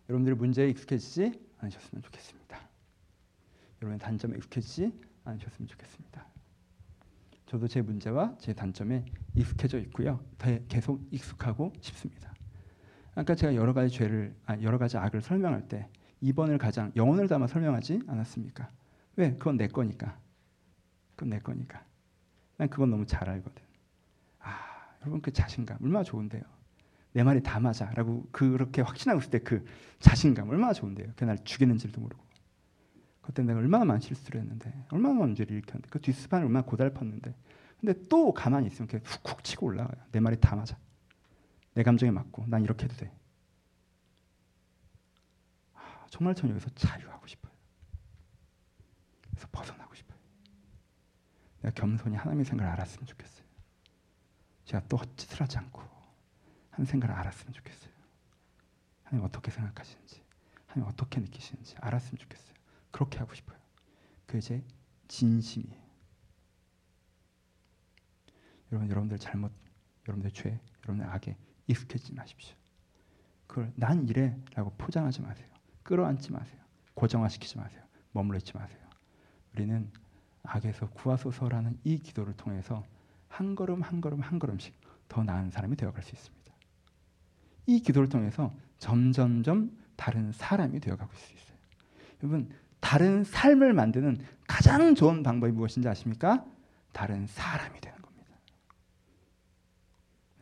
여러분들이 0.09 0.35
문제에 0.35 0.69
익숙해지지 0.69 1.39
않으셨으면 1.59 2.01
좋겠습니다. 2.01 2.59
여러분의 3.81 3.99
단점에 3.99 4.35
익숙해지지 4.37 4.91
않으셨으면 5.23 5.67
좋겠습니다. 5.67 6.25
저도 7.45 7.67
제 7.67 7.81
문제와 7.81 8.35
제 8.39 8.53
단점에 8.53 9.05
익숙해져 9.35 9.79
있고요. 9.79 10.19
계속 10.67 11.07
익숙하고 11.11 11.73
싶습니다. 11.81 12.33
아까 13.13 13.35
제가 13.35 13.53
여러 13.53 13.73
가지 13.73 13.93
죄를 13.95 14.35
아, 14.45 14.59
여러 14.61 14.77
가지 14.77 14.97
악을 14.97 15.21
설명할 15.21 15.67
때 15.67 15.87
2번을 16.23 16.57
가장 16.57 16.91
영혼을 16.95 17.27
담아 17.27 17.47
설명하지 17.47 18.01
않았습니까? 18.07 18.69
왜? 19.15 19.33
그건 19.33 19.57
내 19.57 19.67
거니까. 19.67 20.19
그건 21.15 21.29
내 21.29 21.39
거니까. 21.39 21.85
난 22.57 22.69
그건 22.69 22.89
너무 22.89 23.05
잘 23.05 23.29
알거든. 23.29 23.63
아, 24.39 24.95
여러분 25.01 25.21
그 25.21 25.31
자신감 25.31 25.77
얼마나 25.81 26.03
좋은데요. 26.03 26.58
내 27.13 27.23
말이 27.23 27.41
다 27.41 27.59
맞아라고 27.59 28.27
그렇게 28.31 28.81
확신하고 28.81 29.19
있을 29.19 29.31
때 29.31 29.39
그 29.39 29.65
자신감 29.99 30.49
얼마나 30.49 30.73
좋은데요. 30.73 31.11
그날 31.15 31.37
죽이는지도 31.43 31.99
모르고. 31.99 32.23
그때 33.21 33.43
내가 33.43 33.59
얼마나 33.59 33.85
많은 33.85 33.99
실수를 34.01 34.41
했는데 34.41 34.73
얼마나 34.89 35.19
많은 35.19 35.35
죄를 35.35 35.51
일으켰는데 35.57 35.89
그 35.89 35.99
뒷스판을 36.01 36.45
얼마나 36.45 36.65
고달팠는데 36.65 37.33
근데 37.79 37.93
또 38.09 38.33
가만히 38.33 38.67
있으면 38.67 38.89
이렇게 38.89 39.05
훅훅 39.05 39.43
치고 39.43 39.67
올라가요. 39.67 40.03
내 40.11 40.19
말이 40.19 40.39
다 40.39 40.55
맞아. 40.55 40.77
내 41.73 41.83
감정에 41.83 42.11
맞고 42.11 42.45
난 42.47 42.63
이렇게 42.63 42.85
해도 42.85 42.95
돼. 42.95 43.11
아, 45.75 46.05
정말 46.09 46.33
저는 46.35 46.55
여기서 46.55 46.69
자유하고 46.75 47.27
싶어요. 47.27 47.53
그래서 49.29 49.47
벗어나고 49.51 49.93
싶어요. 49.95 50.17
내가 51.61 51.73
겸손히 51.75 52.15
하나님의 52.15 52.45
생각을 52.45 52.71
알았으면 52.73 53.05
좋겠어요. 53.05 53.45
제가 54.65 54.83
또 54.89 54.97
헛짓을 54.97 55.41
하지 55.41 55.57
않고 55.57 55.81
하는 56.79 56.85
생각을 56.85 57.13
알았으면 57.13 57.51
좋겠어요. 57.51 57.91
하나님 59.03 59.25
어떻게 59.25 59.51
생각하시는지, 59.51 60.23
하나님 60.65 60.89
어떻게 60.89 61.19
느끼시는지 61.19 61.75
알았으면 61.81 62.17
좋겠어요. 62.19 62.53
그렇게 62.91 63.19
하고 63.19 63.33
싶어요. 63.33 63.57
그게 64.25 64.39
제 64.39 64.63
진심이에요. 65.09 65.89
여러분, 68.71 68.89
여러분들 68.89 69.19
잘못, 69.19 69.51
여러분들 70.07 70.31
죄, 70.31 70.57
여러분들 70.83 71.05
악에 71.11 71.35
익숙해지지 71.67 72.13
마십시오. 72.13 72.55
그걸 73.45 73.73
난 73.75 74.07
이래라고 74.07 74.71
포장하지 74.77 75.21
마세요. 75.21 75.49
끌어안지 75.83 76.31
마세요. 76.31 76.61
고정화시키지 76.93 77.57
마세요. 77.57 77.83
머물러 78.13 78.37
있지 78.37 78.55
마세요. 78.55 78.79
우리는 79.53 79.91
악에서 80.43 80.89
구하소서라는 80.91 81.77
이 81.83 81.97
기도를 81.97 82.37
통해서 82.37 82.85
한 83.27 83.55
걸음 83.55 83.81
한 83.81 83.99
걸음 83.99 84.21
한 84.21 84.39
걸음씩 84.39 84.79
더 85.09 85.23
나은 85.23 85.49
사람이 85.49 85.75
되어갈 85.75 86.03
수 86.03 86.15
있습니다. 86.15 86.38
이 87.69 87.81
기도를 87.81 88.09
통해서 88.09 88.51
점점점 88.79 89.77
다른 89.95 90.31
사람이 90.31 90.79
되어가고 90.79 91.13
있을 91.13 91.27
수 91.27 91.33
있어요. 91.35 91.57
여러분 92.23 92.49
다른 92.79 93.23
삶을 93.23 93.73
만드는 93.73 94.25
가장 94.47 94.95
좋은 94.95 95.21
방법이 95.21 95.51
무엇인지 95.51 95.87
아십니까? 95.87 96.43
다른 96.93 97.27
사람이 97.27 97.79
되는 97.79 98.01
겁니다. 98.01 98.31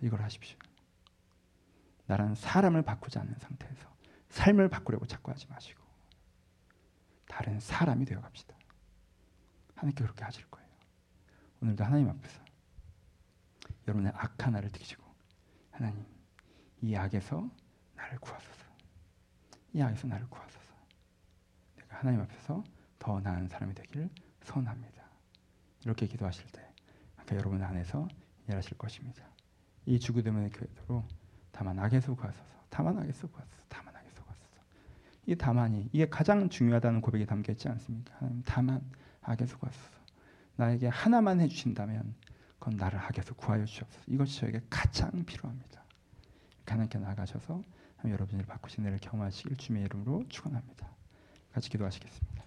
이걸 0.02 0.22
하십시오. 0.22 0.58
나라는 2.06 2.36
사람을 2.36 2.84
바꾸지 2.84 3.20
않는 3.20 3.36
상태에서 3.38 3.94
삶을 4.30 4.70
바꾸려고 4.70 5.06
자꾸 5.06 5.32
하지 5.32 5.48
마시고 5.50 5.84
다른 7.28 7.60
사람이 7.60 8.06
되어 8.06 8.22
갑시다. 8.22 8.56
하나님께 9.76 10.02
그렇게 10.02 10.24
하실 10.24 10.46
거예요. 10.50 10.70
오늘도 11.62 11.84
하나님 11.84 12.08
앞에서 12.08 12.40
여러분의 13.86 14.14
악 14.16 14.46
하나를 14.46 14.70
드시고 14.72 15.04
하나님 15.72 16.06
이 16.82 16.96
악에서 16.96 17.50
나를 17.96 18.20
구하소서. 18.20 18.66
이 19.74 19.82
악에서 19.82 20.08
나를 20.08 20.30
구하소서. 20.30 20.66
내가 21.76 21.98
하나님 21.98 22.22
앞에서 22.22 22.64
더 23.00 23.20
나은 23.20 23.48
사람이 23.48 23.74
되기를 23.74 24.10
선합니다. 24.44 25.04
이렇게 25.84 26.08
기도하실 26.08 26.46
때 26.52 26.68
여러분 27.36 27.62
안에서 27.62 28.08
일하실 28.48 28.78
것입니다. 28.78 29.24
이 29.86 30.00
주구대문의 30.00 30.50
교회로 30.52 31.04
다만 31.52 31.78
악에서 31.80 32.16
구하소서. 32.16 32.46
다만 32.70 32.98
악에서 32.98 33.28
구하소서. 33.28 33.64
다만 33.68 33.96
악에서 33.96 34.24
구하소서. 34.24 34.62
이 35.26 35.36
다만이 35.36 35.90
이게 35.92 36.08
가장 36.08 36.50
중요하다는 36.50 37.02
고백이 37.02 37.26
담겨 37.26 37.52
있지 37.52 37.68
않습니까? 37.68 38.16
하나님 38.18 38.44
다만 38.46 38.82
악에서 39.22 39.58
구하소서. 39.58 39.98
나에게 40.56 40.88
하나만 40.88 41.42
해 41.42 41.48
주신다면 41.48 42.16
그건 42.60 42.78
나를 42.78 43.00
악에서 43.00 43.34
구하여 43.36 43.66
주옵소서. 43.66 44.06
이것이 44.08 44.40
저에게 44.40 44.62
가장 44.70 45.12
필요합니다. 45.26 45.84
하나님께 46.74 47.00
나아가셔서 47.00 47.64
여러분이 48.06 48.44
바꾸신 48.44 48.86
애를 48.86 49.00
경험하시길 49.00 49.58
주님의 49.58 49.86
이름으로 49.86 50.24
축원합니다. 50.30 50.88
같이 51.52 51.70
기도하시겠습니다. 51.70 52.44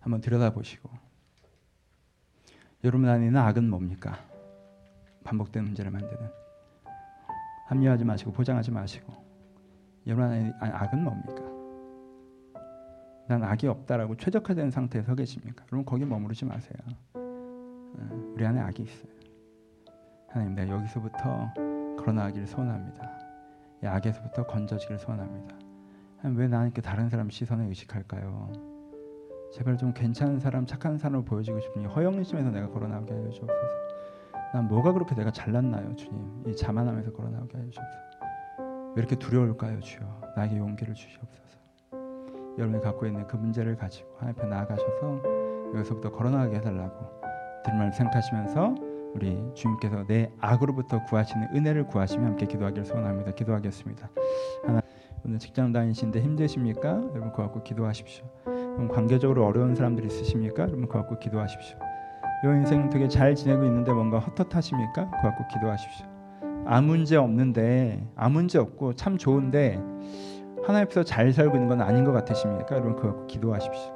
한번 0.00 0.20
들여다보시고 0.20 0.88
여러분 2.84 3.08
안에는 3.08 3.36
악은 3.36 3.68
뭡니까? 3.68 4.24
반복된 5.24 5.64
문제를 5.64 5.90
만드는 5.90 6.30
합리화하지 7.66 8.04
마시고 8.04 8.32
보장하지 8.32 8.70
마시고 8.70 9.12
여러분 10.06 10.26
안에 10.26 10.52
아, 10.60 10.84
악은 10.84 11.02
뭡니까? 11.02 11.55
난 13.28 13.42
악이 13.42 13.66
없다라고 13.66 14.16
최적화된 14.16 14.70
상태에 14.70 15.02
서 15.02 15.14
계십니까? 15.14 15.64
여러분 15.72 15.84
거기 15.84 16.04
머무르지 16.04 16.44
마세요. 16.44 16.78
어, 17.14 18.32
우리 18.34 18.46
안에 18.46 18.60
악이 18.60 18.82
있어요. 18.82 19.12
하나님 20.28 20.54
내가 20.54 20.76
여기서부터 20.76 21.52
걸어나가기를 21.98 22.46
소원합니다. 22.46 23.10
이 23.82 23.86
악에서부터 23.86 24.46
건져지기를 24.46 24.98
소원합니다. 24.98 25.56
왜 26.34 26.48
나는 26.48 26.66
이렇게 26.66 26.80
다른 26.82 27.08
사람 27.08 27.30
시선에 27.30 27.66
의식할까요? 27.66 28.52
제발 29.52 29.76
좀 29.76 29.92
괜찮은 29.92 30.40
사람, 30.40 30.66
착한 30.66 30.98
사람으로 30.98 31.24
보여지고 31.24 31.60
싶으니 31.60 31.86
허영심에서 31.86 32.50
내가 32.50 32.68
걸어나오게 32.68 33.12
하여 33.12 33.30
주옵소서. 33.30 33.86
난 34.52 34.68
뭐가 34.68 34.92
그렇게 34.92 35.14
내가 35.14 35.30
잘났나요, 35.30 35.94
주님? 35.96 36.44
이 36.46 36.56
자만함에서 36.56 37.12
걸어나오게 37.12 37.56
하여 37.56 37.70
주옵소서. 37.70 38.06
왜 38.94 39.00
이렇게 39.00 39.16
두려울까요, 39.16 39.80
주여? 39.80 40.20
나에게 40.36 40.56
용기를 40.58 40.94
주시옵소서. 40.94 41.55
여러분이 42.58 42.82
갖고 42.82 43.06
있는 43.06 43.26
그 43.26 43.36
문제를 43.36 43.76
가지고 43.76 44.08
하나님 44.18 44.38
앞에 44.38 44.48
나아가셔서 44.48 45.22
여기서부터 45.74 46.10
걸어나가게 46.10 46.56
해달라고 46.56 47.06
들말 47.64 47.92
생각하시면서 47.92 48.74
우리 49.14 49.42
주님께서 49.54 50.04
내 50.06 50.30
악으로부터 50.40 51.02
구하시는 51.04 51.48
은혜를 51.54 51.86
구하시며 51.86 52.24
함께 52.24 52.46
기도하기를 52.46 52.84
소원합니다. 52.84 53.32
기도하겠습니다. 53.32 54.10
하나 54.66 54.80
오늘 55.24 55.38
직장 55.38 55.72
다니시는데 55.72 56.20
힘드십니까? 56.20 56.88
여러분 56.88 57.30
그거 57.30 57.42
갖고 57.44 57.62
기도하십시오. 57.62 58.24
여러분 58.46 58.88
관계적으로 58.88 59.44
어려운 59.46 59.74
사람들 59.74 60.04
있으십니까? 60.04 60.64
여러분 60.64 60.82
그거 60.82 61.00
갖고 61.00 61.18
기도하십시오. 61.18 61.78
요 62.44 62.54
인생 62.54 62.90
되게 62.90 63.08
잘 63.08 63.34
지내고 63.34 63.64
있는데 63.64 63.92
뭔가 63.92 64.18
헛헛하십니까? 64.18 65.10
그거 65.10 65.22
갖고 65.22 65.44
기도하십시오. 65.48 66.06
아무 66.66 66.88
문제 66.88 67.16
없는데 67.16 68.06
아무 68.16 68.34
문제 68.34 68.58
없고 68.58 68.94
참 68.94 69.16
좋은데 69.16 69.80
하나님 70.64 70.84
앞에서 70.84 71.02
잘 71.04 71.32
살고 71.32 71.54
있는 71.56 71.68
건 71.68 71.80
아닌 71.80 72.04
것 72.04 72.12
같으십니까? 72.12 72.74
여러분 72.76 72.96
그거 72.96 73.26
기도하십시오. 73.26 73.94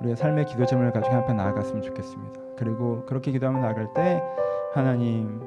우리의 0.00 0.16
삶의 0.16 0.46
기도 0.46 0.66
제목을 0.66 0.92
가지고 0.92 1.16
앞에 1.16 1.32
나아갔으면 1.32 1.82
좋겠습니다. 1.82 2.40
그리고 2.56 3.04
그렇게 3.06 3.30
기도하며 3.30 3.60
나아갈 3.60 3.92
때 3.94 4.22
하나님 4.74 5.40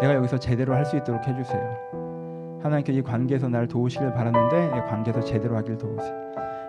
내가 0.00 0.14
여기서 0.14 0.38
제대로 0.38 0.74
할 0.74 0.84
수 0.84 0.96
있도록 0.96 1.26
해주세요. 1.26 2.60
하나님께 2.62 2.92
이 2.92 3.02
관계에서 3.02 3.48
나를 3.48 3.66
도우시길 3.68 4.12
바라는데 4.12 4.66
이 4.76 4.80
관계에서 4.88 5.20
제대로 5.20 5.56
하길 5.56 5.78
도우세요. 5.78 6.14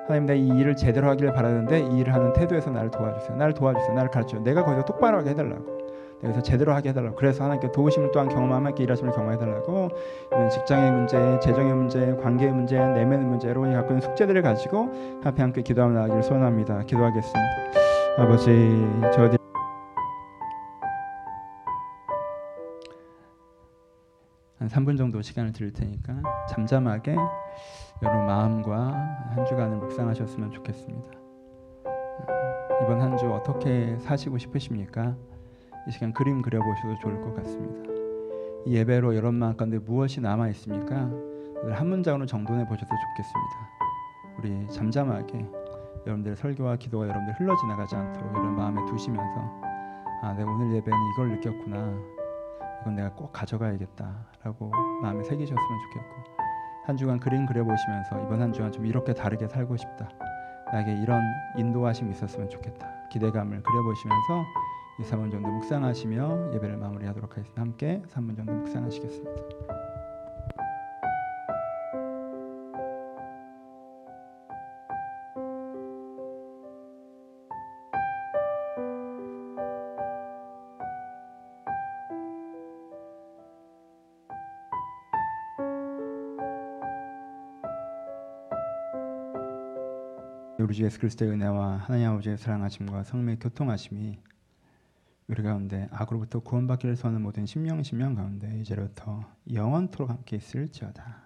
하나님 0.07 0.26
내가 0.26 0.34
이 0.38 0.47
일을 0.59 0.76
제대로 0.76 1.07
하기를 1.09 1.34
바라는데 1.34 1.80
이 1.80 1.99
일을 1.99 2.14
하는 2.14 2.34
태도에서 2.34 2.72
나를 2.72 2.89
도와주세요. 2.91 3.38
나를 3.38 3.53
도와주세요. 3.53 3.93
나를 3.93 4.09
가르쳐요. 4.09 4.41
내가 4.43 4.64
거기서 4.66 4.86
똑바로 4.86 5.20
하게 5.20 5.30
해달라고. 5.32 5.82
여기서 6.24 6.41
제대로 6.41 6.74
하게 6.74 6.89
해달라고. 6.89 7.16
그래서 7.16 7.43
하나님께 7.43 7.72
도우심을 7.72 8.11
또한 8.11 8.30
경험하며 8.30 8.68
함께 8.68 8.84
일하심을 8.84 9.11
경험해달라고. 9.14 9.89
직장의 10.51 10.91
문제, 10.91 11.39
재정의 11.41 11.74
문제, 11.74 12.16
관계의 12.22 12.51
문제, 12.51 12.78
내면의 12.78 13.26
문제, 13.26 13.49
여러분이 13.49 13.74
갖고 13.74 13.89
있는 13.93 14.01
숙제들을 14.01 14.41
가지고 14.41 14.89
앞에 15.24 15.41
함께 15.41 15.61
기도하며 15.61 15.93
나가기를 15.93 16.24
소원합니다. 16.24 16.84
기도하겠습니다. 16.84 17.39
아버지, 18.18 18.45
저희들 19.14 19.38
한 24.59 24.68
3분 24.70 24.97
정도 24.97 25.22
시간을 25.22 25.51
드릴 25.51 25.74
테니까 25.74 26.14
잠잠하게 26.49 27.16
여러분 28.01 28.26
마음과 28.26 28.72
한 29.36 29.45
주간을 29.45 29.78
묵상하셨으면 29.78 30.51
좋겠습니다. 30.51 31.09
이번 32.84 33.01
한 33.01 33.18
주 33.18 33.32
어떻게 33.32 33.97
사시고 33.99 34.38
싶으십니까? 34.38 35.16
이 35.88 35.91
시간 35.91 36.13
그림 36.13 36.41
그려보셔도 36.41 36.97
좋을 36.99 37.21
것 37.21 37.36
같습니다. 37.36 37.91
이 38.65 38.75
예배로 38.75 39.15
여러분 39.15 39.36
마음 39.36 39.57
가운데 39.57 39.77
무엇이 39.77 40.21
남아 40.21 40.47
있습니까? 40.49 41.09
한 41.71 41.88
문장으로 41.88 42.25
정돈해 42.25 42.65
보셔도 42.65 42.88
좋겠습니다. 42.88 43.69
우리 44.38 44.67
잠잠하게 44.73 45.45
여러분들의 46.05 46.38
설교와 46.38 46.77
기도가 46.77 47.07
여러분들 47.07 47.34
흘러 47.39 47.55
지나가지 47.57 47.95
않도록 47.95 48.34
여러분 48.34 48.55
마음에 48.55 48.84
두시면서 48.86 49.61
아, 50.21 50.34
내가 50.38 50.49
오늘 50.49 50.73
예배는 50.75 50.97
이걸 51.13 51.29
느꼈구나. 51.31 51.99
이건 52.81 52.95
내가 52.95 53.11
꼭 53.11 53.31
가져가야겠다라고 53.31 54.71
마음에 55.01 55.23
새기셨으면 55.23 55.79
좋겠고 55.84 56.34
한 56.86 56.97
주간 56.97 57.19
그림 57.19 57.45
그려보시면서 57.45 58.25
이번 58.25 58.41
한 58.41 58.51
주간 58.51 58.71
좀 58.71 58.86
이렇게 58.86 59.13
다르게 59.13 59.47
살고 59.47 59.77
싶다. 59.77 60.09
나에게 60.71 61.01
이런 61.01 61.21
인도하심이 61.57 62.11
있었으면 62.11 62.49
좋겠다. 62.49 62.88
기대감을 63.09 63.61
그려보시면서 63.61 64.43
2, 64.99 65.03
3분 65.03 65.31
정도 65.31 65.49
묵상하시며 65.49 66.53
예배를 66.53 66.77
마무리하도록 66.77 67.31
하겠습니다. 67.31 67.61
함께 67.61 68.03
3분 68.09 68.35
정도 68.35 68.53
묵상하시겠습니다. 68.53 69.31
우리 90.59 90.75
주 90.75 90.85
예수 90.85 90.97
그리스도의 90.99 91.31
은혜와 91.31 91.77
하나님 91.85 92.07
아버지의 92.09 92.37
사랑하심과 92.37 93.03
성령의 93.03 93.37
교통하심이 93.39 94.17
우리 95.34 95.41
가운데 95.41 95.88
악으로부터 95.91 96.41
구원받기를 96.41 96.95
소하는 96.95 97.23
모든 97.23 97.47
심령 97.47 97.81
심령 97.81 98.13
가운데 98.13 98.55
이제부터 98.61 99.25
영원토록 99.51 100.11
함께 100.11 100.36
있을지어다. 100.36 101.22